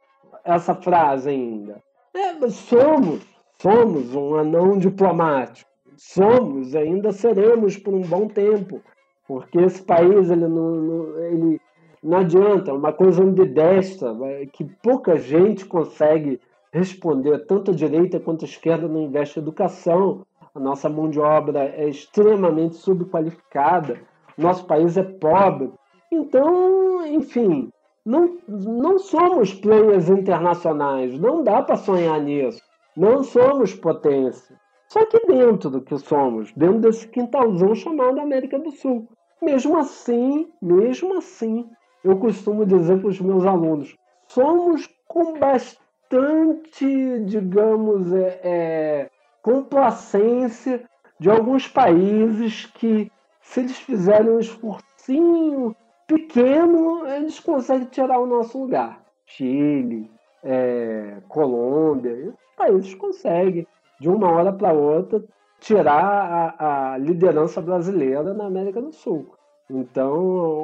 essa 0.44 0.74
frase 0.74 1.30
ainda. 1.30 1.82
É, 2.14 2.50
somos, 2.50 3.22
somos 3.62 4.16
um 4.16 4.36
anão 4.36 4.78
diplomático. 4.78 5.70
Somos, 5.96 6.76
ainda 6.76 7.12
seremos 7.12 7.78
por 7.78 7.94
um 7.94 8.02
bom 8.02 8.28
tempo 8.28 8.82
porque 9.30 9.60
esse 9.60 9.84
país 9.84 10.32
ele 10.32 10.48
não, 10.48 10.72
não, 10.72 11.20
ele 11.20 11.62
não 12.02 12.18
adianta, 12.18 12.72
é 12.72 12.74
uma 12.74 12.92
coisa 12.92 13.22
ambidestra, 13.22 14.12
que 14.52 14.66
pouca 14.82 15.18
gente 15.18 15.68
consegue 15.68 16.42
responder, 16.74 17.46
tanto 17.46 17.70
a 17.70 17.74
direita 17.76 18.20
quanto 18.20 18.44
a 18.44 18.48
esquerda 18.48 18.88
não 18.88 19.04
investe 19.04 19.38
em 19.38 19.44
educação, 19.44 20.26
a 20.56 20.60
nossa 20.60 20.90
mão 20.90 21.12
de 21.12 21.20
obra 21.20 21.60
é 21.60 21.88
extremamente 21.88 22.78
subqualificada, 22.78 24.00
nosso 24.36 24.66
país 24.66 24.98
é 24.98 25.04
pobre. 25.04 25.72
Então, 26.12 27.06
enfim, 27.06 27.72
não, 28.04 28.36
não 28.48 28.98
somos 28.98 29.54
players 29.54 30.10
internacionais, 30.10 31.20
não 31.20 31.44
dá 31.44 31.62
para 31.62 31.76
sonhar 31.76 32.20
nisso, 32.20 32.64
não 32.98 33.22
somos 33.22 33.76
potência. 33.76 34.58
Só 34.88 35.06
que 35.06 35.20
dentro 35.28 35.70
do 35.70 35.82
que 35.82 35.96
somos, 36.00 36.52
dentro 36.54 36.80
desse 36.80 37.08
quintalzão 37.08 37.76
chamado 37.76 38.20
América 38.20 38.58
do 38.58 38.72
Sul. 38.72 39.08
Mesmo 39.42 39.78
assim, 39.78 40.52
mesmo 40.62 41.18
assim, 41.18 41.70
eu 42.04 42.18
costumo 42.18 42.66
dizer 42.66 43.00
para 43.00 43.10
os 43.10 43.20
meus 43.20 43.46
alunos, 43.46 43.96
somos 44.28 44.90
com 45.08 45.40
bastante, 45.40 47.20
digamos, 47.26 48.14
é, 48.14 48.40
é, 48.44 49.10
complacência 49.42 50.84
de 51.20 51.30
alguns 51.30 51.68
países 51.68 52.66
que, 52.66 53.12
se 53.42 53.62
eles 53.62 53.78
fizerem 53.78 54.32
um 54.32 54.40
esforcinho 54.40 55.76
pequeno, 56.08 57.06
eles 57.08 57.40
conseguem 57.40 57.88
tirar 57.88 58.20
o 58.20 58.26
nosso 58.26 58.60
lugar. 58.60 59.04
Chile, 59.26 60.10
é, 60.44 61.18
Colômbia, 61.28 62.12
esses 62.12 62.56
países 62.58 62.96
conseguem, 62.96 63.68
de 64.00 64.10
uma 64.10 64.32
hora 64.32 64.52
para 64.52 64.74
outra, 64.74 65.24
tirar 65.60 66.55
a, 66.57 66.93
a 66.93 66.97
liderança 66.97 67.62
brasileira 67.62 68.34
na 68.34 68.45
América 68.45 68.82
do 68.82 68.91
Sul. 68.91 69.34
Então, 69.70 70.18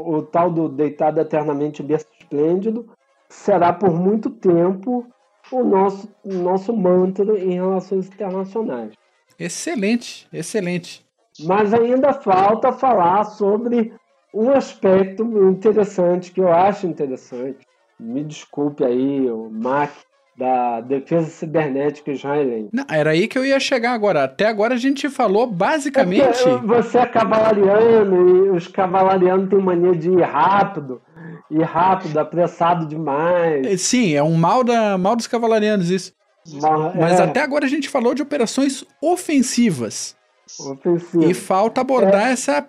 o 0.07 0.21
tal 0.23 0.49
do 0.49 0.67
deitado 0.67 1.19
eternamente 1.19 1.83
berço 1.83 2.07
esplêndido 2.19 2.87
será 3.29 3.71
por 3.71 3.93
muito 3.93 4.29
tempo 4.29 5.05
o 5.51 5.63
nosso, 5.63 6.09
nosso 6.23 6.75
mantra 6.75 7.37
em 7.37 7.53
relações 7.53 8.07
internacionais. 8.07 8.93
Excelente, 9.37 10.27
excelente. 10.33 11.05
Mas 11.41 11.73
ainda 11.73 12.13
falta 12.13 12.71
falar 12.71 13.25
sobre 13.25 13.93
um 14.33 14.49
aspecto 14.51 15.23
interessante 15.49 16.31
que 16.31 16.41
eu 16.41 16.51
acho 16.51 16.87
interessante. 16.87 17.65
Me 17.99 18.23
desculpe 18.23 18.83
aí, 18.83 19.29
o 19.29 19.49
Mac, 19.49 19.91
da 20.38 20.81
defesa 20.81 21.29
cibernética 21.29 22.11
israelense. 22.11 22.69
Não, 22.73 22.86
era 22.89 23.11
aí 23.11 23.27
que 23.27 23.38
eu 23.38 23.45
ia 23.45 23.59
chegar 23.59 23.93
agora. 23.93 24.25
Até 24.25 24.47
agora 24.47 24.73
a 24.73 24.77
gente 24.77 25.09
falou 25.09 25.47
basicamente. 25.47 26.47
É 26.47 26.57
você 26.57 26.97
é 26.97 27.05
cavalariano 27.05 28.47
e 28.47 28.49
os 28.49 28.67
cavalarianos 28.67 29.49
têm 29.49 29.59
mania 29.59 29.95
de 29.95 30.09
ir 30.09 30.21
rápido. 30.21 31.01
Ir 31.49 31.63
rápido, 31.63 32.17
apressado 32.17 32.86
demais. 32.86 33.65
É, 33.65 33.77
sim, 33.77 34.13
é 34.13 34.21
um 34.21 34.36
mal, 34.36 34.63
da, 34.63 34.97
mal 34.97 35.15
dos 35.15 35.27
cavalarianos 35.27 35.89
isso. 35.89 36.13
Mas, 36.53 36.95
Mas 36.95 37.19
é. 37.19 37.23
até 37.23 37.41
agora 37.41 37.65
a 37.65 37.69
gente 37.69 37.88
falou 37.88 38.13
de 38.13 38.21
operações 38.21 38.83
ofensivas. 39.01 40.15
Ofensiva. 40.59 41.25
E 41.25 41.33
falta 41.33 41.81
abordar 41.81 42.27
é. 42.27 42.33
essa, 42.33 42.67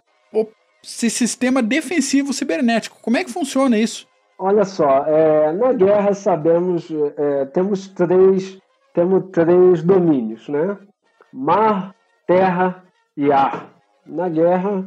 esse 0.85 1.11
sistema 1.11 1.63
defensivo 1.63 2.33
cibernético. 2.33 2.99
Como 3.03 3.17
é 3.17 3.25
que 3.25 3.31
funciona 3.31 3.79
isso? 3.79 4.07
Olha 4.39 4.67
só, 4.67 5.07
é, 5.07 5.51
na 5.53 5.73
guerra 5.73 6.13
sabemos, 6.13 6.91
é, 7.17 7.47
temos 7.47 7.89
três, 7.89 8.61
temos 8.93 9.31
três 9.31 9.83
domínios, 9.83 10.47
né? 10.51 10.77
Mar, 11.33 11.95
terra 12.27 12.85
e 13.17 13.33
ar. 13.33 13.71
Na 14.05 14.29
guerra, 14.29 14.85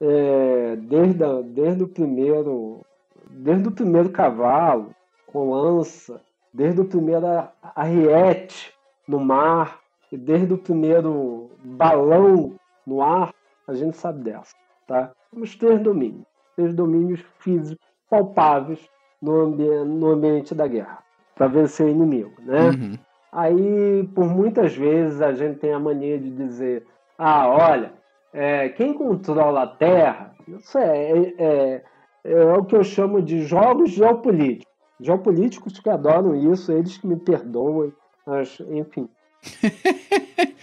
é, 0.00 0.76
desde, 0.76 1.24
a, 1.24 1.42
desde 1.42 1.82
o 1.82 1.88
primeiro, 1.88 2.80
desde 3.28 3.66
o 3.66 3.72
primeiro 3.72 4.10
cavalo 4.10 4.94
com 5.26 5.50
lança, 5.50 6.20
desde 6.54 6.80
o 6.80 6.84
primeiro 6.84 7.26
arriete 7.74 8.72
no 9.08 9.18
mar 9.18 9.80
e 10.12 10.16
desde 10.16 10.54
o 10.54 10.58
primeiro 10.58 11.50
balão 11.64 12.54
no 12.86 13.02
ar, 13.02 13.34
a 13.66 13.74
gente 13.74 13.96
sabe 13.96 14.22
dessa, 14.22 14.54
tá? 14.86 15.10
Temos 15.32 15.56
três 15.56 15.80
domínios, 15.80 16.24
três 16.54 16.72
domínios 16.72 17.20
físicos 17.40 17.85
palpáveis 18.08 18.80
no, 19.20 19.40
ambi 19.40 19.68
no 19.84 20.10
ambiente 20.10 20.54
da 20.54 20.66
guerra 20.66 20.98
para 21.34 21.48
vencer 21.48 21.86
o 21.86 21.90
inimigo, 21.90 22.32
né? 22.40 22.70
Uhum. 22.70 22.98
Aí, 23.32 24.08
por 24.14 24.26
muitas 24.26 24.74
vezes, 24.74 25.20
a 25.20 25.32
gente 25.32 25.58
tem 25.58 25.72
a 25.72 25.78
mania 25.78 26.18
de 26.18 26.30
dizer: 26.30 26.86
ah, 27.18 27.48
olha, 27.48 27.92
é, 28.32 28.70
quem 28.70 28.94
controla 28.94 29.62
a 29.62 29.66
Terra, 29.66 30.34
isso 30.48 30.78
é, 30.78 31.32
é, 31.38 31.84
é, 32.24 32.52
o 32.54 32.64
que 32.64 32.74
eu 32.74 32.84
chamo 32.84 33.20
de 33.20 33.42
jogos 33.42 33.90
geopolíticos. 33.90 34.74
Geopolíticos 34.98 35.78
que 35.78 35.90
adoram 35.90 36.34
isso, 36.34 36.72
eles 36.72 36.96
que 36.96 37.06
me 37.06 37.16
perdoem, 37.16 37.92
mas, 38.26 38.58
enfim. 38.70 39.08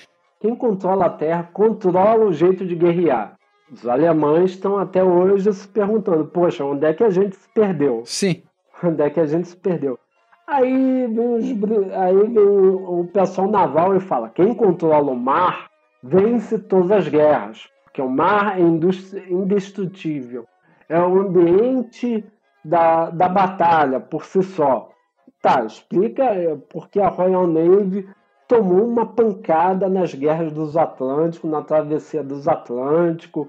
Quem 0.44 0.56
controla 0.56 1.06
a 1.06 1.10
terra 1.10 1.50
controla 1.54 2.26
o 2.26 2.34
jeito 2.34 2.66
de 2.66 2.76
guerrear. 2.76 3.38
Os 3.74 3.88
alemães 3.88 4.52
estão 4.52 4.78
até 4.78 5.04
hoje 5.04 5.52
se 5.52 5.68
perguntando: 5.68 6.26
poxa, 6.26 6.64
onde 6.64 6.86
é 6.86 6.94
que 6.94 7.04
a 7.04 7.10
gente 7.10 7.36
se 7.36 7.50
perdeu? 7.50 8.04
Sim. 8.06 8.44
Onde 8.84 9.02
é 9.02 9.10
que 9.10 9.20
a 9.20 9.26
gente 9.26 9.48
se 9.48 9.56
perdeu? 9.56 9.98
Aí 10.46 11.08
vem, 11.08 11.36
os, 11.36 11.94
aí 11.94 12.28
vem 12.28 12.38
o 12.38 13.10
pessoal 13.12 13.50
naval 13.50 13.96
e 13.96 14.00
fala: 14.00 14.30
quem 14.30 14.54
controla 14.54 15.12
o 15.12 15.16
mar 15.16 15.70
vence 16.04 16.60
todas 16.60 16.92
as 16.92 17.08
guerras, 17.08 17.68
porque 17.86 18.02
o 18.02 18.10
mar 18.10 18.60
é 18.60 18.62
indestrutível. 18.62 20.46
É 20.90 21.00
o 21.00 21.22
ambiente 21.22 22.24
da, 22.64 23.10
da 23.10 23.28
batalha 23.28 24.00
por 24.00 24.26
si 24.26 24.44
só. 24.44 24.90
Tá, 25.42 25.66
explica 25.66 26.24
é, 26.24 26.56
porque 26.70 27.00
a 27.00 27.08
Royal 27.08 27.48
Navy 27.48 28.08
tomou 28.54 28.86
uma 28.86 29.06
pancada 29.06 29.89
nas 29.89 30.14
guerras 30.14 30.51
dos 30.51 30.78
Atlânticos, 30.78 31.49
na 31.49 31.64
travessia 31.64 32.24
dos 32.24 32.47
Atlânticos, 32.47 33.47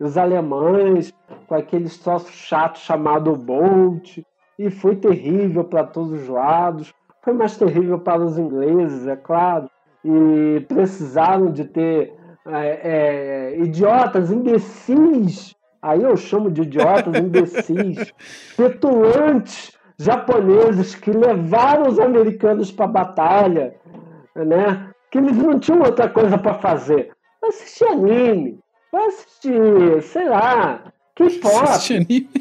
os 0.00 0.16
alemães 0.16 1.12
com 1.46 1.54
aqueles 1.54 1.98
troços 1.98 2.34
chatos 2.34 2.80
chamado 2.80 3.36
Bolt, 3.36 4.18
e 4.58 4.70
foi 4.70 4.96
terrível 4.96 5.62
para 5.62 5.84
todos 5.84 6.22
os 6.22 6.28
lados. 6.28 6.94
Foi 7.22 7.34
mais 7.34 7.58
terrível 7.58 7.98
para 7.98 8.22
os 8.22 8.38
ingleses, 8.38 9.06
é 9.06 9.16
claro, 9.16 9.68
e 10.02 10.64
precisaram 10.66 11.52
de 11.52 11.64
ter 11.64 12.14
é, 12.46 12.80
é, 12.82 13.58
idiotas, 13.58 14.30
imbecis, 14.30 15.54
aí 15.82 16.02
eu 16.02 16.16
chamo 16.16 16.50
de 16.50 16.62
idiotas, 16.62 17.14
imbecis, 17.14 18.10
petulantes 18.56 19.76
japoneses 19.98 20.94
que 20.94 21.10
levaram 21.10 21.88
os 21.88 21.98
americanos 21.98 22.70
para 22.70 22.84
a 22.84 22.88
batalha, 22.88 23.74
né? 24.44 24.90
Que 25.10 25.18
eles 25.18 25.36
não 25.36 25.58
tinham 25.58 25.82
outra 25.82 26.08
coisa 26.08 26.36
para 26.36 26.54
fazer. 26.54 27.10
Vai 27.40 27.50
assistir 27.50 27.84
anime, 27.84 28.58
vai 28.92 29.06
assistir, 29.06 30.02
sei 30.02 30.28
lá, 30.28 30.82
K-pop. 31.14 31.50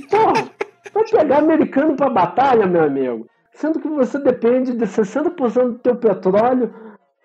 Porra, 0.10 0.52
vai 0.94 1.04
pegar 1.04 1.38
americano 1.38 1.96
para 1.96 2.10
batalha, 2.10 2.66
meu 2.66 2.84
amigo. 2.84 3.28
Sendo 3.54 3.80
que 3.80 3.88
você 3.88 4.20
depende 4.20 4.74
de 4.74 4.86
60% 4.86 5.64
do 5.64 5.80
teu 5.80 5.96
petróleo 5.96 6.74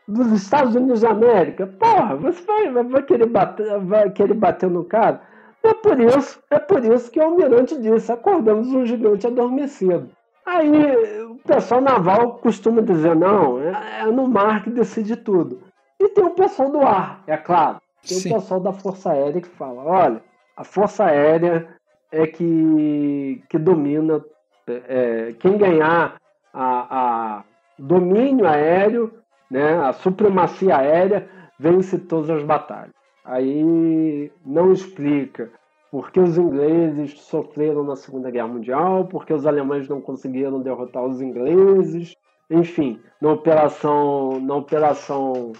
dos 0.07 0.31
Estados 0.33 0.75
Unidos 0.75 1.01
da 1.01 1.11
América. 1.11 1.67
Porra, 1.67 2.17
você 2.17 2.43
vai, 2.43 2.85
vai, 2.85 3.03
querer, 3.03 3.27
bater, 3.27 3.79
vai 3.81 4.11
querer 4.11 4.35
bater 4.35 4.71
no 4.71 4.85
cara. 4.85 5.21
É 5.63 5.75
por 5.75 6.01
isso, 6.01 6.41
é 6.51 6.59
por 6.59 6.85
isso 6.85 7.11
que 7.11 7.21
o 7.21 7.25
almirante 7.25 7.79
disse: 7.81 8.11
acordamos 8.11 8.69
um 8.69 8.87
gigante 8.87 9.27
adormecido. 9.27 10.09
Aí 10.51 11.23
o 11.23 11.37
pessoal 11.47 11.81
naval 11.81 12.35
costuma 12.39 12.83
dizer, 12.83 13.15
não, 13.15 13.61
é, 13.63 14.01
é 14.01 14.07
no 14.07 14.27
mar 14.27 14.65
que 14.65 14.71
decide 14.71 15.15
tudo. 15.15 15.63
E 15.99 16.09
tem 16.09 16.25
o 16.25 16.31
pessoal 16.31 16.73
do 16.73 16.81
ar, 16.81 17.23
é 17.29 17.37
claro. 17.37 17.79
Tem 18.07 18.19
Sim. 18.19 18.31
o 18.31 18.35
pessoal 18.35 18.59
da 18.59 18.73
Força 18.73 19.13
Aérea 19.13 19.41
que 19.41 19.49
fala, 19.49 19.83
olha, 19.85 20.23
a 20.57 20.65
Força 20.65 21.05
Aérea 21.05 21.69
é 22.11 22.27
que, 22.27 23.45
que 23.49 23.59
domina, 23.59 24.25
é, 24.67 25.35
quem 25.39 25.57
ganhar 25.57 26.17
a, 26.53 27.37
a 27.39 27.45
domínio 27.79 28.47
aéreo, 28.49 29.13
né, 29.49 29.79
a 29.79 29.93
supremacia 29.93 30.77
aérea, 30.77 31.29
vence 31.59 31.97
todas 31.97 32.29
as 32.31 32.43
batalhas. 32.43 32.95
Aí 33.25 34.33
não 34.45 34.73
explica 34.73 35.53
porque 35.91 36.21
os 36.21 36.39
ingleses 36.39 37.21
sofreram 37.21 37.83
na 37.83 37.97
Segunda 37.97 38.31
Guerra 38.31 38.49
Mundial, 38.49 39.07
porque 39.07 39.33
os 39.33 39.47
alemães 39.47 39.89
não 39.89 40.01
conseguiram 40.01 40.61
derrotar 40.61 41.05
os 41.05 41.21
ingleses, 41.21 42.17
enfim, 42.49 43.01
na 43.21 43.33
operação, 43.33 44.41
na 44.41 44.55
operação, 44.55 45.53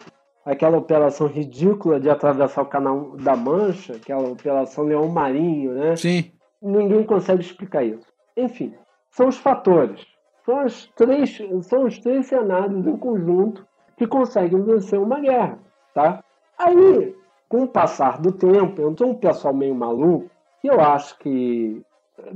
aquela 0.45 0.79
operação 0.79 1.27
ridícula 1.27 1.99
de 1.99 2.09
atravessar 2.09 2.63
o 2.63 2.67
Canal 2.67 3.17
da 3.17 3.35
Mancha, 3.35 3.97
aquela 3.97 4.29
operação 4.29 4.85
Leão 4.85 5.09
Marinho, 5.09 5.73
né? 5.73 5.97
Sim. 5.97 6.31
Ninguém 6.63 7.05
consegue 7.05 7.43
explicar 7.43 7.83
isso. 7.83 8.07
Enfim, 8.37 8.75
são 9.11 9.29
os 9.29 9.37
fatores, 9.37 10.07
são 10.45 10.65
os 10.65 10.87
três, 10.95 11.39
são 11.63 11.85
os 11.85 11.99
três 11.99 12.27
cenários 12.27 12.87
em 12.87 12.97
conjunto 12.97 13.67
que 13.97 14.07
conseguem 14.07 14.63
vencer 14.63 14.99
uma 14.99 15.19
guerra, 15.19 15.59
tá? 15.93 16.23
Aí 16.59 17.15
com 17.51 17.65
o 17.65 17.69
passar 17.69 18.21
do 18.21 18.31
tempo, 18.31 18.89
entrou 18.89 19.11
um 19.11 19.15
pessoal 19.15 19.53
meio 19.53 19.75
maluco, 19.75 20.31
que 20.63 20.69
eu 20.69 20.81
acho 20.81 21.19
que 21.19 21.83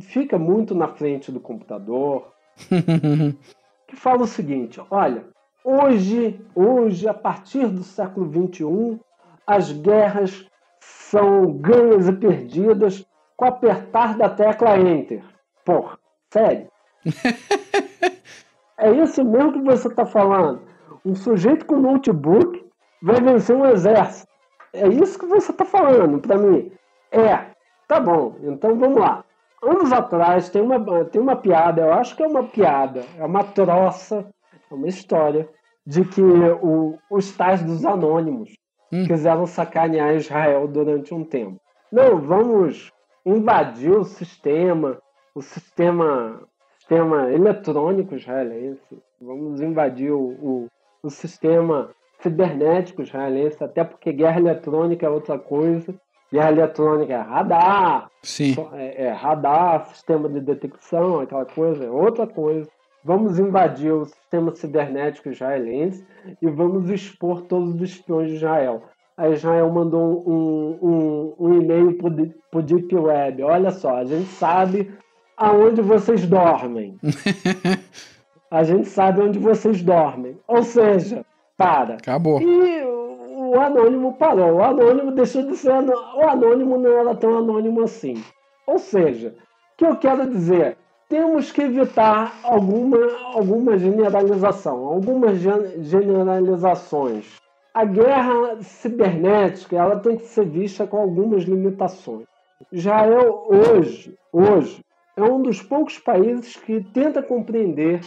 fica 0.00 0.36
muito 0.36 0.74
na 0.74 0.88
frente 0.88 1.30
do 1.30 1.38
computador, 1.38 2.32
que 3.86 3.94
fala 3.94 4.22
o 4.22 4.26
seguinte: 4.26 4.82
olha, 4.90 5.24
hoje, 5.64 6.44
hoje, 6.52 7.08
a 7.08 7.14
partir 7.14 7.68
do 7.68 7.84
século 7.84 8.28
XXI, 8.28 9.00
as 9.46 9.70
guerras 9.70 10.46
são 10.80 11.52
ganhas 11.52 12.08
e 12.08 12.12
perdidas 12.12 13.06
com 13.36 13.44
apertar 13.44 14.18
da 14.18 14.28
tecla 14.28 14.76
Enter. 14.76 15.22
Porra, 15.64 15.96
sério? 16.32 16.66
é 18.76 18.90
isso 18.90 19.24
mesmo 19.24 19.52
que 19.52 19.60
você 19.60 19.86
está 19.86 20.04
falando. 20.04 20.62
Um 21.04 21.14
sujeito 21.14 21.66
com 21.66 21.76
notebook 21.76 22.64
vai 23.00 23.20
vencer 23.20 23.54
um 23.54 23.66
exército. 23.66 24.33
É 24.74 24.88
isso 24.88 25.18
que 25.18 25.26
você 25.26 25.52
está 25.52 25.64
falando 25.64 26.18
para 26.18 26.36
mim. 26.36 26.72
É, 27.12 27.46
tá 27.86 28.00
bom, 28.00 28.36
então 28.42 28.76
vamos 28.76 29.00
lá. 29.00 29.24
Anos 29.62 29.92
atrás 29.92 30.50
tem 30.50 30.60
uma, 30.60 31.04
tem 31.04 31.22
uma 31.22 31.36
piada, 31.36 31.82
eu 31.82 31.92
acho 31.92 32.16
que 32.16 32.22
é 32.24 32.26
uma 32.26 32.42
piada, 32.42 33.04
é 33.16 33.24
uma 33.24 33.44
troça, 33.44 34.26
é 34.70 34.74
uma 34.74 34.88
história, 34.88 35.48
de 35.86 36.04
que 36.04 36.20
o, 36.20 36.98
os 37.08 37.30
tais 37.36 37.62
dos 37.62 37.84
anônimos 37.84 38.56
hum. 38.92 39.06
quiseram 39.06 39.46
sacanear 39.46 40.16
Israel 40.16 40.66
durante 40.66 41.14
um 41.14 41.24
tempo. 41.24 41.60
Não, 41.92 42.18
vamos 42.20 42.92
invadir 43.24 43.92
o 43.92 44.04
sistema, 44.04 44.98
o 45.34 45.40
sistema, 45.40 46.42
sistema 46.78 47.32
eletrônico 47.32 48.16
israelense, 48.16 48.98
vamos 49.20 49.60
invadir 49.60 50.10
o, 50.10 50.20
o, 50.20 50.68
o 51.02 51.10
sistema 51.10 51.90
cibernético 52.20 53.02
israelense, 53.02 53.62
até 53.62 53.84
porque 53.84 54.12
guerra 54.12 54.40
eletrônica 54.40 55.04
é 55.04 55.08
outra 55.08 55.38
coisa. 55.38 55.94
Guerra 56.32 56.50
eletrônica 56.50 57.12
é 57.12 57.20
radar, 57.20 58.10
Sim. 58.22 58.56
É, 58.72 59.04
é 59.04 59.10
radar, 59.12 59.86
sistema 59.86 60.28
de 60.28 60.40
detecção, 60.40 61.20
aquela 61.20 61.44
coisa, 61.44 61.84
é 61.84 61.90
outra 61.90 62.26
coisa. 62.26 62.68
Vamos 63.04 63.38
invadir 63.38 63.92
o 63.92 64.06
sistema 64.06 64.54
cibernético 64.54 65.28
israelense 65.28 66.04
e 66.40 66.48
vamos 66.48 66.88
expor 66.88 67.42
todos 67.42 67.74
os 67.74 67.82
espiões 67.82 68.30
de 68.30 68.36
Israel. 68.36 68.82
A 69.16 69.28
Israel 69.28 69.70
mandou 69.70 70.24
um, 70.26 70.78
um, 70.82 71.34
um 71.38 71.54
e-mail 71.60 71.96
para 71.98 72.58
o 72.58 72.62
Deep 72.62 72.96
Web. 72.96 73.42
Olha 73.42 73.70
só, 73.70 73.98
a 73.98 74.04
gente 74.04 74.26
sabe 74.26 74.90
aonde 75.36 75.82
vocês 75.82 76.26
dormem. 76.26 76.98
a 78.50 78.62
gente 78.64 78.88
sabe 78.88 79.20
onde 79.20 79.38
vocês 79.38 79.82
dormem. 79.82 80.36
Ou 80.48 80.62
seja, 80.62 81.24
para. 81.56 81.94
Acabou. 81.94 82.40
E 82.40 82.84
o 82.84 83.60
anônimo 83.60 84.14
parou. 84.14 84.54
O 84.54 84.62
anônimo 84.62 85.12
deixou 85.12 85.42
de 85.42 85.56
ser. 85.56 85.70
O 85.70 86.28
anônimo 86.28 86.78
não 86.78 86.98
era 86.98 87.14
tão 87.14 87.38
anônimo 87.38 87.82
assim. 87.82 88.22
Ou 88.66 88.78
seja, 88.78 89.34
o 89.74 89.76
que 89.76 89.86
eu 89.86 89.96
quero 89.96 90.30
dizer? 90.30 90.76
Temos 91.08 91.52
que 91.52 91.62
evitar 91.62 92.34
alguma, 92.42 92.98
alguma 93.34 93.76
generalização, 93.76 94.86
algumas 94.86 95.38
generalizações. 95.38 97.36
A 97.74 97.84
guerra 97.84 98.62
cibernética 98.62 99.76
ela 99.76 99.98
tem 99.98 100.16
que 100.16 100.26
ser 100.26 100.46
vista 100.46 100.86
com 100.86 100.96
algumas 100.96 101.44
limitações. 101.44 102.24
Israel 102.72 103.46
hoje, 103.48 104.16
hoje 104.32 104.84
é 105.16 105.22
um 105.22 105.42
dos 105.42 105.60
poucos 105.60 105.98
países 105.98 106.56
que 106.56 106.82
tenta 106.82 107.22
compreender 107.22 108.00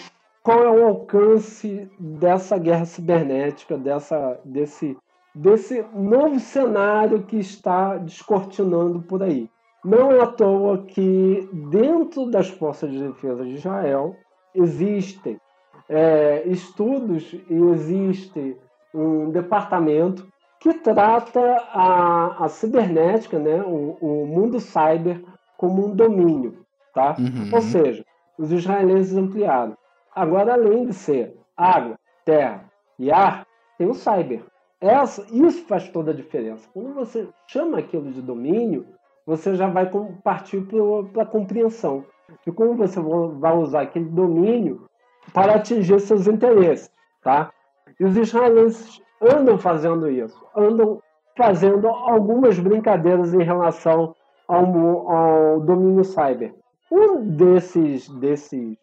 qual 0.48 0.64
é 0.64 0.70
o 0.70 0.88
alcance 0.88 1.92
dessa 2.00 2.58
guerra 2.58 2.86
cibernética, 2.86 3.78
dessa, 3.78 4.40
desse, 4.46 4.98
desse 5.36 5.86
novo 5.94 6.40
cenário 6.40 7.24
que 7.24 7.36
está 7.36 7.98
descortinando 7.98 9.02
por 9.02 9.22
aí. 9.22 9.50
Não 9.84 10.10
é 10.10 10.22
à 10.22 10.28
toa 10.28 10.86
que 10.86 11.50
dentro 11.52 12.32
das 12.32 12.48
forças 12.48 12.90
de 12.90 13.10
defesa 13.10 13.44
de 13.44 13.56
Israel 13.56 14.16
existem 14.56 15.38
é, 15.90 16.44
estudos 16.48 17.34
e 17.50 17.54
existe 17.54 18.56
um 18.94 19.30
departamento 19.30 20.26
que 20.62 20.76
trata 20.76 21.42
a, 21.74 22.46
a 22.46 22.48
cibernética, 22.48 23.38
né, 23.38 23.62
o, 23.64 23.98
o 24.00 24.26
mundo 24.26 24.62
cyber, 24.62 25.22
como 25.58 25.88
um 25.88 25.94
domínio. 25.94 26.60
Tá? 26.94 27.18
Uhum. 27.20 27.50
Ou 27.54 27.62
seja, 27.62 28.06
os 28.38 28.50
israelenses 28.50 29.18
ampliaram. 29.18 29.76
Agora, 30.18 30.54
além 30.54 30.88
de 30.88 30.94
ser 30.94 31.38
água, 31.56 31.96
terra 32.26 32.66
e 32.98 33.12
ar, 33.12 33.46
tem 33.78 33.88
o 33.88 33.94
cyber. 33.94 34.44
Essa, 34.82 35.24
isso 35.32 35.64
faz 35.68 35.88
toda 35.90 36.10
a 36.10 36.14
diferença. 36.14 36.68
Quando 36.74 36.96
você 36.96 37.30
chama 37.46 37.78
aquilo 37.78 38.12
de 38.12 38.20
domínio, 38.20 38.88
você 39.28 39.54
já 39.54 39.68
vai 39.68 39.88
partir 40.24 40.68
para 41.14 41.22
a 41.22 41.26
compreensão 41.28 42.04
de 42.44 42.52
como 42.52 42.74
você 42.74 43.00
vai 43.00 43.56
usar 43.56 43.82
aquele 43.82 44.06
domínio 44.06 44.88
para 45.32 45.54
atingir 45.54 46.00
seus 46.00 46.26
interesses. 46.26 46.90
Tá? 47.22 47.52
E 48.00 48.04
os 48.04 48.18
israelenses 48.18 49.00
andam 49.22 49.60
fazendo 49.60 50.10
isso, 50.10 50.44
andam 50.56 51.00
fazendo 51.38 51.88
algumas 51.88 52.58
brincadeiras 52.58 53.36
em 53.36 53.44
relação 53.44 54.16
ao, 54.48 54.66
ao 55.12 55.60
domínio 55.60 56.04
cyber. 56.04 56.56
Um 56.92 57.22
desses, 57.22 58.10
desses, 58.10 58.78
de, 58.78 58.80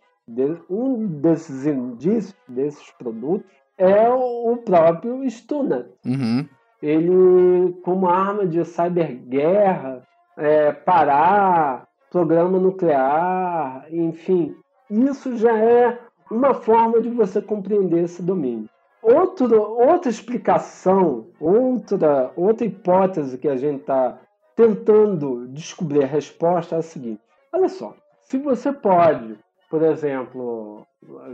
um 0.71 1.07
desses 1.07 1.67
indícios, 1.67 2.35
desses 2.49 2.91
produtos, 2.93 3.47
é 3.77 4.09
o 4.09 4.57
próprio 4.65 5.25
Stunner. 5.25 5.91
Uhum. 6.05 6.49
Ele, 6.83 7.73
como 7.83 8.09
arma 8.09 8.47
de 8.47 8.65
cyberguerra, 8.65 10.03
é, 10.37 10.73
parar 10.73 11.89
programa 12.11 12.59
nuclear, 12.59 13.87
enfim, 13.91 14.55
isso 14.91 15.37
já 15.37 15.57
é 15.57 15.99
uma 16.31 16.55
forma 16.55 17.01
de 17.01 17.11
você 17.11 17.41
compreender 17.43 18.05
esse 18.05 18.23
domínio. 18.23 18.69
Outro, 19.03 19.61
outra 19.61 20.11
explicação, 20.11 21.27
outra, 21.39 22.33
outra 22.37 22.65
hipótese 22.65 23.37
que 23.37 23.49
a 23.49 23.57
gente 23.57 23.81
está 23.81 24.19
tentando 24.57 25.47
descobrir 25.49 26.05
a 26.05 26.07
resposta 26.07 26.77
é 26.77 26.79
a 26.79 26.83
seguinte: 26.83 27.21
olha 27.53 27.69
só, 27.69 27.95
se 28.23 28.39
você 28.39 28.73
pode, 28.73 29.39
por 29.75 29.83
exemplo, 29.83 30.87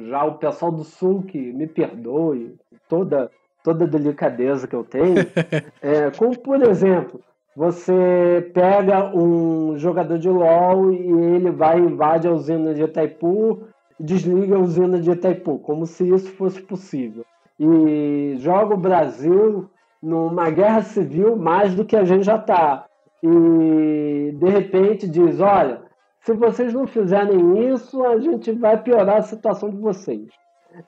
já 0.09 0.25
o 0.25 0.39
pessoal 0.39 0.73
do 0.73 0.83
Sul 0.83 1.25
que 1.25 1.53
me 1.53 1.67
perdoe 1.67 2.57
toda 2.89 3.31
toda 3.63 3.85
a 3.85 3.87
delicadeza 3.87 4.67
que 4.67 4.75
eu 4.75 4.83
tenho, 4.83 5.17
é, 5.83 6.11
como 6.17 6.39
por 6.39 6.63
exemplo, 6.63 7.21
você 7.55 8.51
pega 8.55 9.15
um 9.15 9.77
jogador 9.77 10.19
de 10.19 10.31
LoL 10.31 10.91
e 10.91 11.35
ele 11.35 11.51
vai 11.51 11.81
invade 11.81 12.27
a 12.27 12.33
usina 12.33 12.73
de 12.73 12.83
Itaipu 12.83 13.69
desliga 13.99 14.57
a 14.57 14.61
usina 14.61 14.99
de 14.99 15.11
Itaipu, 15.11 15.59
como 15.59 15.85
se 15.85 16.09
isso 16.09 16.33
fosse 16.33 16.63
possível. 16.63 17.27
E 17.59 18.37
joga 18.39 18.73
o 18.73 18.79
Brasil 18.81 19.69
numa 20.03 20.49
guerra 20.49 20.81
civil 20.81 21.37
mais 21.37 21.75
do 21.75 21.85
que 21.85 21.95
a 21.95 22.05
gente 22.05 22.25
já 22.25 22.37
está. 22.37 22.87
E 23.23 24.35
de 24.35 24.49
repente 24.49 25.07
diz: 25.07 25.41
olha, 25.41 25.90
se 26.23 26.33
vocês 26.35 26.73
não 26.73 26.87
fizerem 26.87 27.73
isso, 27.73 28.05
a 28.05 28.19
gente 28.19 28.53
vai 28.53 28.81
piorar 28.83 29.19
a 29.19 29.23
situação 29.23 29.71
de 29.71 29.77
vocês. 29.77 30.29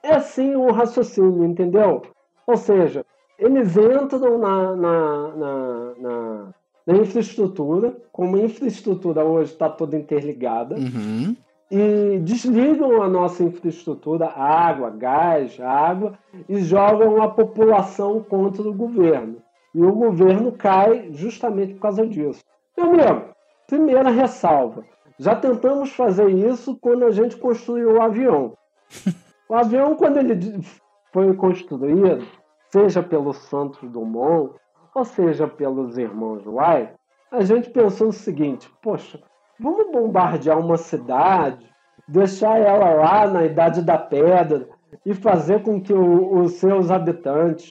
É 0.02 0.14
assim 0.14 0.54
o 0.54 0.70
raciocínio, 0.70 1.44
entendeu? 1.44 2.02
Ou 2.46 2.56
seja, 2.56 3.04
eles 3.38 3.76
entram 3.76 4.38
na, 4.38 4.76
na, 4.76 5.28
na, 5.36 5.94
na, 5.98 6.54
na 6.86 6.96
infraestrutura, 6.96 7.96
como 8.12 8.36
a 8.36 8.40
infraestrutura 8.40 9.24
hoje 9.24 9.52
está 9.52 9.68
toda 9.68 9.96
interligada, 9.96 10.76
uhum 10.76 11.34
e 11.72 12.18
desligam 12.18 13.00
a 13.00 13.08
nossa 13.08 13.42
infraestrutura, 13.42 14.26
água, 14.26 14.90
gás, 14.90 15.58
água, 15.58 16.18
e 16.46 16.58
jogam 16.58 17.22
a 17.22 17.28
população 17.28 18.22
contra 18.22 18.60
o 18.68 18.74
governo. 18.74 19.38
E 19.74 19.82
o 19.82 19.90
governo 19.90 20.52
cai 20.52 21.08
justamente 21.12 21.72
por 21.72 21.80
causa 21.80 22.06
disso. 22.06 22.44
Meu 22.76 22.88
amigo, 22.88 23.30
primeira 23.66 24.10
ressalva: 24.10 24.84
já 25.22 25.36
tentamos 25.36 25.92
fazer 25.92 26.28
isso 26.28 26.76
quando 26.76 27.04
a 27.04 27.10
gente 27.10 27.36
construiu 27.36 27.94
o 27.94 28.02
avião. 28.02 28.56
O 29.48 29.54
avião, 29.54 29.94
quando 29.96 30.16
ele 30.16 30.64
foi 31.12 31.34
construído, 31.34 32.26
seja 32.70 33.02
pelo 33.02 33.34
Santos 33.34 33.86
Dumont, 33.90 34.54
ou 34.94 35.04
seja 35.04 35.46
pelos 35.46 35.98
irmãos 35.98 36.46
Wright, 36.46 36.94
a 37.30 37.42
gente 37.42 37.68
pensou 37.68 38.08
o 38.08 38.12
seguinte: 38.12 38.72
poxa, 38.80 39.20
Vamos 39.62 39.92
bombardear 39.92 40.58
uma 40.58 40.76
cidade, 40.76 41.64
deixar 42.08 42.58
ela 42.58 42.94
lá 42.94 43.28
na 43.28 43.44
Idade 43.44 43.80
da 43.80 43.96
Pedra 43.96 44.68
e 45.06 45.14
fazer 45.14 45.62
com 45.62 45.80
que 45.80 45.92
o, 45.92 46.40
os 46.40 46.54
seus 46.54 46.90
habitantes, 46.90 47.70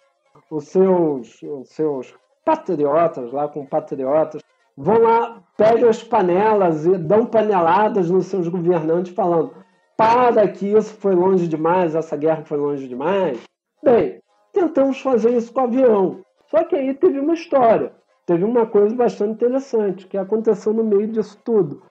os 0.50 0.70
seus, 0.70 1.42
os 1.44 1.68
seus 1.68 2.16
patriotas, 2.46 3.34
lá 3.34 3.50
com 3.50 3.66
patriotas, 3.66 4.42
vão 4.82 5.02
lá, 5.02 5.42
pegam 5.58 5.90
as 5.90 6.04
panelas 6.04 6.86
e 6.86 6.98
dão 6.98 7.26
paneladas 7.26 8.10
nos 8.10 8.26
seus 8.26 8.48
governantes, 8.48 9.14
falando: 9.14 9.54
para 9.96 10.48
que 10.48 10.68
isso 10.68 10.94
foi 10.96 11.16
longe 11.16 11.48
demais, 11.48 11.96
essa 11.96 12.18
guerra 12.18 12.44
foi 12.44 12.58
longe 12.58 12.88
demais. 12.88 13.42
Bem, 13.84 14.20
tentamos 14.52 15.00
fazer 15.00 15.32
isso 15.32 15.54
com 15.54 15.62
o 15.62 15.64
avião. 15.64 16.20
Só 16.50 16.64
que 16.64 16.76
aí 16.76 16.94
teve 16.94 17.20
uma 17.20 17.34
história 17.34 17.94
teve 18.32 18.46
uma 18.46 18.66
coisa 18.66 18.96
bastante 18.96 19.34
interessante 19.34 20.08
que 20.08 20.18
aconteceu 20.18 20.74
no 20.74 20.84
meio 20.84 21.08
disso 21.08 21.38
tudo. 21.44 21.82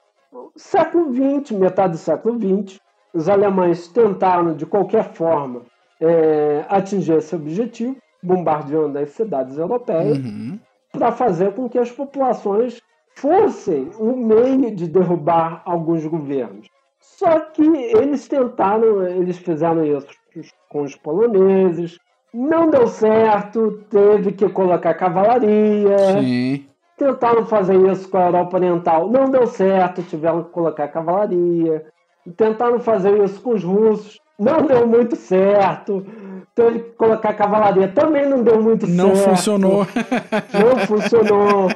Século 0.56 1.12
XX, 1.12 1.52
metade 1.52 1.92
do 1.92 1.98
século 1.98 2.38
XX, 2.38 2.78
os 3.12 3.28
alemães 3.28 3.88
tentaram 3.88 4.54
de 4.54 4.64
qualquer 4.64 5.12
forma 5.12 5.62
é, 6.00 6.64
atingir 6.68 7.14
esse 7.14 7.34
objetivo, 7.34 7.96
bombardeando 8.22 8.98
as 8.98 9.10
cidades 9.10 9.58
europeias, 9.58 10.18
uhum. 10.18 10.58
para 10.92 11.12
fazer 11.12 11.52
com 11.52 11.68
que 11.68 11.78
as 11.78 11.90
populações 11.90 12.79
fossem 13.20 13.90
um 13.98 14.16
meio 14.16 14.74
de 14.74 14.88
derrubar 14.88 15.62
alguns 15.64 16.06
governos. 16.06 16.68
Só 16.98 17.40
que 17.40 17.62
eles 17.62 18.26
tentaram, 18.26 19.06
eles 19.06 19.36
fizeram 19.36 19.84
isso 19.84 20.08
com 20.68 20.82
os 20.82 20.96
poloneses, 20.96 21.98
não 22.32 22.70
deu 22.70 22.86
certo, 22.86 23.84
teve 23.90 24.32
que 24.32 24.48
colocar 24.48 24.94
cavalaria. 24.94 25.98
Sim. 26.20 26.64
Tentaram 26.96 27.44
fazer 27.46 27.76
isso 27.90 28.08
com 28.08 28.18
a 28.18 28.26
Europa 28.26 28.56
Oriental, 28.56 29.10
não 29.10 29.30
deu 29.30 29.46
certo, 29.46 30.02
tiveram 30.02 30.44
que 30.44 30.50
colocar 30.50 30.88
cavalaria. 30.88 31.84
Tentaram 32.36 32.78
fazer 32.78 33.22
isso 33.24 33.40
com 33.40 33.54
os 33.54 33.64
russos, 33.64 34.18
não 34.38 34.62
deu 34.62 34.86
muito 34.86 35.16
certo. 35.16 36.06
Teve 36.54 36.80
que 36.80 36.90
colocar 36.90 37.32
cavalaria, 37.34 37.88
também 37.88 38.28
não 38.28 38.42
deu 38.42 38.62
muito 38.62 38.86
não 38.86 39.14
certo. 39.14 39.28
Não 39.28 39.36
funcionou. 39.36 39.86
Não 40.52 40.86
funcionou. 40.86 41.68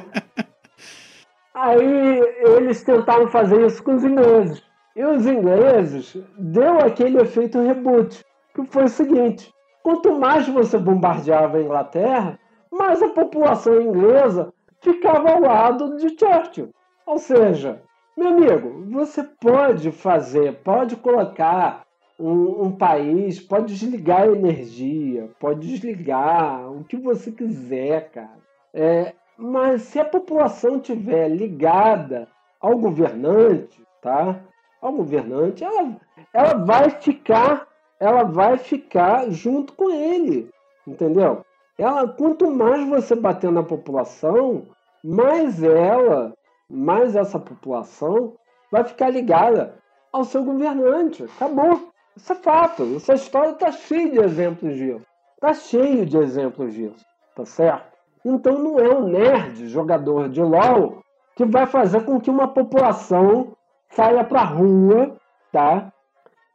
Aí 1.55 2.19
eles 2.57 2.83
tentaram 2.83 3.27
fazer 3.29 3.65
isso 3.65 3.81
com 3.81 3.95
os 3.95 4.03
ingleses. 4.03 4.61
E 4.95 5.03
os 5.03 5.25
ingleses 5.25 6.17
deu 6.37 6.79
aquele 6.79 7.21
efeito 7.21 7.59
reboot, 7.59 8.23
que 8.53 8.65
foi 8.65 8.83
o 8.83 8.89
seguinte: 8.89 9.53
Quanto 9.81 10.19
mais 10.19 10.47
você 10.49 10.77
bombardeava 10.77 11.57
a 11.57 11.61
Inglaterra, 11.61 12.39
mais 12.71 13.01
a 13.01 13.09
população 13.09 13.81
inglesa 13.81 14.53
ficava 14.81 15.31
ao 15.31 15.41
lado 15.41 15.95
de 15.97 16.09
Churchill. 16.09 16.71
Ou 17.05 17.17
seja, 17.17 17.81
meu 18.17 18.29
amigo, 18.29 18.83
você 18.91 19.23
pode 19.23 19.91
fazer, 19.91 20.55
pode 20.63 20.95
colocar 20.95 21.85
um, 22.19 22.65
um, 22.65 22.71
país, 22.71 23.39
pode 23.39 23.73
desligar 23.73 24.23
a 24.23 24.31
energia, 24.31 25.29
pode 25.39 25.67
desligar 25.67 26.71
o 26.71 26.83
que 26.83 26.97
você 26.97 27.31
quiser, 27.31 28.09
cara. 28.09 28.39
É, 28.73 29.13
mas 29.37 29.83
se 29.83 29.99
a 29.99 30.05
população 30.05 30.79
tiver 30.79 31.29
ligada 31.29 32.27
ao 32.59 32.77
governante, 32.77 33.81
tá? 34.01 34.39
Ao 34.81 34.91
governante, 34.91 35.63
ela, 35.63 35.97
ela 36.33 36.53
vai 36.65 36.89
ficar 36.89 37.67
ela 37.99 38.23
vai 38.23 38.57
ficar 38.57 39.29
junto 39.29 39.73
com 39.73 39.89
ele, 39.89 40.49
entendeu? 40.85 41.45
Ela, 41.77 42.07
quanto 42.07 42.49
mais 42.51 42.87
você 42.87 43.15
bater 43.15 43.51
na 43.51 43.63
população, 43.63 44.63
mais 45.03 45.61
ela, 45.63 46.33
mais 46.69 47.15
essa 47.15 47.39
população 47.39 48.33
vai 48.71 48.83
ficar 48.83 49.09
ligada 49.09 49.75
ao 50.11 50.23
seu 50.23 50.43
governante. 50.43 51.23
Acabou. 51.23 51.89
Isso 52.15 52.31
é 52.31 52.35
fato. 52.35 52.95
Essa 52.95 53.13
história 53.13 53.51
está 53.51 53.71
cheia 53.71 54.09
de 54.09 54.19
exemplos 54.19 54.75
disso. 54.75 55.05
Está 55.35 55.53
cheio 55.53 56.05
de 56.05 56.17
exemplos 56.17 56.73
disso. 56.73 57.05
Tá 57.35 57.45
certo? 57.45 57.94
Então 58.25 58.57
não 58.57 58.79
é 58.79 58.89
um 58.89 59.07
nerd 59.07 59.67
jogador 59.67 60.27
de 60.27 60.41
LOL 60.41 61.03
que 61.35 61.45
vai 61.45 61.67
fazer 61.67 62.03
com 62.03 62.19
que 62.19 62.29
uma 62.29 62.47
população 62.47 63.55
saia 63.89 64.23
para 64.23 64.41
a 64.41 64.45
rua, 64.45 65.15
tá? 65.51 65.91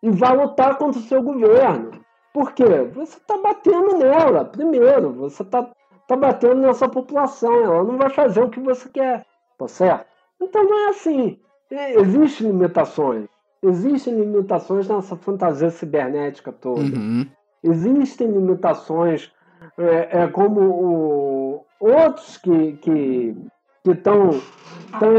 e 0.02 0.10
vai 0.10 0.36
lutar 0.36 0.76
contra 0.76 1.00
o 1.00 1.04
seu 1.04 1.22
governo. 1.22 1.92
Por 2.32 2.52
quê? 2.52 2.64
Você 2.94 3.18
está 3.18 3.36
batendo 3.38 3.98
nela, 3.98 4.44
primeiro. 4.44 5.12
Você 5.14 5.42
está 5.42 5.68
tá 6.06 6.16
batendo 6.16 6.60
nessa 6.60 6.88
população. 6.88 7.52
Ela 7.52 7.84
não 7.84 7.98
vai 7.98 8.10
fazer 8.10 8.42
o 8.42 8.50
que 8.50 8.60
você 8.60 8.88
quer. 8.88 9.26
Tá 9.58 9.68
certo? 9.68 10.06
Então 10.40 10.64
não 10.64 10.86
é 10.86 10.88
assim. 10.90 11.38
Existem 11.70 12.46
limitações. 12.48 13.28
Existem 13.62 14.14
limitações 14.14 14.88
nessa 14.88 15.16
fantasia 15.16 15.70
cibernética 15.70 16.50
toda. 16.50 16.80
Uhum. 16.80 17.26
Existem 17.62 18.28
limitações 18.28 19.30
é, 19.76 20.22
é 20.22 20.26
como 20.28 20.60
o, 20.60 21.39
outros 21.80 22.36
que 22.36 22.74
que 22.74 23.34
estão 23.84 24.30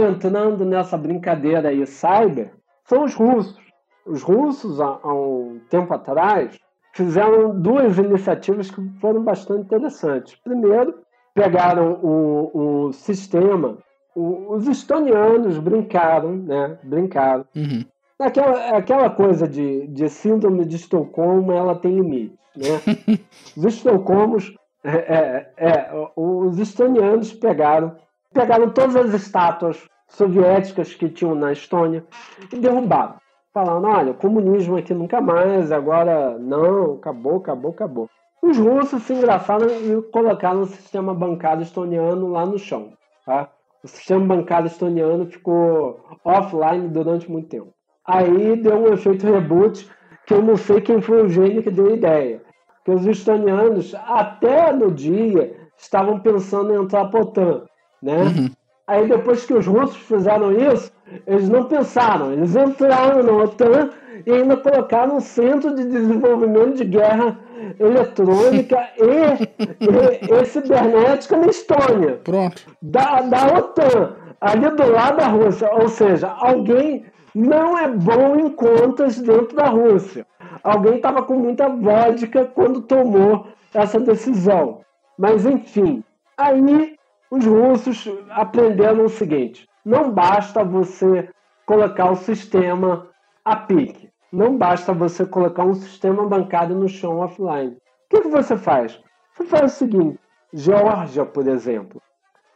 entrando 0.07 0.63
nessa 0.63 0.97
brincadeira 0.97 1.69
aí 1.69 1.85
cyber 1.85 2.53
são 2.85 3.03
os 3.03 3.15
russos. 3.15 3.59
Os 4.05 4.21
russos, 4.21 4.79
há, 4.81 4.99
há 5.01 5.13
um 5.13 5.59
tempo 5.69 5.93
atrás, 5.93 6.57
fizeram 6.93 7.59
duas 7.59 7.97
iniciativas 7.97 8.69
que 8.69 8.81
foram 8.99 9.23
bastante 9.23 9.61
interessantes. 9.61 10.35
Primeiro, 10.43 10.99
pegaram 11.33 11.99
o, 12.01 12.87
o 12.87 12.93
sistema, 12.93 13.77
o, 14.15 14.53
os 14.55 14.67
estonianos 14.67 15.57
brincaram, 15.57 16.35
né? 16.35 16.77
Brincaram. 16.83 17.45
Uhum. 17.55 17.85
Aquela, 18.19 18.77
aquela 18.77 19.09
coisa 19.09 19.47
de, 19.47 19.87
de 19.87 20.09
síndrome 20.09 20.65
de 20.65 20.75
Estocolmo, 20.75 21.51
ela 21.51 21.75
tem 21.75 21.95
limite, 21.95 22.37
né? 22.55 23.17
os 23.57 23.63
estocolmos 23.63 24.55
É, 24.83 24.97
é, 24.97 25.53
é, 25.57 25.91
os 26.15 26.57
estonianos 26.57 27.31
pegaram, 27.33 27.95
pegaram 28.33 28.69
todas 28.71 28.95
as 28.95 29.13
estátuas 29.13 29.87
soviéticas 30.07 30.93
que 30.93 31.09
tinham 31.09 31.35
na 31.35 31.51
Estônia 31.51 32.03
e 32.51 32.57
derrubaram. 32.57 33.15
Falando, 33.53 33.87
olha, 33.87 34.13
comunismo 34.13 34.77
aqui 34.77 34.93
nunca 34.93 35.19
mais, 35.19 35.71
agora 35.71 36.37
não, 36.39 36.93
acabou, 36.93 37.37
acabou, 37.37 37.71
acabou. 37.71 38.09
Os 38.41 38.57
russos 38.57 39.03
se 39.03 39.13
engraçaram 39.13 39.67
e 39.67 40.01
colocaram 40.11 40.61
o 40.61 40.65
sistema 40.65 41.13
bancário 41.13 41.61
estoniano 41.61 42.29
lá 42.29 42.45
no 42.45 42.57
chão. 42.57 42.93
Tá? 43.25 43.49
O 43.83 43.87
sistema 43.87 44.35
bancário 44.35 44.67
estoniano 44.67 45.25
ficou 45.25 45.99
offline 46.23 46.87
durante 46.87 47.29
muito 47.29 47.49
tempo. 47.49 47.73
Aí 48.05 48.55
deu 48.55 48.77
um 48.77 48.93
efeito 48.93 49.25
reboot 49.25 49.87
que 50.25 50.33
eu 50.33 50.41
não 50.41 50.55
sei 50.55 50.81
quem 50.81 51.01
foi 51.01 51.23
o 51.23 51.29
gênio 51.29 51.61
que 51.61 51.69
deu 51.69 51.87
a 51.87 51.93
ideia. 51.93 52.41
Que 52.83 52.91
os 52.91 53.05
estonianos, 53.05 53.93
até 54.07 54.73
no 54.73 54.91
dia, 54.91 55.55
estavam 55.77 56.19
pensando 56.19 56.73
em 56.73 56.83
entrar 56.83 57.05
para 57.05 57.19
a 57.19 57.23
OTAN. 57.23 57.61
Né? 58.01 58.23
Uhum. 58.23 58.49
Aí 58.87 59.07
depois 59.07 59.45
que 59.45 59.53
os 59.53 59.67
russos 59.67 59.97
fizeram 59.97 60.51
isso, 60.51 60.91
eles 61.25 61.47
não 61.47 61.65
pensaram, 61.65 62.33
eles 62.33 62.55
entraram 62.55 63.23
na 63.23 63.31
OTAN 63.31 63.89
e 64.25 64.31
ainda 64.31 64.57
colocaram 64.57 65.17
um 65.17 65.19
centro 65.19 65.75
de 65.75 65.83
desenvolvimento 65.85 66.75
de 66.77 66.85
guerra 66.85 67.39
eletrônica 67.79 68.77
e, 68.97 69.43
e, 69.79 70.41
e 70.41 70.45
cibernética 70.45 71.37
na 71.37 71.47
Estônia. 71.47 72.19
Pronto. 72.23 72.63
Da, 72.81 73.21
da 73.21 73.57
OTAN, 73.57 74.15
ali 74.39 74.69
do 74.71 74.91
lado 74.91 75.17
da 75.17 75.27
Rússia. 75.27 75.69
Ou 75.73 75.87
seja, 75.87 76.29
alguém 76.29 77.05
não 77.33 77.77
é 77.77 77.87
bom 77.87 78.35
em 78.35 78.49
contas 78.49 79.19
dentro 79.19 79.55
da 79.55 79.67
Rússia. 79.67 80.25
Alguém 80.63 80.95
estava 80.95 81.23
com 81.23 81.35
muita 81.35 81.67
vodka 81.69 82.45
quando 82.45 82.81
tomou 82.81 83.47
essa 83.73 83.99
decisão. 83.99 84.81
Mas, 85.17 85.45
enfim, 85.45 86.03
aí 86.37 86.97
os 87.29 87.45
russos 87.45 88.09
aprenderam 88.29 89.05
o 89.05 89.09
seguinte: 89.09 89.67
não 89.85 90.11
basta 90.11 90.63
você 90.63 91.29
colocar 91.65 92.11
o 92.11 92.15
sistema 92.15 93.07
a 93.43 93.55
pique, 93.55 94.09
não 94.31 94.57
basta 94.57 94.93
você 94.93 95.25
colocar 95.25 95.63
um 95.63 95.73
sistema 95.73 96.27
bancário 96.27 96.75
no 96.75 96.87
chão 96.87 97.19
offline. 97.19 97.71
O 97.71 97.77
que, 98.09 98.21
que 98.21 98.27
você 98.27 98.57
faz? 98.57 98.99
Você 99.33 99.45
faz 99.45 99.73
o 99.73 99.75
seguinte: 99.75 100.19
Geórgia, 100.53 101.25
por 101.25 101.47
exemplo, 101.47 102.01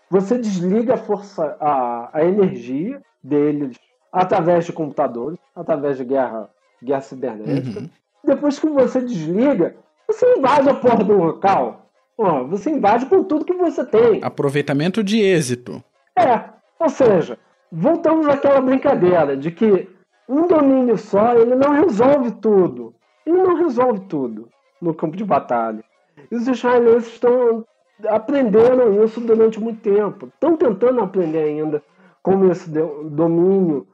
você 0.09 0.37
desliga 0.37 0.95
a 0.95 0.97
força, 0.97 1.57
a, 1.59 2.09
a 2.13 2.25
energia 2.25 3.01
deles 3.23 3.77
através 4.11 4.65
de 4.65 4.73
computadores, 4.73 5.39
através 5.55 5.97
de 5.97 6.05
guerra, 6.05 6.49
guerra 6.85 7.01
cibernética. 7.01 7.79
Uhum. 7.79 7.89
Depois 8.23 8.57
que 8.59 8.69
você 8.69 9.01
desliga, 9.01 9.75
você 10.07 10.37
invade 10.37 10.69
a 10.69 10.73
porta 10.73 11.03
do 11.03 11.13
local 11.13 11.85
Pô, 12.17 12.45
você 12.45 12.69
invade 12.69 13.05
com 13.07 13.23
tudo 13.23 13.45
que 13.45 13.53
você 13.53 13.85
tem. 13.85 14.23
Aproveitamento 14.23 15.03
de 15.03 15.19
êxito. 15.19 15.83
É, 16.17 16.49
ou 16.79 16.89
seja, 16.89 17.37
voltamos 17.69 18.27
àquela 18.27 18.61
brincadeira 18.61 19.35
de 19.35 19.51
que 19.51 19.89
um 20.27 20.47
domínio 20.47 20.97
só 20.97 21.33
ele 21.33 21.55
não 21.55 21.73
resolve 21.73 22.31
tudo. 22.39 22.95
Ele 23.25 23.37
não 23.37 23.55
resolve 23.55 23.99
tudo 24.07 24.47
no 24.81 24.93
campo 24.93 25.17
de 25.17 25.25
batalha. 25.25 25.83
E 26.31 26.35
os 26.35 26.47
israelenses 26.47 27.13
estão 27.13 27.65
aprendendo 28.07 29.03
isso 29.03 29.19
durante 29.19 29.59
muito 29.59 29.81
tempo. 29.81 30.27
Estão 30.27 30.55
tentando 30.55 31.01
aprender 31.01 31.43
ainda 31.43 31.83
como 32.23 32.49
esse 32.49 32.69
domínio 32.69 33.85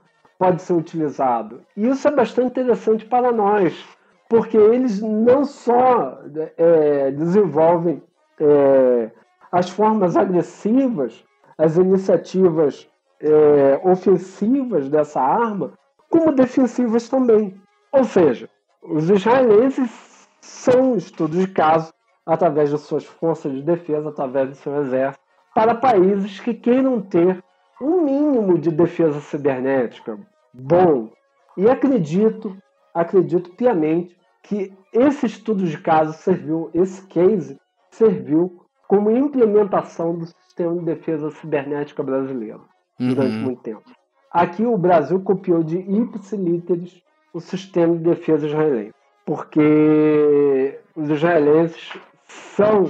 pode 0.41 0.63
ser 0.63 0.73
utilizado. 0.73 1.61
E 1.77 1.87
isso 1.87 2.07
é 2.07 2.11
bastante 2.11 2.47
interessante 2.47 3.05
para 3.05 3.31
nós, 3.31 3.85
porque 4.27 4.57
eles 4.57 4.99
não 4.99 5.45
só 5.45 6.19
é, 6.57 7.11
desenvolvem 7.11 8.01
é, 8.39 9.11
as 9.51 9.69
formas 9.69 10.17
agressivas, 10.17 11.23
as 11.59 11.77
iniciativas 11.77 12.89
é, 13.19 13.79
ofensivas 13.83 14.89
dessa 14.89 15.21
arma, 15.21 15.73
como 16.09 16.31
defensivas 16.31 17.07
também. 17.07 17.61
Ou 17.91 18.03
seja, 18.03 18.49
os 18.81 19.11
israelenses 19.11 20.27
são 20.41 20.97
estudos 20.97 21.37
de 21.37 21.47
caso 21.49 21.93
através 22.25 22.71
de 22.71 22.79
suas 22.79 23.05
forças 23.05 23.53
de 23.53 23.61
defesa, 23.61 24.09
através 24.09 24.49
do 24.49 24.55
seu 24.55 24.75
exército, 24.81 25.23
para 25.53 25.75
países 25.75 26.39
que 26.39 26.55
queiram 26.55 26.99
ter 26.99 27.43
um 27.79 28.01
mínimo 28.01 28.57
de 28.57 28.71
defesa 28.71 29.19
cibernética 29.19 30.17
bom. 30.53 31.09
E 31.57 31.69
acredito, 31.69 32.57
acredito 32.93 33.51
piamente 33.51 34.17
que 34.43 34.73
esse 34.93 35.25
estudo 35.25 35.65
de 35.65 35.77
caso 35.77 36.13
serviu, 36.13 36.69
esse 36.73 37.05
case 37.07 37.59
serviu 37.89 38.65
como 38.87 39.11
implementação 39.11 40.17
do 40.17 40.25
sistema 40.25 40.75
de 40.75 40.85
defesa 40.85 41.29
cibernética 41.31 42.03
brasileiro 42.03 42.65
durante 42.99 43.35
uhum. 43.35 43.41
muito 43.43 43.61
tempo. 43.61 43.83
Aqui 44.31 44.65
o 44.65 44.77
Brasil 44.77 45.19
copiou 45.21 45.63
de 45.63 45.77
ipsilíteres 45.77 47.01
o 47.33 47.39
sistema 47.39 47.95
de 47.95 48.03
defesa 48.03 48.47
israelense, 48.47 48.93
porque 49.25 50.79
os 50.95 51.09
israelenses 51.09 51.93
são 52.25 52.89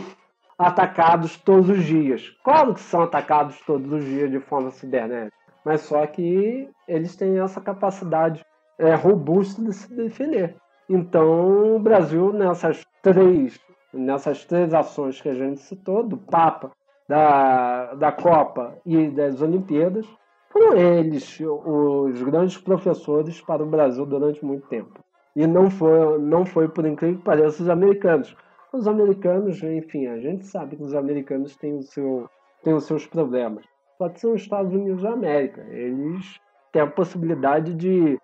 atacados 0.57 1.38
todos 1.38 1.70
os 1.70 1.84
dias. 1.84 2.30
Claro 2.43 2.74
que 2.74 2.80
são 2.80 3.01
atacados 3.01 3.59
todos 3.62 3.91
os 3.91 4.05
dias 4.05 4.30
de 4.30 4.39
forma 4.39 4.72
cibernética, 4.72 5.36
mas 5.66 5.82
só 5.82 6.05
que 6.07 6.70
eles 6.88 7.16
têm 7.16 7.39
essa 7.39 7.62
capacidade 7.62 8.45
é, 8.80 8.95
robusta 8.95 9.62
de 9.62 9.74
se 9.74 9.93
defender. 9.93 10.55
Então, 10.89 11.76
o 11.76 11.80
Brasil, 11.80 12.34
nessas 12.34 12.84
três 13.01 13.59
nessas 13.93 14.45
três 14.45 14.74
ações 14.74 15.22
que 15.22 15.30
a 15.30 15.34
gente 15.34 15.62
citou, 15.62 16.03
do 16.03 16.18
Papa, 16.18 16.72
da, 17.07 17.93
da 17.95 18.12
Copa 18.12 18.78
e 18.86 19.09
das 19.09 19.41
Olimpíadas, 19.41 20.07
foram 20.49 20.78
eles 20.78 21.39
os 21.39 22.22
grandes 22.24 22.57
professores 22.57 23.41
para 23.41 23.64
o 23.64 23.70
Brasil 23.70 24.05
durante 24.05 24.43
muito 24.43 24.68
tempo. 24.68 24.99
E 25.36 25.47
não 25.47 25.70
foi, 25.70 26.20
não 26.20 26.45
foi 26.45 26.68
por 26.68 26.86
incrível 26.86 27.18
que 27.18 27.24
pareça, 27.24 27.64
os 27.64 27.70
americanos. 27.70 28.36
Os 28.74 28.88
americanos, 28.88 29.62
enfim, 29.64 30.07
a 30.07 30.18
gente 30.20 30.45
sabe 30.45 30.76
que 30.76 30.84
os 30.84 30.93
americanos 30.93 31.55
têm, 31.57 31.78
o 31.78 31.84
seu, 31.84 32.30
têm 32.64 32.74
os 32.74 32.86
seus 32.86 33.05
problemas. 33.05 33.66
Só 34.02 34.10
que 34.10 34.20
são 34.20 34.34
os 34.34 34.41
Estados 34.41 34.74
Unidos 34.74 35.04
da 35.04 35.12
América. 35.12 35.64
Eles 35.70 36.39
têm 36.72 36.82
a 36.82 36.88
possibilidade 36.88 37.72
de. 37.76 38.18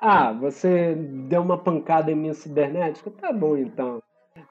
Ah, 0.00 0.32
você 0.32 0.94
deu 0.94 1.42
uma 1.42 1.58
pancada 1.58 2.12
em 2.12 2.14
minha 2.14 2.34
cibernética? 2.34 3.10
Tá 3.10 3.32
bom 3.32 3.56
então 3.56 4.00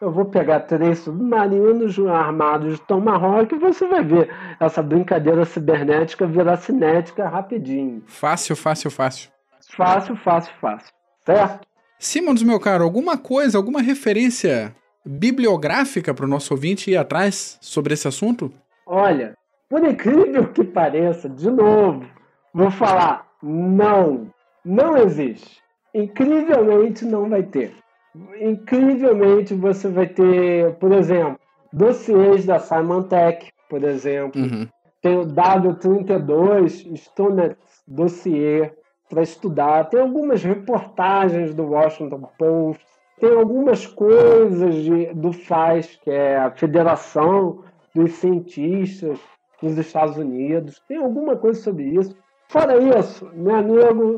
eu 0.02 0.12
vou 0.12 0.26
pegar 0.26 0.62
três 0.62 1.00
submarinos 1.00 1.98
armados 2.00 2.76
de 2.76 2.82
Tomahawk 2.82 3.56
e 3.56 3.58
você 3.58 3.88
vai 3.88 4.04
ver 4.04 4.30
essa 4.60 4.82
brincadeira 4.82 5.46
cibernética 5.46 6.28
virar 6.28 6.58
cinética 6.58 7.30
rapidinho. 7.30 8.04
Fácil, 8.06 8.56
fácil, 8.56 8.92
fácil. 8.92 9.30
Fácil, 9.70 10.18
fácil, 10.18 10.54
fácil. 10.60 10.92
Certo? 11.26 11.66
Simons, 11.98 12.44
meu 12.44 12.60
caro, 12.60 12.84
alguma 12.84 13.18
coisa, 13.18 13.58
alguma 13.58 13.82
referência 13.82 14.76
bibliográfica 15.06 16.14
para 16.14 16.26
o 16.26 16.30
nosso 16.30 16.54
ouvinte 16.54 16.92
ir 16.92 16.98
atrás 16.98 17.58
sobre 17.62 17.94
esse 17.94 18.08
assunto? 18.08 18.52
Olha, 18.86 19.36
por 19.74 19.84
incrível 19.84 20.54
que 20.54 20.64
pareça, 20.64 21.28
de 21.28 21.50
novo, 21.50 22.06
vou 22.54 22.70
falar 22.70 23.28
não, 23.42 24.28
não 24.64 24.96
existe. 24.98 25.64
Incrivelmente 25.96 27.04
não 27.04 27.28
vai 27.28 27.42
ter 27.42 27.74
incrivelmente 28.40 29.54
você 29.54 29.88
vai 29.88 30.08
ter, 30.08 30.76
por 30.76 30.92
exemplo, 30.92 31.40
dossiês 31.72 32.46
da 32.46 32.60
Simon 32.60 33.04
Tech, 33.04 33.52
por 33.68 33.84
exemplo. 33.84 34.40
Uhum. 34.40 34.68
Tem 35.02 35.18
o 35.18 35.26
W32 35.26 36.96
Student 36.96 37.58
Dossier 37.88 38.78
para 39.10 39.24
estudar. 39.24 39.90
Tem 39.90 40.00
algumas 40.00 40.44
reportagens 40.44 41.56
do 41.56 41.64
Washington 41.64 42.30
Post. 42.38 42.86
Tem 43.20 43.32
algumas 43.32 43.88
coisas 43.88 44.76
de, 44.76 45.14
do 45.14 45.34
FAS, 45.34 46.00
que 46.04 46.12
é 46.12 46.38
a 46.38 46.52
Federação 46.52 47.64
dos 47.96 48.14
Cientistas 48.14 49.20
nos 49.64 49.78
Estados 49.78 50.18
Unidos. 50.18 50.82
Tem 50.88 50.98
alguma 50.98 51.36
coisa 51.36 51.60
sobre 51.62 51.84
isso. 51.84 52.16
Fora 52.50 52.78
isso, 52.78 53.32
meu 53.34 53.56
amigo, 53.56 54.18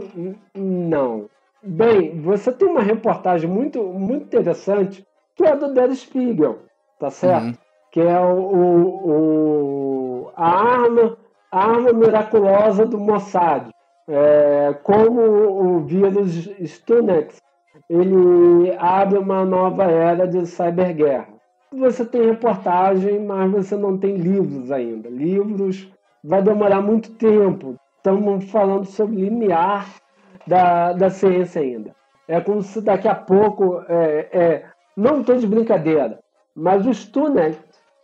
não. 0.54 1.30
Bem, 1.64 2.20
você 2.22 2.52
tem 2.52 2.68
uma 2.68 2.82
reportagem 2.82 3.50
muito, 3.50 3.82
muito 3.84 4.26
interessante 4.26 5.06
que 5.36 5.44
é 5.44 5.56
do 5.56 5.74
Der 5.74 5.94
Spiegel, 5.96 6.60
tá 7.00 7.10
certo? 7.10 7.46
Uhum. 7.46 7.54
Que 7.92 8.02
é 8.02 8.20
o, 8.20 8.36
o, 8.36 9.10
o, 9.10 10.32
a, 10.36 10.50
arma, 10.50 11.18
a 11.52 11.66
arma 11.66 11.94
miraculosa 11.94 12.86
do 12.86 13.00
Mossad. 13.00 13.70
É, 14.08 14.76
como 14.84 15.22
o 15.22 15.80
vírus 15.80 16.48
Stunex 16.64 17.42
ele 17.90 18.76
abre 18.78 19.18
uma 19.18 19.44
nova 19.46 19.84
era 19.84 20.28
de 20.28 20.46
cyberguerra. 20.46 21.35
Você 21.78 22.06
tem 22.06 22.26
reportagem, 22.26 23.24
mas 23.26 23.52
você 23.52 23.76
não 23.76 23.98
tem 23.98 24.16
livros 24.16 24.72
ainda. 24.72 25.10
Livros 25.10 25.92
vai 26.24 26.42
demorar 26.42 26.82
muito 26.82 27.12
tempo. 27.12 27.76
Estamos 27.98 28.50
falando 28.52 28.86
sobre 28.86 29.16
limiar 29.16 29.88
da, 30.48 30.94
da 30.94 31.10
ciência 31.10 31.62
ainda. 31.62 31.96
É 32.28 32.40
como 32.42 32.62
se 32.62 32.82
daqui 32.82 33.08
a 33.08 33.16
pouco, 33.16 33.82
é, 33.88 34.30
é, 34.32 34.66
não 34.96 35.22
estou 35.22 35.36
de 35.36 35.48
brincadeira, 35.48 36.20
mas 36.56 36.86
o 36.86 36.94
Stunet 36.94 37.60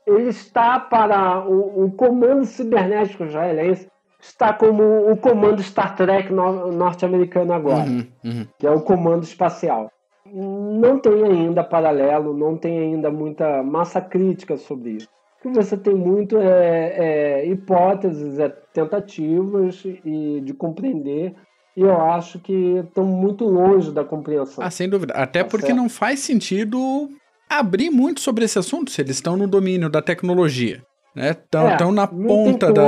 ele 0.06 0.30
está 0.30 0.80
para 0.80 1.48
o, 1.48 1.86
o 1.86 1.92
comando 1.92 2.46
cibernético 2.46 3.24
israelense 3.24 3.88
está 4.20 4.54
como 4.54 5.12
o 5.12 5.18
comando 5.18 5.62
Star 5.64 5.96
Trek 5.96 6.32
norte-americano 6.32 7.54
agora, 7.54 7.90
uhum, 7.90 8.08
uhum. 8.24 8.48
que 8.58 8.68
é 8.68 8.72
o 8.72 8.82
comando 8.82 9.24
espacial. 9.24 9.92
Não 10.34 11.00
tem 11.00 11.24
ainda 11.24 11.64
paralelo, 11.64 12.38
não 12.38 12.58
tem 12.58 12.80
ainda 12.80 13.12
muita 13.12 13.62
massa 13.64 14.02
crítica 14.02 14.58
sobre 14.58 14.92
isso. 14.92 15.08
O 15.40 15.42
que 15.42 15.56
você 15.56 15.76
tem 15.76 15.96
muito 15.96 16.38
é, 16.38 16.94
é 16.98 17.48
hipóteses, 17.48 18.40
é 18.40 18.50
tentativas 18.74 19.84
e 20.06 20.42
de 20.42 20.54
compreender 20.54 21.36
e 21.76 21.82
eu 21.82 22.02
acho 22.02 22.40
que 22.40 22.78
estão 22.86 23.06
muito 23.06 23.46
longe 23.46 23.92
da 23.92 24.04
compreensão. 24.04 24.64
Ah, 24.64 24.70
sem 24.70 24.90
dúvida. 24.90 25.14
Até 25.14 25.44
tá 25.44 25.50
porque 25.50 25.68
certo? 25.68 25.78
não 25.78 25.88
faz 25.88 26.20
sentido 26.20 27.10
abrir 27.50 27.90
muito 27.90 28.20
sobre 28.20 28.46
esse 28.46 28.60
assunto 28.60 28.92
se 28.92 29.02
eles 29.02 29.16
estão 29.16 29.38
no 29.38 29.48
domínio 29.48 29.90
da 29.90 30.02
tecnologia. 30.02 30.84
Estão 31.16 31.66
né? 31.66 31.78
é, 31.80 31.92
na 31.92 32.08
ponta 32.08 32.72
da, 32.72 32.88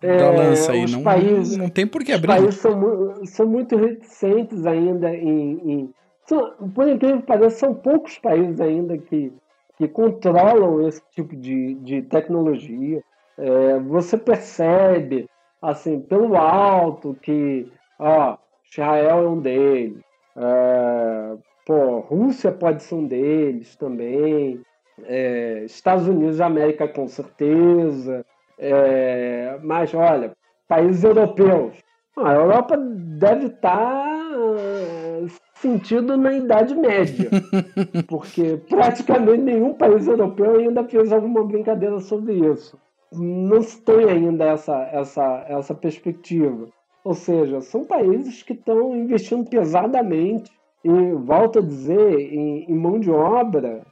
é, 0.00 0.16
da 0.16 0.30
lança 0.30 0.72
aí. 0.72 0.90
Não, 0.90 1.02
países, 1.02 1.56
não 1.56 1.68
tem 1.68 1.86
por 1.86 2.04
que 2.04 2.12
abrir. 2.12 2.30
Os 2.32 2.36
países 2.36 2.60
são, 2.60 3.24
são 3.24 3.46
muito 3.46 3.76
reticentes 3.76 4.66
ainda 4.66 5.14
em. 5.14 5.60
em 5.64 5.90
são, 6.24 6.52
por 6.74 6.88
incrível 6.88 7.20
que 7.20 7.26
pareça, 7.26 7.58
são 7.58 7.74
poucos 7.74 8.18
países 8.18 8.60
ainda 8.60 8.96
que, 8.98 9.32
que 9.76 9.88
controlam 9.88 10.86
esse 10.86 11.02
tipo 11.10 11.34
de, 11.36 11.74
de 11.74 12.02
tecnologia. 12.02 13.02
É, 13.38 13.78
você 13.80 14.16
percebe, 14.16 15.28
assim, 15.60 16.00
pelo 16.00 16.36
alto, 16.36 17.16
que 17.22 17.70
ó, 17.98 18.36
Israel 18.70 19.18
é 19.18 19.28
um 19.28 19.40
deles. 19.40 20.02
É, 20.36 21.36
pô, 21.66 22.00
Rússia 22.00 22.52
pode 22.52 22.82
ser 22.82 22.94
um 22.94 23.06
deles 23.06 23.76
também 23.76 24.62
é, 25.04 25.62
Estados 25.64 26.06
Unidos 26.06 26.38
da 26.38 26.46
América 26.46 26.86
com 26.88 27.08
certeza, 27.08 28.24
é, 28.58 29.58
mas 29.62 29.92
olha, 29.94 30.32
países 30.68 31.04
europeus. 31.04 31.76
A 32.16 32.34
Europa 32.34 32.76
deve 32.76 33.46
estar 33.46 33.76
tá 33.76 35.20
sentido 35.62 36.16
na 36.16 36.32
Idade 36.34 36.74
Média, 36.74 37.30
porque 38.08 38.60
praticamente 38.68 39.42
nenhum 39.42 39.72
país 39.72 40.06
europeu 40.06 40.56
ainda 40.56 40.84
fez 40.84 41.12
alguma 41.12 41.44
brincadeira 41.44 41.98
sobre 42.00 42.34
isso. 42.34 42.76
Não 43.12 43.62
se 43.62 43.80
tem 43.80 44.04
ainda 44.04 44.44
essa, 44.44 44.76
essa, 44.92 45.44
essa 45.48 45.74
perspectiva. 45.74 46.66
Ou 47.04 47.14
seja, 47.14 47.60
são 47.60 47.84
países 47.84 48.42
que 48.42 48.52
estão 48.52 48.96
investindo 48.96 49.48
pesadamente, 49.48 50.50
e 50.84 51.12
volto 51.14 51.60
a 51.60 51.62
dizer, 51.62 52.18
em, 52.32 52.64
em 52.68 52.74
mão 52.74 52.98
de 52.98 53.10
obra 53.10 53.84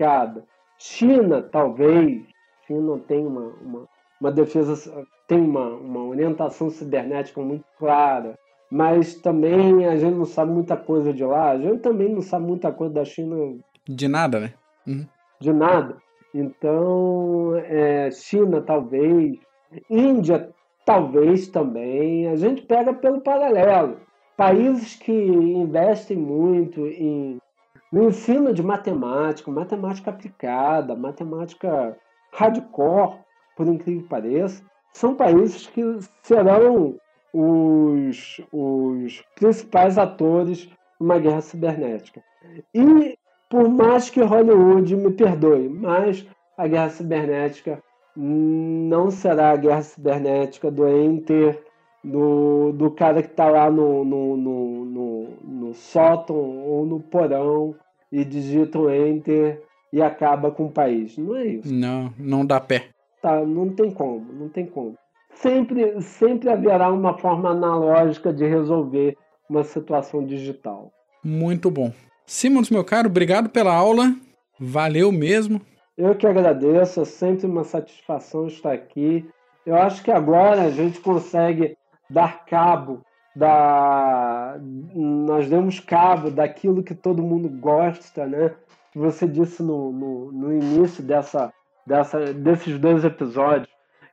complicada. 0.00 0.44
China, 0.78 1.42
talvez. 1.42 2.22
China 2.66 2.98
tem 3.06 3.26
uma, 3.26 3.52
uma, 3.62 3.88
uma 4.20 4.32
defesa, 4.32 5.06
tem 5.28 5.40
uma, 5.40 5.68
uma 5.68 6.04
orientação 6.04 6.70
cibernética 6.70 7.40
muito 7.40 7.64
clara. 7.78 8.38
Mas 8.70 9.16
também 9.16 9.86
a 9.86 9.96
gente 9.96 10.14
não 10.14 10.24
sabe 10.24 10.52
muita 10.52 10.76
coisa 10.76 11.12
de 11.12 11.24
lá. 11.24 11.50
A 11.50 11.58
gente 11.58 11.80
também 11.80 12.08
não 12.08 12.20
sabe 12.20 12.46
muita 12.46 12.70
coisa 12.70 12.94
da 12.94 13.04
China. 13.04 13.56
De 13.88 14.06
nada, 14.06 14.40
né? 14.40 14.54
Uhum. 14.86 15.06
De 15.40 15.52
nada. 15.52 15.96
Então, 16.32 17.56
é, 17.56 18.10
China 18.12 18.60
talvez, 18.60 19.38
Índia 19.88 20.50
talvez 20.84 21.48
também. 21.48 22.28
A 22.28 22.36
gente 22.36 22.62
pega 22.62 22.92
pelo 22.92 23.20
paralelo. 23.20 23.96
Países 24.36 24.94
que 24.94 25.12
investem 25.12 26.16
muito 26.16 26.86
em 26.86 27.38
no 27.92 28.04
ensino 28.04 28.54
de 28.54 28.62
matemática, 28.62 29.50
matemática 29.50 30.10
aplicada, 30.10 30.94
matemática 30.94 31.96
hardcore, 32.32 33.18
por 33.56 33.66
incrível 33.66 34.02
que 34.02 34.08
pareça, 34.08 34.62
são 34.92 35.14
países 35.14 35.66
que 35.66 35.82
serão 36.22 36.94
os, 37.32 38.40
os 38.52 39.22
principais 39.34 39.98
atores 39.98 40.68
numa 40.98 41.18
guerra 41.18 41.40
cibernética. 41.40 42.22
E 42.74 43.18
por 43.48 43.68
mais 43.68 44.10
que 44.10 44.20
Hollywood 44.20 44.94
me 44.96 45.10
perdoe, 45.12 45.68
mas 45.68 46.26
a 46.56 46.66
guerra 46.66 46.90
cibernética 46.90 47.82
não 48.16 49.10
será 49.10 49.50
a 49.50 49.56
guerra 49.56 49.82
cibernética 49.82 50.70
do 50.70 50.86
Enter, 50.88 51.62
do, 52.02 52.72
do 52.72 52.90
cara 52.90 53.22
que 53.22 53.28
está 53.28 53.48
lá 53.48 53.70
no, 53.70 54.04
no, 54.04 54.36
no, 54.36 54.84
no, 54.84 55.28
no 55.42 55.74
sótão 55.74 56.36
ou 56.36 56.86
no 56.86 57.00
porão 57.00 57.74
e 58.10 58.24
digita 58.24 58.78
o 58.78 58.90
Enter 58.90 59.62
e 59.92 60.00
acaba 60.00 60.50
com 60.50 60.66
o 60.66 60.70
país. 60.70 61.16
Não 61.16 61.36
é 61.36 61.46
isso. 61.46 61.72
Não, 61.72 62.12
não 62.18 62.44
dá 62.44 62.60
pé. 62.60 62.88
Tá, 63.20 63.44
não 63.44 63.68
tem 63.70 63.90
como, 63.90 64.32
não 64.32 64.48
tem 64.48 64.64
como. 64.64 64.96
Sempre, 65.34 66.00
sempre 66.02 66.50
haverá 66.50 66.92
uma 66.92 67.16
forma 67.16 67.50
analógica 67.50 68.32
de 68.32 68.46
resolver 68.46 69.16
uma 69.48 69.64
situação 69.64 70.24
digital. 70.24 70.92
Muito 71.24 71.70
bom. 71.70 71.92
Simons, 72.26 72.70
meu 72.70 72.84
caro, 72.84 73.08
obrigado 73.08 73.48
pela 73.48 73.74
aula. 73.74 74.14
Valeu 74.58 75.10
mesmo. 75.10 75.60
Eu 75.96 76.14
que 76.14 76.26
agradeço, 76.26 77.00
é 77.00 77.04
sempre 77.04 77.46
uma 77.46 77.64
satisfação 77.64 78.46
estar 78.46 78.72
aqui. 78.72 79.28
Eu 79.66 79.76
acho 79.76 80.02
que 80.02 80.10
agora 80.10 80.62
a 80.62 80.70
gente 80.70 81.00
consegue 81.00 81.76
dar 82.08 82.44
cabo 82.44 83.02
da 83.34 84.58
nós 84.94 85.48
demos 85.48 85.78
cabo 85.78 86.30
daquilo 86.30 86.82
que 86.82 86.94
todo 86.94 87.22
mundo 87.22 87.48
gosta, 87.48 88.26
né? 88.26 88.52
Você 88.94 89.26
disse 89.26 89.62
no, 89.62 89.92
no, 89.92 90.32
no 90.32 90.52
início 90.52 91.02
dessa, 91.02 91.52
dessa, 91.86 92.32
desses 92.32 92.78
dois 92.78 93.04
episódios 93.04 93.69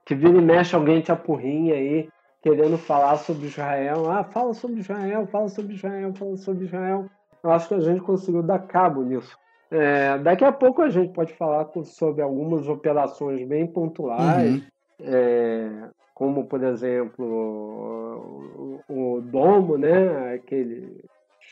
que 0.08 0.16
vira 0.16 0.38
e 0.38 0.42
mexe 0.42 0.74
alguém 0.74 1.02
te 1.02 1.12
apurrinha 1.12 1.76
aí 1.76 2.08
querendo 2.42 2.78
falar 2.78 3.18
sobre 3.18 3.48
Israel. 3.48 4.10
Ah, 4.10 4.24
fala 4.24 4.54
sobre 4.54 4.80
Israel, 4.80 5.28
fala 5.28 5.50
sobre 5.50 5.74
Israel, 5.74 6.14
fala 6.14 6.38
sobre 6.38 6.64
Israel. 6.64 7.06
Eu 7.44 7.52
acho 7.52 7.68
que 7.68 7.74
a 7.74 7.82
gente 7.82 8.00
conseguiu 8.00 8.42
dar 8.42 8.60
cabo 8.60 9.04
nisso. 9.04 9.38
É, 9.70 10.18
daqui 10.20 10.46
a 10.46 10.52
pouco 10.54 10.82
a 10.82 10.90
gente 10.90 11.12
pode 11.12 11.34
falar 11.34 11.70
sobre 11.84 12.22
algumas 12.22 12.70
operações 12.70 13.46
bem 13.46 13.68
pontuais. 13.68 14.56
Uhum. 14.56 14.62
É, 15.02 15.90
como 16.16 16.46
por 16.46 16.64
exemplo 16.64 17.26
o, 18.88 19.18
o 19.18 19.22
domo, 19.22 19.78
né? 19.78 20.36
Aquele 20.36 21.04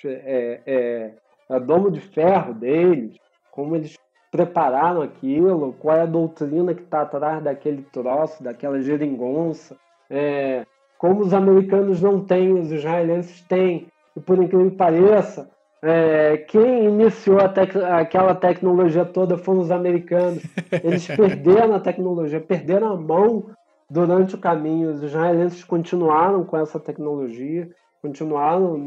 é, 0.06 0.62
é, 0.66 1.14
é 1.50 1.60
domo 1.60 1.92
de 1.92 2.00
ferro 2.00 2.54
deles, 2.54 3.18
como 3.52 3.76
eles 3.76 3.98
prepararam 4.36 5.02
aquilo, 5.02 5.74
qual 5.80 5.96
é 5.96 6.02
a 6.02 6.06
doutrina 6.06 6.74
que 6.74 6.82
está 6.82 7.04
atrás 7.04 7.42
daquele 7.42 7.84
troço, 7.84 8.44
daquela 8.44 8.82
geringonça, 8.82 9.78
é, 10.10 10.66
como 10.98 11.22
os 11.22 11.34
americanos 11.34 12.02
não 12.02 12.20
têm, 12.20 12.52
os 12.52 12.70
israelenses 12.70 13.40
têm, 13.44 13.88
e 14.14 14.20
por 14.20 14.38
incrível 14.44 14.70
que 14.70 14.76
pareça, 14.76 15.50
é, 15.82 16.38
quem 16.50 16.86
iniciou 16.86 17.48
tec 17.48 17.78
aquela 17.78 18.36
tecnologia 18.36 19.06
toda 19.06 19.38
foram 19.38 19.62
os 19.62 19.72
americanos. 19.72 20.44
Eles 20.84 21.08
perderam 21.16 21.74
a 21.74 21.80
tecnologia, 21.80 22.42
perderam 22.42 22.92
a 22.92 22.98
mão 22.98 23.46
durante 23.90 24.36
o 24.36 24.38
caminho, 24.40 24.90
os 24.90 25.02
israelenses 25.02 25.64
continuaram 25.64 26.44
com 26.44 26.58
essa 26.58 26.78
tecnologia, 26.78 27.70
continuaram 28.02 28.78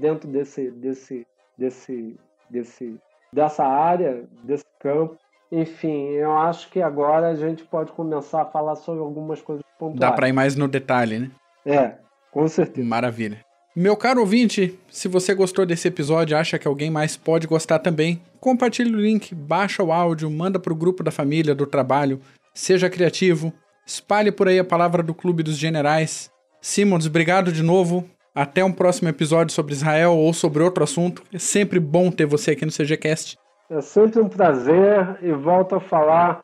dentro 0.00 0.28
desse, 0.28 0.70
desse, 0.70 1.26
desse, 1.58 2.16
desse, 2.48 2.98
dessa 3.34 3.64
área, 3.64 4.24
desse 4.42 4.64
campo. 4.80 5.16
Enfim, 5.50 6.08
eu 6.10 6.36
acho 6.36 6.70
que 6.70 6.80
agora 6.80 7.28
a 7.28 7.34
gente 7.34 7.64
pode 7.64 7.92
começar 7.92 8.42
a 8.42 8.44
falar 8.46 8.76
sobre 8.76 9.02
algumas 9.02 9.40
coisas 9.42 9.64
pontuais. 9.78 10.00
Dá 10.00 10.12
para 10.12 10.28
ir 10.28 10.32
mais 10.32 10.56
no 10.56 10.66
detalhe, 10.66 11.18
né? 11.18 11.30
É, 11.66 11.94
com 12.32 12.46
certeza. 12.48 12.86
Maravilha. 12.86 13.44
Meu 13.76 13.96
caro 13.96 14.20
ouvinte, 14.20 14.78
se 14.88 15.08
você 15.08 15.34
gostou 15.34 15.66
desse 15.66 15.88
episódio 15.88 16.34
e 16.34 16.38
acha 16.38 16.58
que 16.58 16.68
alguém 16.68 16.90
mais 16.90 17.16
pode 17.16 17.46
gostar 17.46 17.80
também, 17.80 18.22
compartilhe 18.40 18.94
o 18.94 19.00
link, 19.00 19.34
baixa 19.34 19.82
o 19.82 19.92
áudio, 19.92 20.30
manda 20.30 20.60
para 20.60 20.72
o 20.72 20.76
grupo 20.76 21.02
da 21.02 21.10
família, 21.10 21.54
do 21.54 21.66
trabalho, 21.66 22.20
seja 22.54 22.88
criativo, 22.88 23.52
Espalhe 23.86 24.32
por 24.32 24.48
aí 24.48 24.58
a 24.58 24.64
palavra 24.64 25.02
do 25.02 25.12
Clube 25.12 25.42
dos 25.42 25.58
Generais. 25.58 26.30
Simons, 26.60 27.06
obrigado 27.06 27.52
de 27.52 27.62
novo. 27.62 28.08
Até 28.34 28.64
um 28.64 28.72
próximo 28.72 29.08
episódio 29.08 29.54
sobre 29.54 29.74
Israel 29.74 30.16
ou 30.16 30.32
sobre 30.32 30.62
outro 30.62 30.82
assunto. 30.82 31.22
É 31.32 31.38
sempre 31.38 31.78
bom 31.78 32.10
ter 32.10 32.26
você 32.26 32.50
aqui 32.50 32.64
no 32.64 32.72
CGCast. 32.72 33.38
É 33.70 33.80
sempre 33.80 34.20
um 34.20 34.28
prazer 34.28 35.18
e 35.22 35.30
volto 35.32 35.76
a 35.76 35.80
falar. 35.80 36.42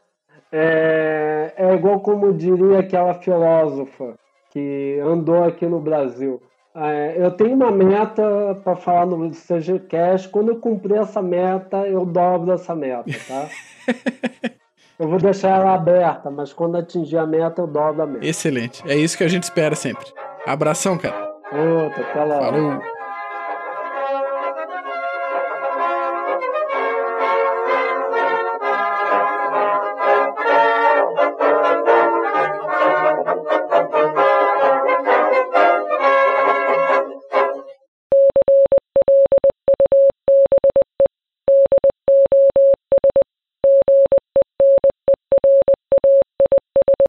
É, 0.53 1.53
é 1.57 1.75
igual 1.75 1.99
como 2.01 2.33
diria 2.33 2.79
aquela 2.79 3.15
filósofa 3.15 4.15
que 4.51 5.01
andou 5.05 5.43
aqui 5.43 5.67
no 5.67 5.81
Brasil. 5.81 6.41
É, 6.77 7.17
eu 7.19 7.33
tenho 7.33 7.55
uma 7.55 7.73
meta 7.73 8.57
para 8.63 8.77
falar 8.77 9.07
no 9.07 9.31
CGCast. 9.31 10.29
Quando 10.29 10.51
eu 10.51 10.61
cumprir 10.61 10.99
essa 10.99 11.21
meta, 11.21 11.89
eu 11.89 12.07
dobro 12.07 12.53
essa 12.53 12.75
meta, 12.75 13.11
tá? 13.27 13.49
Eu 15.01 15.09
vou 15.09 15.19
deixar 15.19 15.59
ela 15.59 15.73
aberta, 15.73 16.31
mas 16.31 16.53
quando 16.53 16.77
atingir 16.77 17.17
a 17.17 17.27
meta, 17.27 17.63
eu 17.63 17.67
dobro 17.67 18.03
a 18.03 18.07
meta. 18.07 18.27
Excelente. 18.27 18.83
É 18.87 18.95
isso 18.95 19.17
que 19.17 19.25
a 19.25 19.29
gente 19.29 19.45
espera 19.45 19.75
sempre. 19.75 20.05
Abração, 20.47 20.99
cara. 20.99 21.30
Outra, 21.53 22.03
até 22.03 22.25
lá. 22.25 22.39
Falou. 22.41 23.00